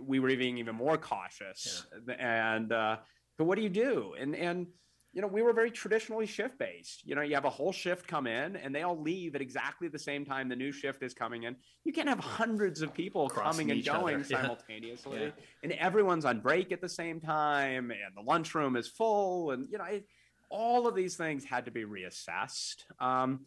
we 0.02 0.20
were 0.20 0.36
being 0.36 0.58
even 0.58 0.76
more 0.76 0.98
cautious. 0.98 1.86
Yeah. 2.08 2.14
And 2.16 2.72
uh, 2.72 2.98
but 3.38 3.46
what 3.46 3.56
do 3.56 3.64
you 3.64 3.70
do? 3.70 4.14
And 4.20 4.36
and 4.36 4.68
you 5.14 5.22
know, 5.22 5.28
we 5.28 5.42
were 5.42 5.52
very 5.52 5.72
traditionally 5.72 6.26
shift 6.26 6.58
based. 6.58 7.06
You 7.06 7.16
know, 7.16 7.22
you 7.22 7.36
have 7.36 7.44
a 7.44 7.50
whole 7.50 7.74
shift 7.74 8.08
come 8.08 8.28
in 8.28 8.56
and 8.56 8.74
they 8.74 8.84
all 8.84 9.00
leave 9.00 9.36
at 9.36 9.42
exactly 9.42 9.90
the 9.90 10.00
same 10.00 10.24
time 10.24 10.48
the 10.48 10.56
new 10.56 10.72
shift 10.72 11.04
is 11.04 11.14
coming 11.14 11.44
in. 11.44 11.58
You 11.84 11.92
can't 11.92 12.08
have 12.08 12.20
hundreds 12.20 12.82
of 12.82 12.94
people 12.94 13.28
Crossing 13.28 13.68
coming 13.68 13.72
and 13.72 13.86
going 13.86 14.16
other. 14.16 14.24
simultaneously. 14.24 15.20
Yeah. 15.24 15.30
And 15.64 15.74
everyone's 15.74 16.24
on 16.24 16.40
break 16.40 16.72
at 16.72 16.80
the 16.80 16.90
same 16.90 17.20
time 17.20 17.92
and 17.92 18.16
the 18.16 18.22
lunchroom 18.22 18.78
is 18.78 18.88
full. 18.88 19.52
And, 19.52 19.68
you 19.70 19.78
know, 19.78 19.84
it, 19.84 20.06
all 20.50 20.88
of 20.88 20.96
these 20.96 21.18
things 21.18 21.44
had 21.44 21.66
to 21.66 21.72
be 21.72 21.84
reassessed. 21.84 22.86
Um, 23.02 23.42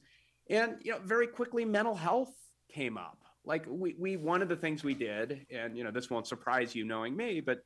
and, 0.51 0.77
you 0.83 0.93
know, 0.93 0.99
very 1.03 1.27
quickly 1.27 1.65
mental 1.65 1.95
health 1.95 2.35
came 2.71 2.99
up. 2.99 3.19
Like 3.47 3.65
we, 3.67 3.95
we, 3.99 4.17
one 4.19 4.43
of 4.43 4.51
the 4.51 4.57
things 4.57 4.85
we 4.85 4.95
did, 4.95 5.47
and, 5.51 5.77
you 5.79 5.85
know, 5.85 5.91
this 5.91 6.11
won't 6.11 6.27
surprise 6.27 6.75
you 6.75 6.85
knowing 6.85 7.17
me, 7.17 7.41
but 7.41 7.61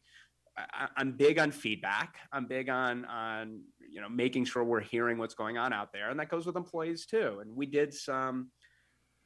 I, 0.57 0.89
I'm 0.97 1.13
big 1.13 1.39
on 1.39 1.51
feedback. 1.51 2.17
I'm 2.33 2.47
big 2.47 2.69
on, 2.69 3.05
on 3.05 3.61
you 3.91 4.01
know 4.01 4.09
making 4.09 4.45
sure 4.45 4.65
we're 4.65 4.81
hearing 4.81 5.19
what's 5.19 5.35
going 5.35 5.59
on 5.59 5.73
out 5.73 5.93
there. 5.93 6.11
And 6.11 6.19
that 6.21 6.29
goes 6.29 6.47
with 6.47 6.57
employees 6.57 7.07
too. 7.07 7.39
And 7.41 7.55
we 7.55 7.67
did 7.67 7.95
some 7.95 8.51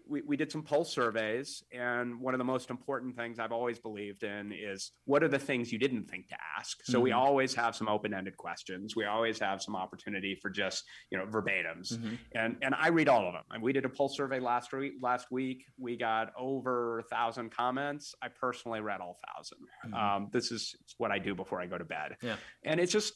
we, 0.08 0.22
we 0.26 0.36
did 0.36 0.50
some 0.50 0.62
pulse 0.62 0.92
surveys. 0.92 1.62
And 1.72 2.20
one 2.20 2.34
of 2.34 2.38
the 2.38 2.44
most 2.44 2.70
important 2.70 3.16
things 3.16 3.38
i've 3.38 3.52
always 3.52 3.78
believed 3.78 4.22
in 4.22 4.52
is 4.52 4.92
what 5.04 5.22
are 5.22 5.28
the 5.28 5.38
things 5.38 5.72
you 5.72 5.78
didn't 5.78 6.10
think 6.10 6.28
to 6.28 6.36
ask? 6.58 6.78
So 6.84 6.94
mm-hmm. 6.94 7.02
we 7.02 7.12
always 7.12 7.54
have 7.54 7.74
some 7.74 7.88
open-ended 7.88 8.36
questions. 8.36 8.96
We 8.96 9.04
always 9.04 9.38
have 9.38 9.62
some 9.62 9.76
opportunity 9.76 10.38
for 10.40 10.50
just 10.50 10.84
you 11.10 11.18
know 11.18 11.26
verbatims. 11.26 11.92
Mm-hmm. 11.92 12.14
and 12.34 12.56
and 12.62 12.74
i 12.78 12.88
read 12.88 13.08
all 13.08 13.26
of 13.26 13.34
them. 13.34 13.44
And 13.50 13.62
we 13.62 13.72
did 13.72 13.84
a 13.84 13.88
pulse 13.88 14.16
survey 14.16 14.40
last 14.40 14.72
week 14.72 14.94
last 15.00 15.28
week. 15.30 15.64
We 15.78 15.96
got 15.96 16.32
over 16.38 17.00
a 17.00 17.02
thousand 17.04 17.50
comments. 17.50 18.14
I 18.22 18.28
personally 18.28 18.80
read 18.80 19.00
all 19.00 19.18
1000 19.36 19.58
mm-hmm. 19.86 19.94
um, 19.94 20.28
this 20.32 20.50
is 20.50 20.76
what 20.98 21.10
i 21.10 21.18
do 21.18 21.34
before 21.34 21.60
i 21.60 21.66
go 21.66 21.78
to 21.78 21.84
bed. 21.84 22.16
Yeah. 22.22 22.36
And 22.64 22.80
it's 22.80 22.92
just 22.92 23.14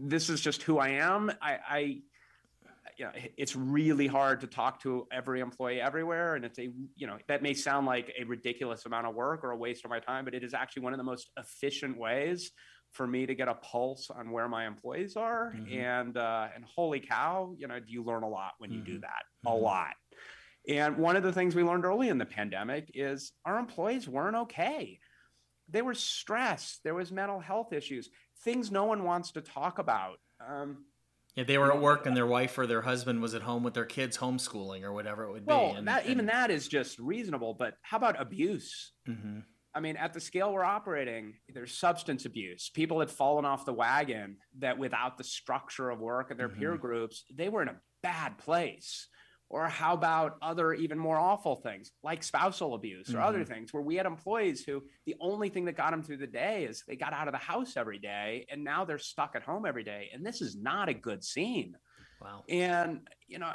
this 0.00 0.30
is 0.30 0.40
just 0.40 0.62
who 0.62 0.78
I 0.78 0.90
am. 0.90 1.30
I, 1.40 1.58
I 1.68 2.02
you 2.98 3.06
know, 3.06 3.12
it's 3.36 3.56
really 3.56 4.06
hard 4.06 4.40
to 4.40 4.46
talk 4.46 4.82
to 4.82 5.06
every 5.12 5.40
employee 5.40 5.80
everywhere. 5.80 6.34
And 6.34 6.44
it's 6.44 6.58
a, 6.58 6.68
you 6.96 7.06
know, 7.06 7.18
that 7.28 7.42
may 7.42 7.54
sound 7.54 7.86
like 7.86 8.12
a 8.18 8.24
ridiculous 8.24 8.86
amount 8.86 9.06
of 9.06 9.14
work 9.14 9.44
or 9.44 9.50
a 9.50 9.56
waste 9.56 9.84
of 9.84 9.90
my 9.90 10.00
time, 10.00 10.24
but 10.24 10.34
it 10.34 10.44
is 10.44 10.54
actually 10.54 10.82
one 10.82 10.92
of 10.92 10.98
the 10.98 11.04
most 11.04 11.30
efficient 11.38 11.98
ways 11.98 12.50
for 12.92 13.06
me 13.06 13.24
to 13.24 13.34
get 13.34 13.48
a 13.48 13.54
pulse 13.54 14.10
on 14.10 14.30
where 14.30 14.48
my 14.48 14.66
employees 14.66 15.16
are. 15.16 15.54
Mm-hmm. 15.56 15.78
And, 15.78 16.16
uh, 16.16 16.48
and 16.54 16.64
holy 16.64 17.00
cow, 17.00 17.54
you 17.56 17.66
know, 17.66 17.78
you 17.86 18.04
learn 18.04 18.22
a 18.22 18.28
lot 18.28 18.52
when 18.58 18.70
you 18.70 18.80
mm-hmm. 18.80 18.92
do 18.92 19.00
that, 19.00 19.22
mm-hmm. 19.46 19.48
a 19.48 19.56
lot. 19.56 19.94
And 20.68 20.98
one 20.98 21.16
of 21.16 21.22
the 21.22 21.32
things 21.32 21.54
we 21.56 21.64
learned 21.64 21.84
early 21.84 22.08
in 22.08 22.18
the 22.18 22.26
pandemic 22.26 22.90
is 22.94 23.32
our 23.44 23.58
employees 23.58 24.08
weren't 24.08 24.36
okay. 24.36 25.00
They 25.68 25.82
were 25.82 25.94
stressed. 25.94 26.80
There 26.84 26.94
was 26.94 27.10
mental 27.10 27.40
health 27.40 27.72
issues 27.72 28.10
things 28.42 28.70
no 28.70 28.84
one 28.84 29.04
wants 29.04 29.32
to 29.32 29.40
talk 29.40 29.78
about. 29.78 30.18
Um, 30.46 30.84
yeah, 31.34 31.44
they 31.44 31.56
were 31.56 31.72
at 31.72 31.80
work 31.80 32.04
and 32.06 32.16
their 32.16 32.26
wife 32.26 32.58
or 32.58 32.66
their 32.66 32.82
husband 32.82 33.22
was 33.22 33.34
at 33.34 33.42
home 33.42 33.62
with 33.62 33.74
their 33.74 33.86
kids 33.86 34.18
homeschooling 34.18 34.82
or 34.82 34.92
whatever 34.92 35.24
it 35.24 35.32
would 35.32 35.46
well, 35.46 35.72
be. 35.72 35.78
And, 35.78 35.88
that, 35.88 36.02
and, 36.02 36.10
even 36.10 36.26
that 36.26 36.50
is 36.50 36.68
just 36.68 36.98
reasonable. 36.98 37.54
But 37.54 37.78
how 37.80 37.96
about 37.96 38.20
abuse? 38.20 38.92
Mm-hmm. 39.08 39.40
I 39.74 39.80
mean, 39.80 39.96
at 39.96 40.12
the 40.12 40.20
scale 40.20 40.52
we're 40.52 40.64
operating, 40.64 41.34
there's 41.48 41.72
substance 41.78 42.26
abuse. 42.26 42.70
People 42.74 43.00
had 43.00 43.10
fallen 43.10 43.46
off 43.46 43.64
the 43.64 43.72
wagon 43.72 44.36
that 44.58 44.76
without 44.76 45.16
the 45.16 45.24
structure 45.24 45.88
of 45.88 45.98
work 45.98 46.30
and 46.30 46.38
their 46.38 46.50
mm-hmm. 46.50 46.58
peer 46.58 46.76
groups, 46.76 47.24
they 47.34 47.48
were 47.48 47.62
in 47.62 47.68
a 47.68 47.80
bad 48.02 48.36
place. 48.36 49.08
Or 49.52 49.68
how 49.68 49.92
about 49.92 50.38
other 50.40 50.72
even 50.72 50.98
more 50.98 51.18
awful 51.18 51.56
things 51.56 51.92
like 52.02 52.22
spousal 52.22 52.72
abuse 52.74 53.10
or 53.10 53.18
mm-hmm. 53.18 53.26
other 53.26 53.44
things 53.44 53.70
where 53.70 53.82
we 53.82 53.96
had 53.96 54.06
employees 54.06 54.64
who 54.64 54.82
the 55.04 55.14
only 55.20 55.50
thing 55.50 55.66
that 55.66 55.76
got 55.76 55.90
them 55.90 56.02
through 56.02 56.16
the 56.16 56.26
day 56.26 56.64
is 56.64 56.82
they 56.88 56.96
got 56.96 57.12
out 57.12 57.28
of 57.28 57.32
the 57.32 57.38
house 57.38 57.76
every 57.76 57.98
day 57.98 58.46
and 58.50 58.64
now 58.64 58.86
they're 58.86 58.96
stuck 58.96 59.32
at 59.36 59.42
home 59.42 59.66
every 59.66 59.84
day. 59.84 60.08
And 60.14 60.24
this 60.24 60.40
is 60.40 60.56
not 60.56 60.88
a 60.88 60.94
good 60.94 61.22
scene. 61.22 61.76
Wow. 62.22 62.44
And, 62.48 63.00
you 63.28 63.38
know, 63.38 63.52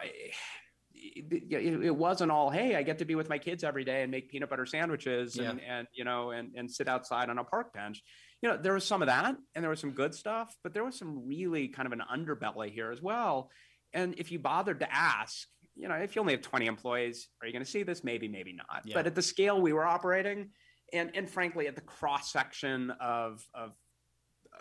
it, 0.93 1.26
it, 1.52 1.84
it, 1.86 1.95
wasn't 1.95 2.32
all 2.32 2.50
hey 2.50 2.76
i 2.76 2.82
get 2.82 2.98
to 2.98 3.06
be 3.06 3.14
with 3.14 3.30
my 3.30 3.38
kids 3.38 3.64
every 3.64 3.84
day 3.84 4.02
and 4.02 4.10
make 4.10 4.32
peanut 4.32 4.50
butter 4.50 4.66
sandwiches 4.66 5.36
yeah. 5.36 5.52
and, 5.52 5.62
and 5.62 5.88
you 5.93 6.04
know 6.04 6.32
and, 6.32 6.56
and 6.56 6.72
sit 6.72 6.88
outside 6.88 7.30
on 7.30 7.38
a 7.38 7.43
park 7.43 7.72
bench 7.72 8.02
you 8.41 8.50
know 8.50 8.58
there 8.58 8.74
was 8.74 8.84
some 8.84 9.04
of 9.04 9.08
that 9.08 9.36
and 9.54 9.64
there 9.64 9.70
was 9.70 9.80
some 9.80 9.91
good 9.91 10.16
stuff 10.16 10.52
but 10.64 10.74
there 10.74 10.84
was 10.84 10.98
some 10.98 11.28
really 11.28 11.68
kind 11.68 11.86
of 11.86 11.93
an 11.93 12.02
underbelly 12.12 12.74
here 12.74 12.91
as 12.91 13.00
well 13.00 13.52
and 13.93 14.16
if 14.18 14.32
you 14.32 14.39
bothered 14.39 14.80
to 14.80 14.93
ask 14.93 15.48
you 15.78 15.88
know, 15.88 15.95
if 15.95 16.15
you 16.15 16.21
only 16.21 16.34
have 16.34 16.41
20 16.41 16.65
employees, 16.65 17.30
are 17.41 17.47
you 17.47 17.53
going 17.53 17.63
to 17.63 17.69
see 17.69 17.84
this? 17.84 18.03
Maybe, 18.03 18.28
maybe 18.28 18.53
not. 18.53 18.82
Yeah. 18.84 18.95
But 18.95 19.07
at 19.07 19.15
the 19.15 19.21
scale 19.21 19.61
we 19.61 19.73
were 19.73 19.86
operating, 19.86 20.49
and 20.93 21.11
and 21.15 21.30
frankly, 21.30 21.67
at 21.67 21.75
the 21.75 21.82
cross 21.82 22.32
section 22.32 22.91
of 22.99 23.45
of 23.53 23.73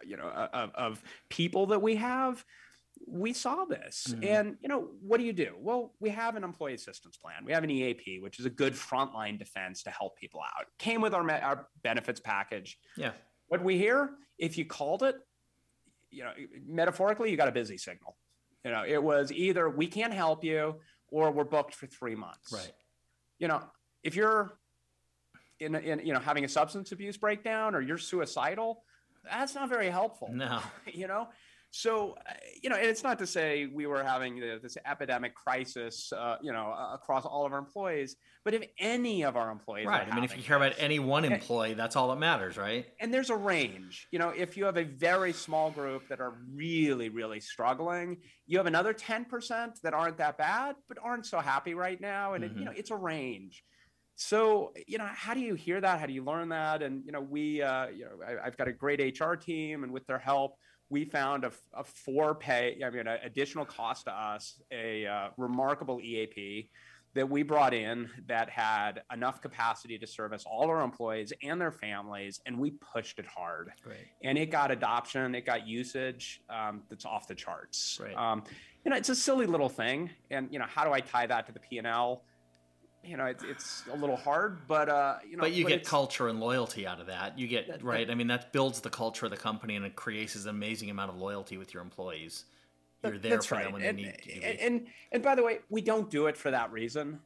you 0.04 0.16
know 0.16 0.28
of, 0.28 0.70
of 0.74 1.02
people 1.28 1.66
that 1.66 1.80
we 1.80 1.96
have, 1.96 2.44
we 3.06 3.32
saw 3.32 3.64
this. 3.64 4.08
Mm-hmm. 4.08 4.24
And 4.24 4.56
you 4.60 4.68
know, 4.68 4.88
what 5.00 5.18
do 5.18 5.24
you 5.24 5.32
do? 5.32 5.54
Well, 5.58 5.94
we 6.00 6.10
have 6.10 6.36
an 6.36 6.44
employee 6.44 6.74
assistance 6.74 7.16
plan. 7.16 7.44
We 7.44 7.52
have 7.52 7.64
an 7.64 7.70
EAP, 7.70 8.20
which 8.20 8.38
is 8.38 8.46
a 8.46 8.50
good 8.50 8.74
frontline 8.74 9.38
defense 9.38 9.82
to 9.84 9.90
help 9.90 10.16
people 10.18 10.40
out. 10.40 10.66
Came 10.78 11.00
with 11.00 11.14
our 11.14 11.28
our 11.30 11.68
benefits 11.82 12.20
package. 12.20 12.78
Yeah. 12.96 13.12
What 13.48 13.62
we 13.62 13.78
hear, 13.78 14.10
if 14.38 14.58
you 14.58 14.64
called 14.64 15.02
it, 15.02 15.14
you 16.10 16.24
know, 16.24 16.32
metaphorically, 16.66 17.30
you 17.30 17.36
got 17.36 17.48
a 17.48 17.52
busy 17.52 17.78
signal. 17.78 18.16
You 18.64 18.72
know, 18.72 18.84
it 18.84 19.00
was 19.00 19.30
either 19.30 19.70
we 19.70 19.86
can't 19.86 20.12
help 20.12 20.42
you 20.42 20.80
or 21.10 21.30
we're 21.30 21.44
booked 21.44 21.74
for 21.74 21.86
three 21.86 22.14
months. 22.14 22.52
Right. 22.52 22.72
You 23.38 23.48
know, 23.48 23.62
if 24.02 24.16
you're 24.16 24.58
in, 25.60 25.74
in 25.74 26.00
you 26.04 26.12
know 26.12 26.20
having 26.20 26.44
a 26.44 26.48
substance 26.48 26.92
abuse 26.92 27.16
breakdown 27.16 27.74
or 27.74 27.80
you're 27.80 27.98
suicidal, 27.98 28.82
that's 29.24 29.54
not 29.54 29.68
very 29.68 29.90
helpful. 29.90 30.30
No. 30.32 30.60
you 30.92 31.06
know, 31.06 31.28
so, 31.76 32.16
uh, 32.26 32.32
you 32.62 32.70
know, 32.70 32.76
and 32.76 32.86
it's 32.86 33.02
not 33.02 33.18
to 33.18 33.26
say 33.26 33.66
we 33.66 33.86
were 33.86 34.02
having 34.02 34.40
this 34.40 34.78
epidemic 34.86 35.34
crisis, 35.34 36.10
uh, 36.10 36.36
you 36.40 36.50
know, 36.50 36.74
across 36.94 37.26
all 37.26 37.44
of 37.44 37.52
our 37.52 37.58
employees, 37.58 38.16
but 38.44 38.54
if 38.54 38.62
any 38.78 39.24
of 39.24 39.36
our 39.36 39.50
employees, 39.50 39.86
right? 39.86 40.08
I 40.10 40.14
mean, 40.14 40.24
if 40.24 40.34
you 40.36 40.42
care 40.42 40.56
about 40.56 40.72
any 40.78 40.98
one 40.98 41.26
employee, 41.26 41.72
and, 41.72 41.78
that's 41.78 41.94
all 41.94 42.08
that 42.08 42.16
matters, 42.16 42.56
right? 42.56 42.86
And 42.98 43.12
there's 43.12 43.28
a 43.28 43.36
range. 43.36 44.08
You 44.10 44.18
know, 44.18 44.30
if 44.30 44.56
you 44.56 44.64
have 44.64 44.78
a 44.78 44.84
very 44.84 45.34
small 45.34 45.70
group 45.70 46.08
that 46.08 46.18
are 46.18 46.38
really, 46.54 47.10
really 47.10 47.40
struggling, 47.40 48.18
you 48.46 48.56
have 48.56 48.66
another 48.66 48.94
10% 48.94 49.80
that 49.82 49.92
aren't 49.92 50.16
that 50.16 50.38
bad, 50.38 50.76
but 50.88 50.96
aren't 51.02 51.26
so 51.26 51.40
happy 51.40 51.74
right 51.74 52.00
now, 52.00 52.32
and 52.32 52.42
mm-hmm. 52.42 52.56
it, 52.56 52.58
you 52.58 52.64
know, 52.64 52.72
it's 52.74 52.90
a 52.90 52.96
range 52.96 53.64
so 54.18 54.72
you 54.86 54.96
know 54.96 55.08
how 55.12 55.34
do 55.34 55.40
you 55.40 55.54
hear 55.54 55.78
that 55.78 56.00
how 56.00 56.06
do 56.06 56.12
you 56.14 56.24
learn 56.24 56.48
that 56.48 56.82
and 56.82 57.04
you 57.04 57.12
know 57.12 57.20
we 57.20 57.60
uh, 57.60 57.88
you 57.88 58.06
know 58.06 58.12
I, 58.26 58.46
have 58.46 58.56
got 58.56 58.66
a 58.66 58.72
great 58.72 58.98
hr 59.20 59.34
team 59.34 59.84
and 59.84 59.92
with 59.92 60.06
their 60.06 60.18
help 60.18 60.56
we 60.88 61.04
found 61.04 61.44
a, 61.44 61.52
a 61.74 61.84
four 61.84 62.34
pay, 62.34 62.80
I 62.84 62.90
mean, 62.90 63.06
an 63.06 63.18
additional 63.22 63.64
cost 63.64 64.04
to 64.04 64.12
us, 64.12 64.60
a 64.70 65.06
uh, 65.06 65.28
remarkable 65.36 66.00
EAP 66.00 66.70
that 67.14 67.28
we 67.28 67.42
brought 67.42 67.72
in 67.72 68.10
that 68.26 68.50
had 68.50 69.02
enough 69.12 69.40
capacity 69.40 69.98
to 69.98 70.06
service 70.06 70.44
all 70.46 70.68
our 70.68 70.82
employees 70.82 71.32
and 71.42 71.58
their 71.60 71.72
families, 71.72 72.40
and 72.44 72.58
we 72.58 72.72
pushed 72.72 73.18
it 73.18 73.26
hard. 73.26 73.72
And 74.22 74.36
it 74.36 74.50
got 74.50 74.70
adoption, 74.70 75.34
it 75.34 75.46
got 75.46 75.66
usage 75.66 76.42
um, 76.50 76.82
that's 76.90 77.06
off 77.06 77.26
the 77.26 77.34
charts. 77.34 77.98
Right. 78.02 78.14
Um, 78.14 78.44
you 78.84 78.90
know, 78.90 78.96
it's 78.96 79.08
a 79.08 79.16
silly 79.16 79.46
little 79.46 79.70
thing, 79.70 80.10
and 80.30 80.48
you 80.52 80.58
know, 80.58 80.66
how 80.68 80.84
do 80.84 80.92
I 80.92 81.00
tie 81.00 81.26
that 81.26 81.46
to 81.46 81.52
the 81.52 81.58
P 81.58 81.78
and 81.78 81.86
L? 81.86 82.22
You 83.06 83.16
know, 83.16 83.26
it's, 83.26 83.44
it's 83.44 83.84
a 83.92 83.96
little 83.96 84.16
hard, 84.16 84.66
but 84.66 84.88
uh, 84.88 85.16
you 85.28 85.36
know, 85.36 85.42
but 85.42 85.52
you 85.52 85.64
but 85.64 85.70
get 85.70 85.84
culture 85.84 86.28
and 86.28 86.40
loyalty 86.40 86.86
out 86.86 87.00
of 87.00 87.06
that. 87.06 87.38
You 87.38 87.46
get 87.46 87.68
that, 87.68 87.82
right. 87.82 88.06
That, 88.06 88.12
I 88.12 88.16
mean, 88.16 88.26
that 88.28 88.52
builds 88.52 88.80
the 88.80 88.90
culture 88.90 89.26
of 89.26 89.30
the 89.30 89.36
company, 89.36 89.76
and 89.76 89.84
it 89.84 89.96
creates 89.96 90.34
an 90.34 90.48
amazing 90.48 90.90
amount 90.90 91.10
of 91.10 91.16
loyalty 91.16 91.58
with 91.58 91.72
your 91.72 91.82
employees. 91.82 92.44
You're 93.04 93.18
there 93.18 93.40
for 93.42 93.54
right. 93.54 93.64
them 93.64 93.72
when 93.74 93.82
and, 93.82 93.98
they 93.98 94.02
need 94.02 94.16
you. 94.24 94.40
And, 94.42 94.58
and 94.58 94.86
and 95.12 95.22
by 95.22 95.34
the 95.34 95.42
way, 95.42 95.60
we 95.70 95.80
don't 95.80 96.10
do 96.10 96.26
it 96.26 96.36
for 96.36 96.50
that 96.50 96.72
reason. 96.72 97.20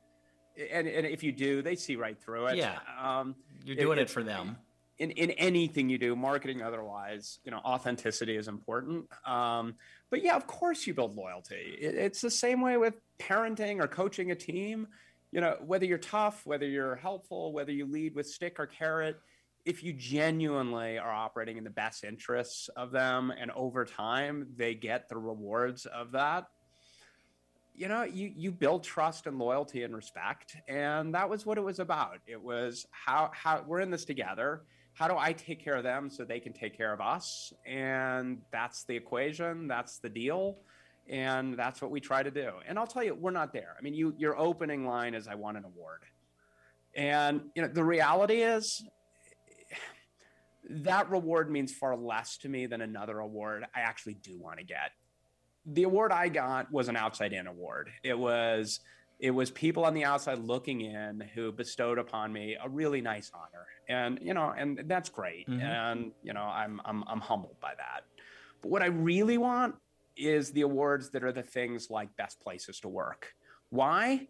And 0.71 0.87
and 0.87 1.07
if 1.07 1.23
you 1.23 1.33
do, 1.33 1.63
they 1.63 1.77
see 1.77 1.97
right 1.97 2.21
through 2.21 2.49
it. 2.49 2.57
Yeah, 2.57 2.79
um, 3.01 3.35
you're 3.65 3.77
doing 3.77 3.99
it, 3.99 4.03
it, 4.03 4.11
for 4.11 4.23
them. 4.23 4.57
In, 4.99 5.13
in 5.13 5.31
anything 5.31 5.89
you 5.89 5.97
do, 5.97 6.15
marketing 6.15 6.61
otherwise, 6.61 7.39
you 7.43 7.51
know, 7.51 7.57
authenticity 7.65 8.37
is 8.37 8.49
important. 8.49 9.07
Um, 9.27 9.77
but 10.11 10.23
yeah, 10.23 10.37
of 10.37 10.47
course, 10.47 10.87
you 10.87 10.93
build 10.93 11.17
loyalty. 11.17 11.79
It, 11.81 11.95
it's 11.95 12.21
the 12.21 12.31
same 12.31 12.61
way 12.61 12.77
with 12.77 13.01
parenting 13.19 13.83
or 13.83 13.89
coaching 13.89 14.31
a 14.31 14.35
team 14.35 14.89
you 15.33 15.41
know, 15.41 15.57
whether 15.65 15.85
you're 15.85 15.99
tough, 15.99 16.45
whether 16.45 16.67
you're 16.67 16.97
helpful, 16.97 17.53
whether 17.53 17.73
you 17.73 17.87
lead 17.87 18.15
with 18.15 18.29
stick 18.29 18.59
or 18.59 18.67
carrot, 18.67 19.21
if 19.65 19.85
you 19.85 19.93
genuinely 19.93 20.99
are 20.99 21.13
operating 21.13 21.57
in 21.57 21.65
the 21.65 21.71
best 21.71 22.03
interests 22.03 22.69
of 22.77 22.91
them 22.91 23.31
and 23.39 23.51
over 23.53 23.85
time 23.85 24.49
they 24.57 24.75
get 24.75 25.09
the 25.09 25.17
rewards 25.17 25.87
of 25.87 26.13
that, 26.13 26.47
you 27.75 27.89
know, 27.89 28.03
you 28.03 28.33
you 28.35 28.51
build 28.51 28.85
trust 28.85 29.27
and 29.27 29.39
loyalty 29.39 29.85
and 29.85 29.95
respect. 29.95 30.57
And 30.69 31.15
that 31.15 31.31
was 31.31 31.47
what 31.47 31.57
it 31.57 31.63
was 31.63 31.79
about. 31.79 32.19
It 32.27 32.43
was 32.43 32.87
how 32.91 33.31
how 33.33 33.65
we're 33.67 33.81
in 33.81 33.91
this 33.91 34.05
together. 34.05 34.63
How 34.95 35.09
do 35.09 35.17
I 35.17 35.33
take 35.33 35.63
care 35.65 35.77
of 35.77 35.85
them 35.85 36.11
so 36.11 36.25
they 36.25 36.41
can 36.41 36.53
take 36.53 36.77
care 36.77 36.93
of 36.93 37.01
us? 37.01 37.53
And 37.65 38.43
that's 38.51 38.85
the 38.85 38.97
equation, 38.97 39.69
that's 39.69 39.99
the 39.99 40.09
deal 40.11 40.59
and 41.09 41.55
that's 41.57 41.83
what 41.83 41.91
we 41.91 42.01
try 42.01 42.23
to 42.23 42.31
do. 42.31 42.53
And 42.67 42.79
I'll 42.79 42.87
tell 42.87 43.03
you, 43.03 43.15
we're 43.15 43.31
not 43.31 43.53
there. 43.53 43.75
I 43.79 43.83
mean, 43.83 43.95
you 43.95 44.15
your 44.17 44.39
opening 44.39 44.87
line 44.87 45.15
is, 45.15 45.29
"I 45.29 45.35
won 45.35 45.57
an 45.57 45.65
award," 45.65 46.03
and 46.95 47.43
you 47.55 47.63
know 47.63 47.69
the 47.69 47.85
reality 47.85 48.43
is 48.43 48.83
that 50.69 51.11
reward 51.11 51.51
means 51.51 51.73
far 51.73 51.97
less 51.97 52.37
to 52.39 52.49
me 52.49 52.67
than 52.67 52.81
another 52.81 53.19
award 53.19 53.65
I 53.75 53.81
actually 53.81 54.15
do 54.15 54.39
want 54.39 54.59
to 54.59 54.65
get. 54.65 54.93
The 55.67 55.83
award 55.83 56.13
I 56.13 56.29
got 56.29 56.73
was 56.73 56.89
an 56.89 56.97
outside 56.97 57.33
in 57.33 57.47
award. 57.47 57.91
It 58.03 58.19
was 58.19 58.81
it 59.21 59.31
was 59.31 59.51
people 59.51 59.85
on 59.85 59.95
the 59.95 60.05
outside 60.05 60.39
looking 60.39 60.81
in 60.81 61.23
who 61.35 61.53
bestowed 61.53 61.99
upon 61.99 62.33
me 62.33 62.57
a 62.63 62.69
really 62.69 63.01
nice 63.01 63.31
honor 63.35 63.67
and 63.89 64.19
you 64.23 64.35
know 64.35 64.53
and 64.57 64.83
that's 64.87 65.09
great 65.09 65.49
mm-hmm. 65.49 65.61
and 65.61 66.13
you 66.23 66.33
know 66.33 66.43
I'm, 66.43 66.81
I'm 66.85 67.05
i'm 67.07 67.21
humbled 67.21 67.57
by 67.61 67.73
that 67.77 68.05
but 68.63 68.71
what 68.71 68.83
i 68.83 68.87
really 68.87 69.39
want 69.39 69.75
is 70.21 70.53
the 70.53 70.63
awards 70.63 71.11
that 71.11 71.25
are 71.25 71.33
the 71.33 71.43
things 71.43 71.91
like 71.91 72.17
best 72.17 72.41
places 72.41 72.81
to 72.81 72.89
work. 72.89 73.33
Why? 73.71 74.29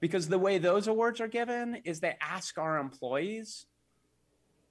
Because 0.00 0.28
the 0.28 0.38
way 0.38 0.58
those 0.58 0.88
awards 0.88 1.20
are 1.20 1.28
given 1.28 1.76
is 1.84 2.00
they 2.00 2.16
ask 2.20 2.58
our 2.58 2.78
employees 2.78 3.66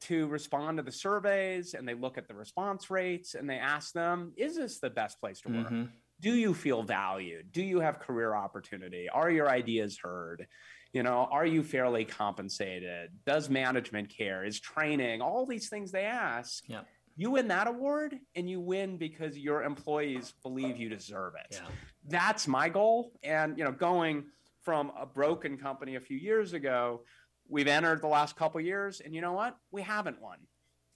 to 0.01 0.28
respond 0.28 0.78
to 0.78 0.84
the 0.84 0.91
surveys 0.91 1.74
and 1.74 1.88
they 1.88 1.93
look 1.93 2.18
at 2.18 2.28
the 2.28 2.34
response 2.34 2.89
rates 2.89 3.36
and 3.36 3.49
they 3.49 3.57
ask 3.57 3.93
them, 3.93 4.34
is 4.36 4.57
this 4.57 4.80
the 4.80 4.89
best 4.89 5.20
place 5.20 5.41
to 5.41 5.49
work? 5.49 5.68
Mm-hmm. 5.68 5.84
Do 6.20 6.34
you 6.34 6.53
feel 6.53 6.84
valued? 6.84 7.51
Do 7.51 7.64
you 7.64 7.80
have 7.80 7.99
career 7.99 8.36
opportunity? 8.36 9.09
Are 9.09 9.30
your 9.30 9.49
ideas 9.49 9.97
heard? 10.03 10.47
You 10.93 11.03
know, 11.03 11.28
are 11.32 11.45
you 11.45 11.64
fairly 11.64 12.03
compensated? 12.03 13.12
Does 13.26 13.49
management 13.49 14.09
care? 14.09 14.43
Is 14.43 14.59
training? 14.59 15.22
All 15.22 15.45
these 15.45 15.70
things 15.70 15.91
they 15.91 16.03
ask. 16.03 16.64
Yeah 16.68 16.82
you 17.22 17.32
win 17.32 17.47
that 17.49 17.67
award 17.67 18.17
and 18.36 18.49
you 18.49 18.59
win 18.59 18.97
because 18.97 19.38
your 19.38 19.63
employees 19.63 20.34
believe 20.41 20.78
you 20.78 20.89
deserve 20.89 21.34
it. 21.36 21.59
Yeah. 21.61 21.67
That's 22.09 22.47
my 22.47 22.67
goal. 22.67 23.13
And, 23.24 23.57
you 23.57 23.63
know, 23.63 23.72
going 23.72 24.26
from 24.63 24.91
a 24.99 25.05
broken 25.05 25.57
company 25.57 25.95
a 25.95 25.99
few 25.99 26.17
years 26.17 26.53
ago, 26.53 27.01
we've 27.47 27.67
entered 27.67 28.01
the 28.01 28.07
last 28.07 28.36
couple 28.36 28.59
years 28.59 29.01
and 29.01 29.13
you 29.13 29.22
know 29.22 29.34
what? 29.34 29.55
We 29.72 29.84
haven't 29.84 30.19
won. 30.19 30.38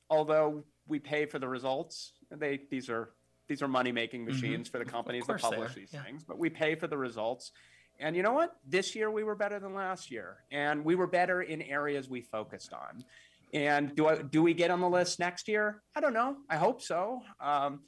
Although 0.09 0.63
we 0.87 0.99
pay 0.99 1.25
for 1.25 1.39
the 1.39 1.47
results. 1.47 2.13
They 2.31 2.61
these 2.69 2.89
are 2.89 3.11
these 3.47 3.61
are 3.61 3.67
money 3.67 3.91
making 3.91 4.21
mm-hmm. 4.21 4.33
machines 4.33 4.67
mm-hmm. 4.67 4.77
for 4.77 4.83
the 4.83 4.89
companies 4.89 5.25
that 5.27 5.39
publish 5.39 5.75
these 5.75 5.93
yeah. 5.93 6.03
things, 6.03 6.23
but 6.23 6.37
we 6.37 6.49
pay 6.49 6.75
for 6.75 6.87
the 6.87 6.97
results. 6.97 7.51
And 7.99 8.15
you 8.15 8.23
know 8.23 8.33
what? 8.33 8.57
This 8.67 8.95
year 8.95 9.09
we 9.09 9.23
were 9.23 9.35
better 9.35 9.59
than 9.59 9.73
last 9.73 10.11
year, 10.11 10.37
and 10.51 10.83
we 10.83 10.95
were 10.95 11.07
better 11.07 11.41
in 11.41 11.61
areas 11.61 12.09
we 12.09 12.21
focused 12.21 12.73
on. 12.73 13.05
And 13.55 13.95
do 13.95 14.07
I 14.07 14.21
do 14.21 14.43
we 14.43 14.53
get 14.53 14.69
on 14.69 14.81
the 14.81 14.89
list 14.89 15.17
next 15.17 15.47
year? 15.47 15.81
I 15.95 16.01
don't 16.01 16.13
know. 16.13 16.35
I 16.49 16.57
hope 16.57 16.81
so. 16.81 17.21
Um, 17.39 17.79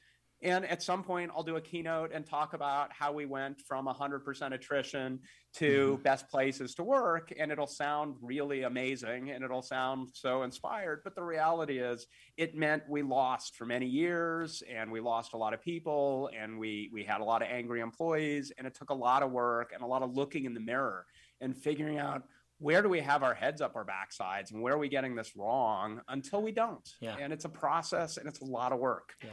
and 0.44 0.66
at 0.66 0.84
some 0.84 1.04
point, 1.04 1.32
I'll 1.36 1.44
do 1.44 1.56
a 1.56 1.62
keynote 1.62 2.12
and 2.14 2.24
talk 2.24 2.54
about 2.54 2.94
how 2.94 3.12
we 3.12 3.26
went 3.26 3.60
from 3.62 3.88
100% 3.88 4.54
attrition 4.54 5.20
to 5.56 5.94
mm-hmm. 5.94 6.04
best 6.04 6.30
places 6.30 6.76
to 6.76 6.84
work. 6.84 7.34
And 7.38 7.52
it'll 7.52 7.66
sound 7.66 8.16
really 8.22 8.62
amazing 8.62 9.32
and 9.32 9.44
it'll 9.44 9.64
sound 9.64 10.10
so 10.14 10.44
inspired. 10.44 11.02
But 11.04 11.16
the 11.16 11.24
reality 11.24 11.80
is, 11.80 12.06
it 12.38 12.56
meant 12.56 12.84
we 12.88 13.02
lost 13.02 13.56
for 13.56 13.66
many 13.66 13.88
years 13.88 14.62
and 14.72 14.92
we 14.92 15.00
lost 15.00 15.34
a 15.34 15.38
lot 15.38 15.56
of 15.56 15.62
people 15.62 16.30
and 16.40 16.60
we, 16.60 16.92
we 16.94 17.04
had 17.04 17.20
a 17.20 17.26
lot 17.26 17.42
of 17.42 17.48
angry 17.50 17.82
employees. 17.82 18.52
And 18.58 18.68
it 18.68 18.76
took 18.76 18.92
a 18.92 18.96
lot 18.96 19.24
of 19.24 19.32
work 19.32 19.72
and 19.74 19.82
a 19.82 19.88
lot 19.88 20.04
of 20.04 20.16
looking 20.16 20.46
in 20.46 20.54
the 20.54 20.60
mirror 20.60 21.08
and 21.42 21.58
figuring 21.58 21.98
out 21.98 22.24
where 22.60 22.82
do 22.82 22.90
we 22.90 23.00
have 23.00 23.24
our 23.24 23.34
heads 23.34 23.62
up 23.62 23.76
our 23.76 23.86
backsides 23.86 24.52
and 24.52 24.62
where 24.62 24.74
are 24.74 24.78
we 24.78 24.90
getting 24.90 25.16
this 25.16 25.36
wrong 25.36 26.02
until 26.08 26.42
we 26.42 26.52
don't? 26.52 26.90
Yeah. 27.00 27.16
and 27.20 27.32
it's 27.32 27.46
a 27.46 27.50
process 27.50 28.18
and 28.18 28.28
it's 28.28 28.42
a 28.42 28.46
lot 28.46 28.72
of 28.72 28.80
work. 28.80 29.14
Yeah. 29.24 29.30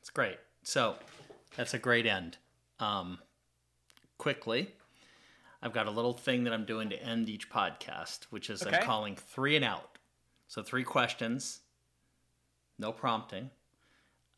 It's 0.00 0.10
great. 0.10 0.38
So 0.62 0.96
that's 1.56 1.74
a 1.74 1.78
great 1.78 2.06
end. 2.06 2.38
Um, 2.78 3.18
quickly 4.18 4.72
i've 5.62 5.72
got 5.72 5.88
a 5.88 5.90
little 5.90 6.12
thing 6.12 6.44
that 6.44 6.52
i'm 6.52 6.64
doing 6.64 6.88
to 6.88 7.02
end 7.02 7.28
each 7.28 7.50
podcast 7.50 8.26
which 8.30 8.50
is 8.50 8.62
okay. 8.62 8.76
i'm 8.76 8.82
calling 8.84 9.16
three 9.16 9.56
and 9.56 9.64
out. 9.64 9.98
So 10.46 10.62
three 10.62 10.84
questions 10.84 11.62
no 12.78 12.92
prompting. 12.92 13.50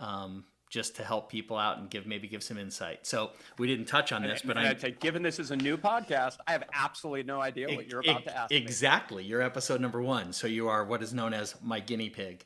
Um, 0.01 0.45
just 0.75 0.97
to 0.97 1.05
help 1.05 1.31
people 1.31 1.57
out 1.57 1.79
and 1.79 1.89
give 1.89 2.05
maybe 2.05 2.27
give 2.27 2.43
some 2.43 2.59
insight. 2.59 3.07
So 3.07 3.31
we 3.59 3.69
didn't 3.69 3.87
touch 3.87 4.11
on 4.11 4.23
this, 4.23 4.41
and, 4.41 4.49
but 4.49 4.59
I 4.59 4.75
say, 4.75 4.91
given 4.91 5.23
this 5.23 5.39
is 5.39 5.53
a 5.53 5.57
new 5.57 5.79
podcast, 5.79 6.39
I 6.49 6.53
have 6.53 6.65
absolutely 6.75 7.23
no 7.23 7.41
idea 7.41 7.73
what 7.77 7.89
you're 7.89 8.01
about 8.01 8.25
to 8.25 8.37
ask. 8.37 8.53
Exactly, 8.53 9.23
me. 9.23 9.29
you're 9.29 9.41
episode 9.41 9.81
number 9.81 10.03
one, 10.03 10.33
so 10.33 10.49
you 10.49 10.67
are 10.67 10.85
what 10.85 11.01
is 11.01 11.15
known 11.15 11.33
as 11.33 11.55
my 11.63 11.79
guinea 11.79 12.11
pig. 12.11 12.45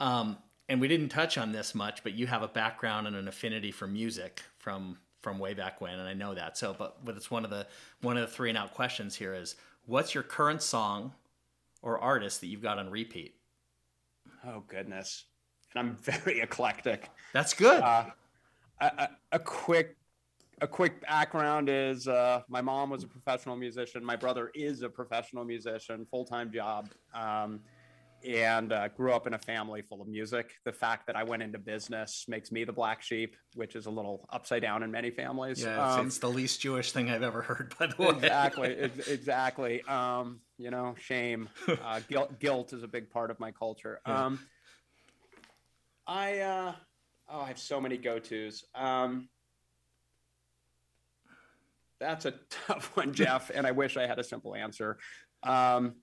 Um, 0.00 0.36
and 0.68 0.80
we 0.80 0.88
didn't 0.88 1.10
touch 1.10 1.38
on 1.38 1.52
this 1.52 1.72
much, 1.72 2.02
but 2.02 2.12
you 2.14 2.26
have 2.26 2.42
a 2.42 2.48
background 2.48 3.06
and 3.06 3.14
an 3.14 3.28
affinity 3.28 3.70
for 3.70 3.86
music 3.86 4.42
from 4.58 4.98
from 5.20 5.38
way 5.38 5.54
back 5.54 5.80
when, 5.80 5.96
and 5.96 6.08
I 6.08 6.14
know 6.14 6.34
that. 6.34 6.58
So, 6.58 6.74
but 6.76 7.04
but 7.04 7.16
it's 7.16 7.30
one 7.30 7.44
of 7.44 7.50
the 7.50 7.68
one 8.00 8.16
of 8.16 8.28
the 8.28 8.34
three 8.34 8.48
and 8.48 8.58
out 8.58 8.74
questions 8.74 9.14
here 9.14 9.32
is 9.32 9.54
what's 9.86 10.12
your 10.12 10.24
current 10.24 10.60
song 10.60 11.12
or 11.82 12.00
artist 12.00 12.40
that 12.40 12.48
you've 12.48 12.62
got 12.62 12.78
on 12.78 12.90
repeat? 12.90 13.36
Oh 14.44 14.64
goodness 14.66 15.26
and 15.74 15.88
I'm 15.88 15.96
very 16.02 16.40
eclectic. 16.40 17.08
That's 17.32 17.54
good. 17.54 17.82
Uh, 17.82 18.06
a, 18.80 19.08
a, 19.32 19.38
quick 19.38 19.96
a 20.60 20.66
quick 20.66 21.00
background 21.02 21.68
is 21.68 22.08
uh, 22.08 22.42
my 22.48 22.60
mom 22.60 22.90
was 22.90 23.04
a 23.04 23.08
professional 23.08 23.56
musician. 23.56 24.04
My 24.04 24.16
brother 24.16 24.50
is 24.54 24.82
a 24.82 24.88
professional 24.88 25.44
musician, 25.44 26.06
full 26.10 26.24
time 26.24 26.52
job. 26.52 26.88
Um, 27.14 27.60
and 28.26 28.72
uh, 28.72 28.88
grew 28.88 29.12
up 29.12 29.26
in 29.26 29.34
a 29.34 29.38
family 29.38 29.82
full 29.82 30.02
of 30.02 30.08
music. 30.08 30.52
The 30.64 30.72
fact 30.72 31.06
that 31.06 31.16
I 31.16 31.22
went 31.22 31.42
into 31.42 31.58
business 31.58 32.26
makes 32.28 32.52
me 32.52 32.64
the 32.64 32.72
black 32.72 33.02
sheep, 33.02 33.36
which 33.54 33.76
is 33.76 33.86
a 33.86 33.90
little 33.90 34.26
upside 34.30 34.62
down 34.62 34.82
in 34.82 34.90
many 34.90 35.10
families. 35.10 35.62
Yeah, 35.62 35.86
it's, 35.86 35.98
um, 35.98 36.06
it's 36.06 36.18
the 36.18 36.28
least 36.28 36.60
Jewish 36.60 36.92
thing 36.92 37.10
I've 37.10 37.22
ever 37.22 37.42
heard. 37.42 37.74
By 37.78 37.86
the 37.86 38.02
way, 38.02 38.10
exactly, 38.10 38.72
exactly. 39.08 39.82
Um, 39.82 40.40
you 40.58 40.70
know, 40.70 40.94
shame, 40.98 41.48
uh, 41.68 42.00
guilt, 42.08 42.38
guilt 42.38 42.72
is 42.72 42.82
a 42.82 42.88
big 42.88 43.10
part 43.10 43.30
of 43.30 43.40
my 43.40 43.50
culture. 43.50 44.00
Yeah. 44.06 44.26
I 46.10 46.40
uh, 46.40 46.72
oh, 47.28 47.40
I 47.42 47.46
have 47.46 47.58
so 47.58 47.80
many 47.80 47.96
go 47.96 48.18
tos. 48.18 48.64
Um, 48.74 49.28
that's 52.00 52.24
a 52.24 52.32
tough 52.66 52.96
one, 52.96 53.14
Jeff, 53.14 53.50
and 53.54 53.64
I 53.64 53.70
wish 53.70 53.96
I 53.96 54.08
had 54.08 54.18
a 54.18 54.24
simple 54.24 54.56
answer. 54.56 54.98
Um, 55.44 55.94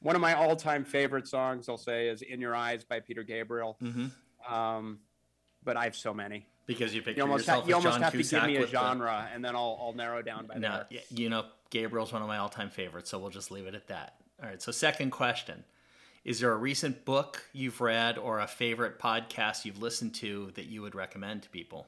one 0.00 0.16
of 0.16 0.20
my 0.20 0.34
all-time 0.34 0.84
favorite 0.84 1.28
songs, 1.28 1.68
I'll 1.68 1.78
say, 1.78 2.08
is 2.08 2.22
"In 2.22 2.40
Your 2.40 2.56
Eyes" 2.56 2.82
by 2.82 2.98
Peter 2.98 3.22
Gabriel. 3.22 3.76
Mm-hmm. 3.80 4.52
Um, 4.52 4.98
but 5.62 5.76
I 5.76 5.84
have 5.84 5.94
so 5.94 6.12
many 6.12 6.48
because 6.66 6.92
you 6.92 7.02
pick 7.02 7.16
you 7.16 7.22
almost, 7.22 7.48
ha- 7.48 7.62
you 7.64 7.74
almost 7.76 7.94
John 7.94 8.02
have 8.02 8.12
Cusack 8.12 8.42
to 8.42 8.48
give 8.48 8.58
me 8.58 8.64
a 8.64 8.68
genre, 8.68 9.28
the... 9.28 9.34
and 9.34 9.44
then 9.44 9.54
I'll, 9.54 9.78
I'll 9.80 9.92
narrow 9.92 10.22
down 10.22 10.46
by 10.46 10.56
no, 10.56 10.82
there. 10.90 11.02
You 11.10 11.28
know, 11.28 11.44
Gabriel's 11.70 12.12
one 12.12 12.20
of 12.20 12.26
my 12.26 12.38
all-time 12.38 12.70
favorites, 12.70 13.10
so 13.10 13.20
we'll 13.20 13.30
just 13.30 13.52
leave 13.52 13.66
it 13.66 13.76
at 13.76 13.86
that. 13.86 14.16
All 14.42 14.48
right. 14.48 14.60
So, 14.60 14.72
second 14.72 15.10
question: 15.10 15.62
Is 16.26 16.40
there 16.40 16.50
a 16.50 16.56
recent 16.56 17.04
book 17.04 17.44
you've 17.52 17.80
read 17.80 18.18
or 18.18 18.40
a 18.40 18.48
favorite 18.48 18.98
podcast 18.98 19.64
you've 19.64 19.80
listened 19.80 20.12
to 20.16 20.50
that 20.56 20.66
you 20.66 20.82
would 20.82 20.96
recommend 20.96 21.44
to 21.44 21.48
people? 21.50 21.86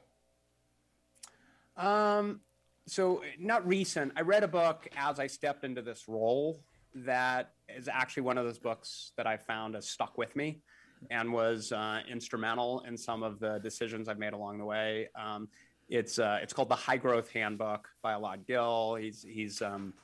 Um, 1.77 2.39
so 2.87 3.23
not 3.41 3.67
recent. 3.67 4.13
I 4.17 4.21
read 4.21 4.45
a 4.45 4.49
book 4.49 4.87
as 4.97 5.19
I 5.19 5.27
stepped 5.27 5.65
into 5.65 5.83
this 5.83 6.05
role 6.07 6.61
that 6.95 7.55
is 7.69 7.89
actually 7.89 8.23
one 8.23 8.39
of 8.39 8.45
those 8.45 8.61
books 8.61 9.11
that 9.17 9.27
I 9.27 9.37
found 9.37 9.75
has 9.75 9.89
stuck 9.89 10.17
with 10.17 10.37
me 10.37 10.63
and 11.11 11.33
was 11.33 11.73
uh, 11.73 12.03
instrumental 12.09 12.85
in 12.87 12.97
some 12.97 13.25
of 13.25 13.41
the 13.41 13.59
decisions 13.59 14.09
I've 14.09 14.21
made 14.21 14.35
along 14.35 14.59
the 14.59 14.65
way. 14.65 15.09
Um, 15.21 15.49
it's 15.89 16.21
uh, 16.21 16.39
it's 16.41 16.53
called 16.53 16.69
the 16.69 16.77
High 16.77 16.97
Growth 16.97 17.29
Handbook 17.33 17.89
by 18.03 18.13
Elad 18.13 18.47
Gil. 18.47 18.95
He's 18.95 19.27
he's 19.29 19.63
um, 19.63 19.95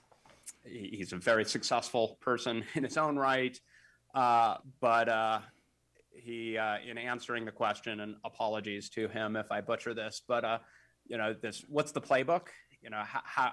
he's 0.65 1.13
a 1.13 1.19
very 1.19 1.45
successful 1.45 2.19
person 2.21 2.65
in 2.75 2.83
his 2.83 2.97
own 2.97 3.17
right, 3.17 3.61
uh, 4.15 4.57
but 4.81 5.09
uh, 5.09 5.41
he 6.15 6.57
uh, 6.57 6.77
in 6.89 6.99
answering 6.99 7.45
the 7.45 7.53
question 7.53 8.01
and 8.01 8.17
apologies 8.25 8.89
to 8.91 9.09
him 9.09 9.37
if 9.37 9.51
I 9.51 9.61
butcher 9.61 9.95
this, 9.95 10.23
but 10.27 10.45
uh, 10.45 10.59
you 11.07 11.19
know 11.19 11.35
this 11.41 11.65
what's 11.69 11.93
the 11.93 12.01
playbook? 12.01 12.49
You 12.83 12.91
know 12.91 13.03
how, 13.03 13.23
how, 13.25 13.53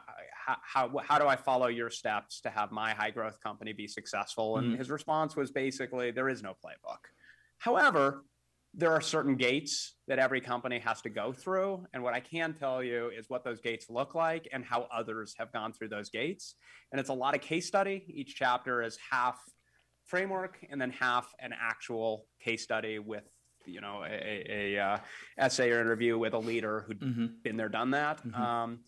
how, 0.62 0.92
how 1.08 1.18
do 1.18 1.26
i 1.26 1.38
follow 1.38 1.68
your 1.68 1.90
steps 1.90 2.42
to 2.42 2.50
have 2.50 2.70
my 2.70 2.94
high 2.94 3.12
growth 3.12 3.40
company 3.42 3.72
be 3.72 3.88
successful? 3.88 4.58
And 4.58 4.68
mm-hmm. 4.68 4.78
his 4.78 4.90
response 4.90 5.38
was 5.38 5.52
basically 5.52 6.12
there 6.12 6.28
is 6.28 6.44
no 6.44 6.52
playbook. 6.52 7.00
However 7.58 8.26
there 8.74 8.92
are 8.92 9.02
certain 9.02 9.36
gates 9.36 9.96
that 10.08 10.18
every 10.18 10.40
company 10.40 10.80
has 10.80 11.02
to 11.02 11.10
go 11.10 11.34
through 11.34 11.86
and 11.94 12.02
what 12.02 12.14
i 12.14 12.22
can 12.22 12.54
tell 12.54 12.82
you 12.82 13.10
is 13.10 13.30
what 13.30 13.44
those 13.44 13.60
gates 13.60 13.88
look 13.90 14.16
like 14.16 14.48
and 14.54 14.64
how 14.64 14.88
others 14.94 15.36
have 15.38 15.52
gone 15.52 15.74
through 15.74 15.90
those 15.90 16.10
gates. 16.10 16.56
And 16.92 17.00
it's 17.00 17.10
a 17.10 17.14
lot 17.14 17.36
of 17.36 17.42
case 17.42 17.68
study. 17.68 18.06
Each 18.08 18.34
chapter 18.36 18.82
is 18.82 18.98
half 19.12 19.42
framework 20.12 20.58
and 20.70 20.80
then 20.80 20.92
half 20.92 21.34
an 21.40 21.54
actual 21.58 22.26
case 22.44 22.62
study 22.62 23.00
with 23.00 23.24
you 23.66 23.80
know 23.80 24.04
a, 24.04 24.10
a, 24.10 24.76
a 24.76 24.84
uh, 24.84 24.98
essay 25.38 25.72
or 25.72 25.80
interview 25.80 26.18
with 26.18 26.34
a 26.34 26.38
leader 26.38 26.84
who'd 26.86 27.00
mm-hmm. 27.00 27.26
been 27.44 27.56
there 27.56 27.70
done 27.70 27.92
that 27.92 28.18
mm-hmm. 28.18 28.42
um, 28.42 28.80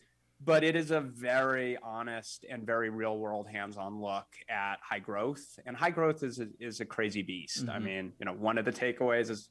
but 0.44 0.66
it 0.66 0.76
is 0.76 0.92
a 0.92 1.00
very 1.00 1.78
honest 1.82 2.46
and 2.50 2.66
very 2.66 2.90
real 2.90 3.18
world 3.18 3.48
hands-on 3.48 4.02
look 4.02 4.28
at 4.50 4.76
high 4.82 5.00
growth 5.00 5.58
and 5.66 5.78
high 5.78 5.92
growth 5.92 6.24
is 6.24 6.40
a, 6.40 6.48
is 6.60 6.82
a 6.82 6.86
crazy 6.86 7.22
beast 7.22 7.62
mm-hmm. 7.62 7.70
i 7.70 7.80
mean 7.80 8.12
you 8.20 8.26
know 8.26 8.34
one 8.34 8.58
of 8.58 8.66
the 8.66 8.74
takeaways 8.74 9.30
is 9.30 9.48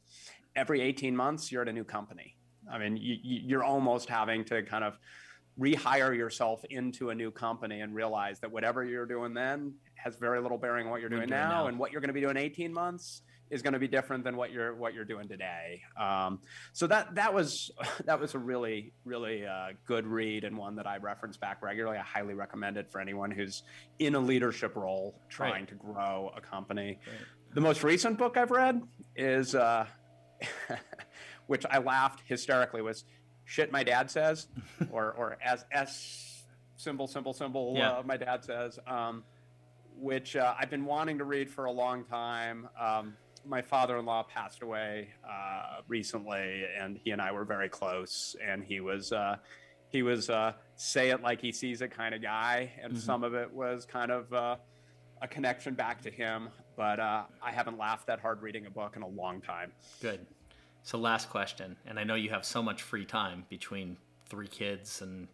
every 0.54 0.82
18 0.82 1.16
months 1.16 1.50
you're 1.50 1.62
at 1.62 1.68
a 1.68 1.72
new 1.72 1.84
company 1.84 2.36
i 2.70 2.76
mean 2.76 2.98
you, 2.98 3.16
you're 3.22 3.64
almost 3.64 4.10
having 4.10 4.44
to 4.44 4.62
kind 4.62 4.84
of 4.84 4.98
rehire 5.58 6.16
yourself 6.16 6.64
into 6.70 7.10
a 7.10 7.14
new 7.14 7.30
company 7.30 7.80
and 7.80 7.94
realize 7.94 8.40
that 8.40 8.50
whatever 8.50 8.84
you're 8.84 9.06
doing 9.06 9.34
then 9.34 9.74
has 10.02 10.16
very 10.16 10.40
little 10.40 10.58
bearing 10.58 10.86
on 10.86 10.90
what 10.90 11.00
you're 11.00 11.10
doing, 11.10 11.28
doing 11.28 11.30
now, 11.30 11.48
now, 11.48 11.66
and 11.66 11.78
what 11.78 11.92
you're 11.92 12.00
going 12.00 12.08
to 12.08 12.14
be 12.14 12.20
doing 12.20 12.36
18 12.36 12.72
months 12.72 13.22
is 13.50 13.60
going 13.60 13.74
to 13.74 13.78
be 13.78 13.86
different 13.86 14.24
than 14.24 14.36
what 14.36 14.50
you're 14.50 14.74
what 14.74 14.94
you're 14.94 15.04
doing 15.04 15.28
today. 15.28 15.82
Um, 16.00 16.40
so 16.72 16.86
that 16.86 17.14
that 17.16 17.34
was 17.34 17.70
that 18.06 18.18
was 18.18 18.34
a 18.34 18.38
really 18.38 18.92
really 19.04 19.46
uh, 19.46 19.68
good 19.86 20.06
read 20.06 20.44
and 20.44 20.56
one 20.56 20.76
that 20.76 20.86
I 20.86 20.96
reference 20.96 21.36
back 21.36 21.62
regularly. 21.62 21.98
I 21.98 22.02
highly 22.02 22.34
recommend 22.34 22.76
it 22.78 22.90
for 22.90 23.00
anyone 23.00 23.30
who's 23.30 23.62
in 23.98 24.14
a 24.14 24.20
leadership 24.20 24.74
role 24.74 25.14
trying 25.28 25.52
right. 25.52 25.68
to 25.68 25.74
grow 25.74 26.32
a 26.36 26.40
company. 26.40 26.98
Right. 27.06 27.16
The 27.54 27.60
most 27.60 27.84
recent 27.84 28.16
book 28.16 28.38
I've 28.38 28.50
read 28.50 28.80
is, 29.14 29.54
uh, 29.54 29.86
which 31.46 31.66
I 31.70 31.78
laughed 31.78 32.22
hysterically, 32.26 32.80
was 32.80 33.04
"Shit 33.44 33.70
My 33.70 33.84
Dad 33.84 34.10
Says," 34.10 34.48
or 34.90 35.12
or 35.12 35.36
as 35.44 35.64
s 35.70 36.32
symbol 36.82 37.06
symbol 37.06 37.32
symbol 37.32 37.74
yeah. 37.76 37.92
uh, 37.92 38.02
my 38.04 38.16
dad 38.16 38.44
says. 38.44 38.78
Um, 38.86 39.24
which 39.98 40.36
uh, 40.36 40.54
I've 40.58 40.70
been 40.70 40.84
wanting 40.84 41.18
to 41.18 41.24
read 41.24 41.50
for 41.50 41.66
a 41.66 41.72
long 41.72 42.04
time. 42.04 42.68
Um, 42.80 43.14
my 43.44 43.62
father-in-law 43.62 44.24
passed 44.24 44.62
away 44.62 45.08
uh, 45.28 45.80
recently, 45.88 46.64
and 46.78 46.98
he 47.02 47.10
and 47.10 47.20
I 47.20 47.32
were 47.32 47.44
very 47.44 47.68
close. 47.68 48.36
And 48.46 48.62
he 48.62 48.80
was 48.80 49.12
uh, 49.12 49.36
he 49.88 50.02
was 50.02 50.30
uh, 50.30 50.52
say 50.76 51.10
it 51.10 51.22
like 51.22 51.40
he 51.40 51.52
sees 51.52 51.82
it 51.82 51.90
kind 51.90 52.14
of 52.14 52.22
guy, 52.22 52.72
and 52.82 52.92
mm-hmm. 52.92 53.00
some 53.00 53.24
of 53.24 53.34
it 53.34 53.52
was 53.52 53.84
kind 53.84 54.10
of 54.10 54.32
uh, 54.32 54.56
a 55.20 55.28
connection 55.28 55.74
back 55.74 56.02
to 56.02 56.10
him. 56.10 56.48
But 56.76 57.00
uh, 57.00 57.24
I 57.42 57.52
haven't 57.52 57.78
laughed 57.78 58.06
that 58.06 58.20
hard 58.20 58.42
reading 58.42 58.66
a 58.66 58.70
book 58.70 58.96
in 58.96 59.02
a 59.02 59.08
long 59.08 59.40
time. 59.40 59.72
Good. 60.00 60.26
So 60.84 60.98
last 60.98 61.30
question, 61.30 61.76
and 61.86 61.98
I 61.98 62.04
know 62.04 62.16
you 62.16 62.30
have 62.30 62.44
so 62.44 62.62
much 62.62 62.82
free 62.82 63.04
time 63.04 63.44
between 63.48 63.96
three 64.28 64.48
kids 64.48 65.00
and 65.00 65.28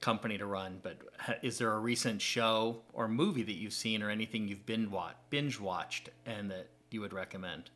company 0.00 0.38
to 0.38 0.46
run, 0.46 0.80
but 0.82 0.98
is 1.42 1.58
there 1.58 1.72
a 1.72 1.78
recent 1.78 2.20
show 2.20 2.82
or 2.92 3.08
movie 3.08 3.42
that 3.42 3.54
you've 3.54 3.72
seen 3.72 4.02
or 4.02 4.10
anything 4.10 4.48
you've 4.48 4.66
been 4.66 4.90
watch, 4.90 5.16
binge 5.30 5.60
watched 5.60 6.10
and 6.26 6.50
that 6.50 6.68
you 6.90 7.00
would 7.00 7.12
recommend? 7.12 7.70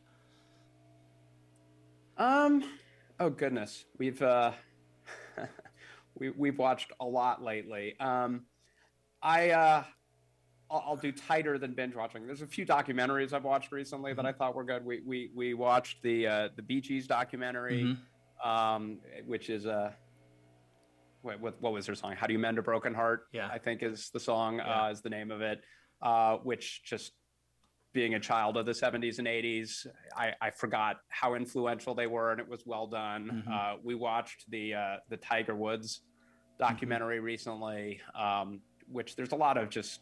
Um, 2.17 2.63
oh 3.19 3.29
goodness, 3.29 3.85
we've 3.97 4.21
uh, 4.21 4.51
we 6.15 6.29
we've 6.29 6.57
watched 6.57 6.91
a 6.99 7.05
lot 7.05 7.43
lately. 7.43 7.95
Um, 7.99 8.45
I 9.21 9.49
uh, 9.49 9.83
I'll, 10.71 10.83
I'll, 10.87 10.95
do 10.95 11.11
tighter 11.11 11.57
than 11.57 11.73
binge 11.73 11.95
watching. 11.95 12.25
There's 12.25 12.41
a 12.41 12.47
few 12.47 12.65
documentaries 12.65 13.33
I've 13.33 13.43
watched 13.43 13.71
recently 13.71 14.13
that 14.13 14.25
I 14.25 14.29
mm-hmm. 14.29 14.37
thought 14.37 14.55
were 14.55 14.63
good. 14.63 14.85
We 14.85 15.01
we 15.05 15.31
we 15.35 15.53
watched 15.53 16.01
the 16.03 16.27
uh, 16.27 16.49
the 16.55 16.61
Bee 16.61 16.79
Gees 16.79 17.05
documentary, 17.05 17.83
mm-hmm. 17.83 18.49
um, 18.49 18.99
which 19.25 19.49
is 19.49 19.65
a 19.65 19.73
uh, 19.73 19.91
what, 21.25 21.61
what, 21.61 21.73
was 21.73 21.85
their 21.85 21.95
song? 21.95 22.13
How 22.17 22.27
do 22.27 22.33
you 22.33 22.39
mend 22.39 22.57
a 22.57 22.61
broken 22.61 22.93
heart? 22.93 23.23
Yeah, 23.33 23.49
I 23.51 23.57
think 23.57 23.83
is 23.83 24.09
the 24.11 24.19
song 24.19 24.57
yeah. 24.57 24.85
uh, 24.85 24.91
is 24.91 25.01
the 25.01 25.09
name 25.09 25.31
of 25.31 25.41
it. 25.41 25.61
Uh, 26.01 26.37
which 26.37 26.83
just 26.83 27.13
being 27.93 28.15
a 28.15 28.19
child 28.19 28.57
of 28.57 28.65
the 28.65 28.73
70s 28.73 29.17
and 29.17 29.27
80s, 29.27 29.87
I, 30.15 30.33
I, 30.41 30.51
forgot 30.51 30.97
how 31.07 31.33
influential 31.35 31.95
they 31.95 32.05
were, 32.05 32.31
and 32.31 32.41
it 32.41 32.47
was 32.47 32.63
well 32.65 32.85
done. 32.85 33.43
Mm-hmm. 33.47 33.51
Uh, 33.51 33.77
we 33.81 33.95
watched 33.95 34.43
the 34.51 34.73
uh, 34.75 34.95
the 35.09 35.17
Tiger 35.17 35.55
Woods 35.55 36.01
documentary 36.59 37.17
mm-hmm. 37.17 37.25
recently, 37.25 38.01
um, 38.13 38.59
which 38.91 39.15
there's 39.15 39.31
a 39.31 39.35
lot 39.37 39.57
of 39.57 39.69
just 39.69 40.01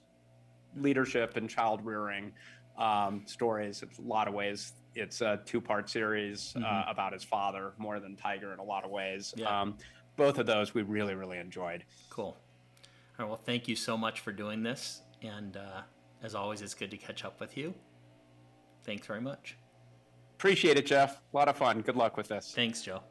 leadership 0.75 1.37
and 1.37 1.49
child 1.49 1.85
rearing 1.85 2.33
um, 2.77 3.23
stories. 3.25 3.83
In 3.83 3.89
a 4.03 4.07
lot 4.07 4.27
of 4.27 4.33
ways, 4.33 4.73
it's 4.95 5.21
a 5.21 5.39
two 5.45 5.61
part 5.61 5.89
series 5.89 6.53
uh, 6.55 6.59
mm-hmm. 6.59 6.89
uh, 6.89 6.91
about 6.91 7.13
his 7.13 7.23
father 7.23 7.73
more 7.77 7.99
than 7.99 8.15
Tiger 8.15 8.53
in 8.53 8.59
a 8.59 8.63
lot 8.63 8.83
of 8.83 8.91
ways. 8.91 9.33
Yeah. 9.37 9.61
Um, 9.61 9.77
both 10.15 10.37
of 10.37 10.45
those 10.45 10.73
we 10.73 10.81
really 10.81 11.15
really 11.15 11.37
enjoyed. 11.37 11.83
Cool. 12.09 12.37
All 13.17 13.25
right. 13.25 13.27
Well, 13.27 13.37
thank 13.37 13.67
you 13.67 13.75
so 13.75 13.97
much 13.97 14.21
for 14.21 14.31
doing 14.31 14.63
this, 14.63 15.01
and 15.21 15.57
uh, 15.57 15.81
as 16.23 16.35
always, 16.35 16.61
it's 16.61 16.73
good 16.73 16.91
to 16.91 16.97
catch 16.97 17.23
up 17.25 17.39
with 17.39 17.57
you. 17.57 17.73
Thanks 18.83 19.05
very 19.05 19.21
much. 19.21 19.57
Appreciate 20.35 20.77
it, 20.77 20.85
Jeff. 20.85 21.21
A 21.33 21.37
lot 21.37 21.47
of 21.47 21.57
fun. 21.57 21.81
Good 21.81 21.95
luck 21.95 22.17
with 22.17 22.27
this. 22.27 22.51
Thanks, 22.53 22.81
Joe. 22.81 23.01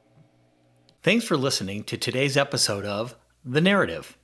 Thanks 1.03 1.25
for 1.25 1.37
listening 1.37 1.85
to 1.85 1.97
today's 1.97 2.37
episode 2.37 2.85
of 2.85 3.17
The 3.45 3.61
Narrative. 3.61 4.17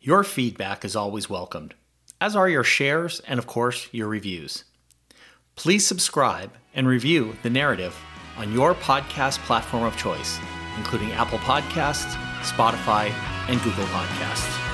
Your 0.00 0.22
feedback 0.22 0.84
is 0.84 0.94
always 0.94 1.30
welcomed, 1.30 1.74
as 2.20 2.36
are 2.36 2.48
your 2.48 2.62
shares 2.62 3.20
and, 3.20 3.38
of 3.38 3.46
course, 3.46 3.88
your 3.90 4.08
reviews. 4.08 4.64
Please 5.56 5.86
subscribe 5.86 6.52
and 6.74 6.86
review 6.86 7.36
The 7.42 7.50
Narrative 7.50 7.96
on 8.36 8.52
your 8.52 8.74
podcast 8.74 9.38
platform 9.46 9.84
of 9.84 9.96
choice, 9.96 10.38
including 10.76 11.12
Apple 11.12 11.38
Podcasts, 11.38 12.14
Spotify, 12.42 13.10
and 13.48 13.62
Google 13.62 13.84
Podcasts. 13.86 14.65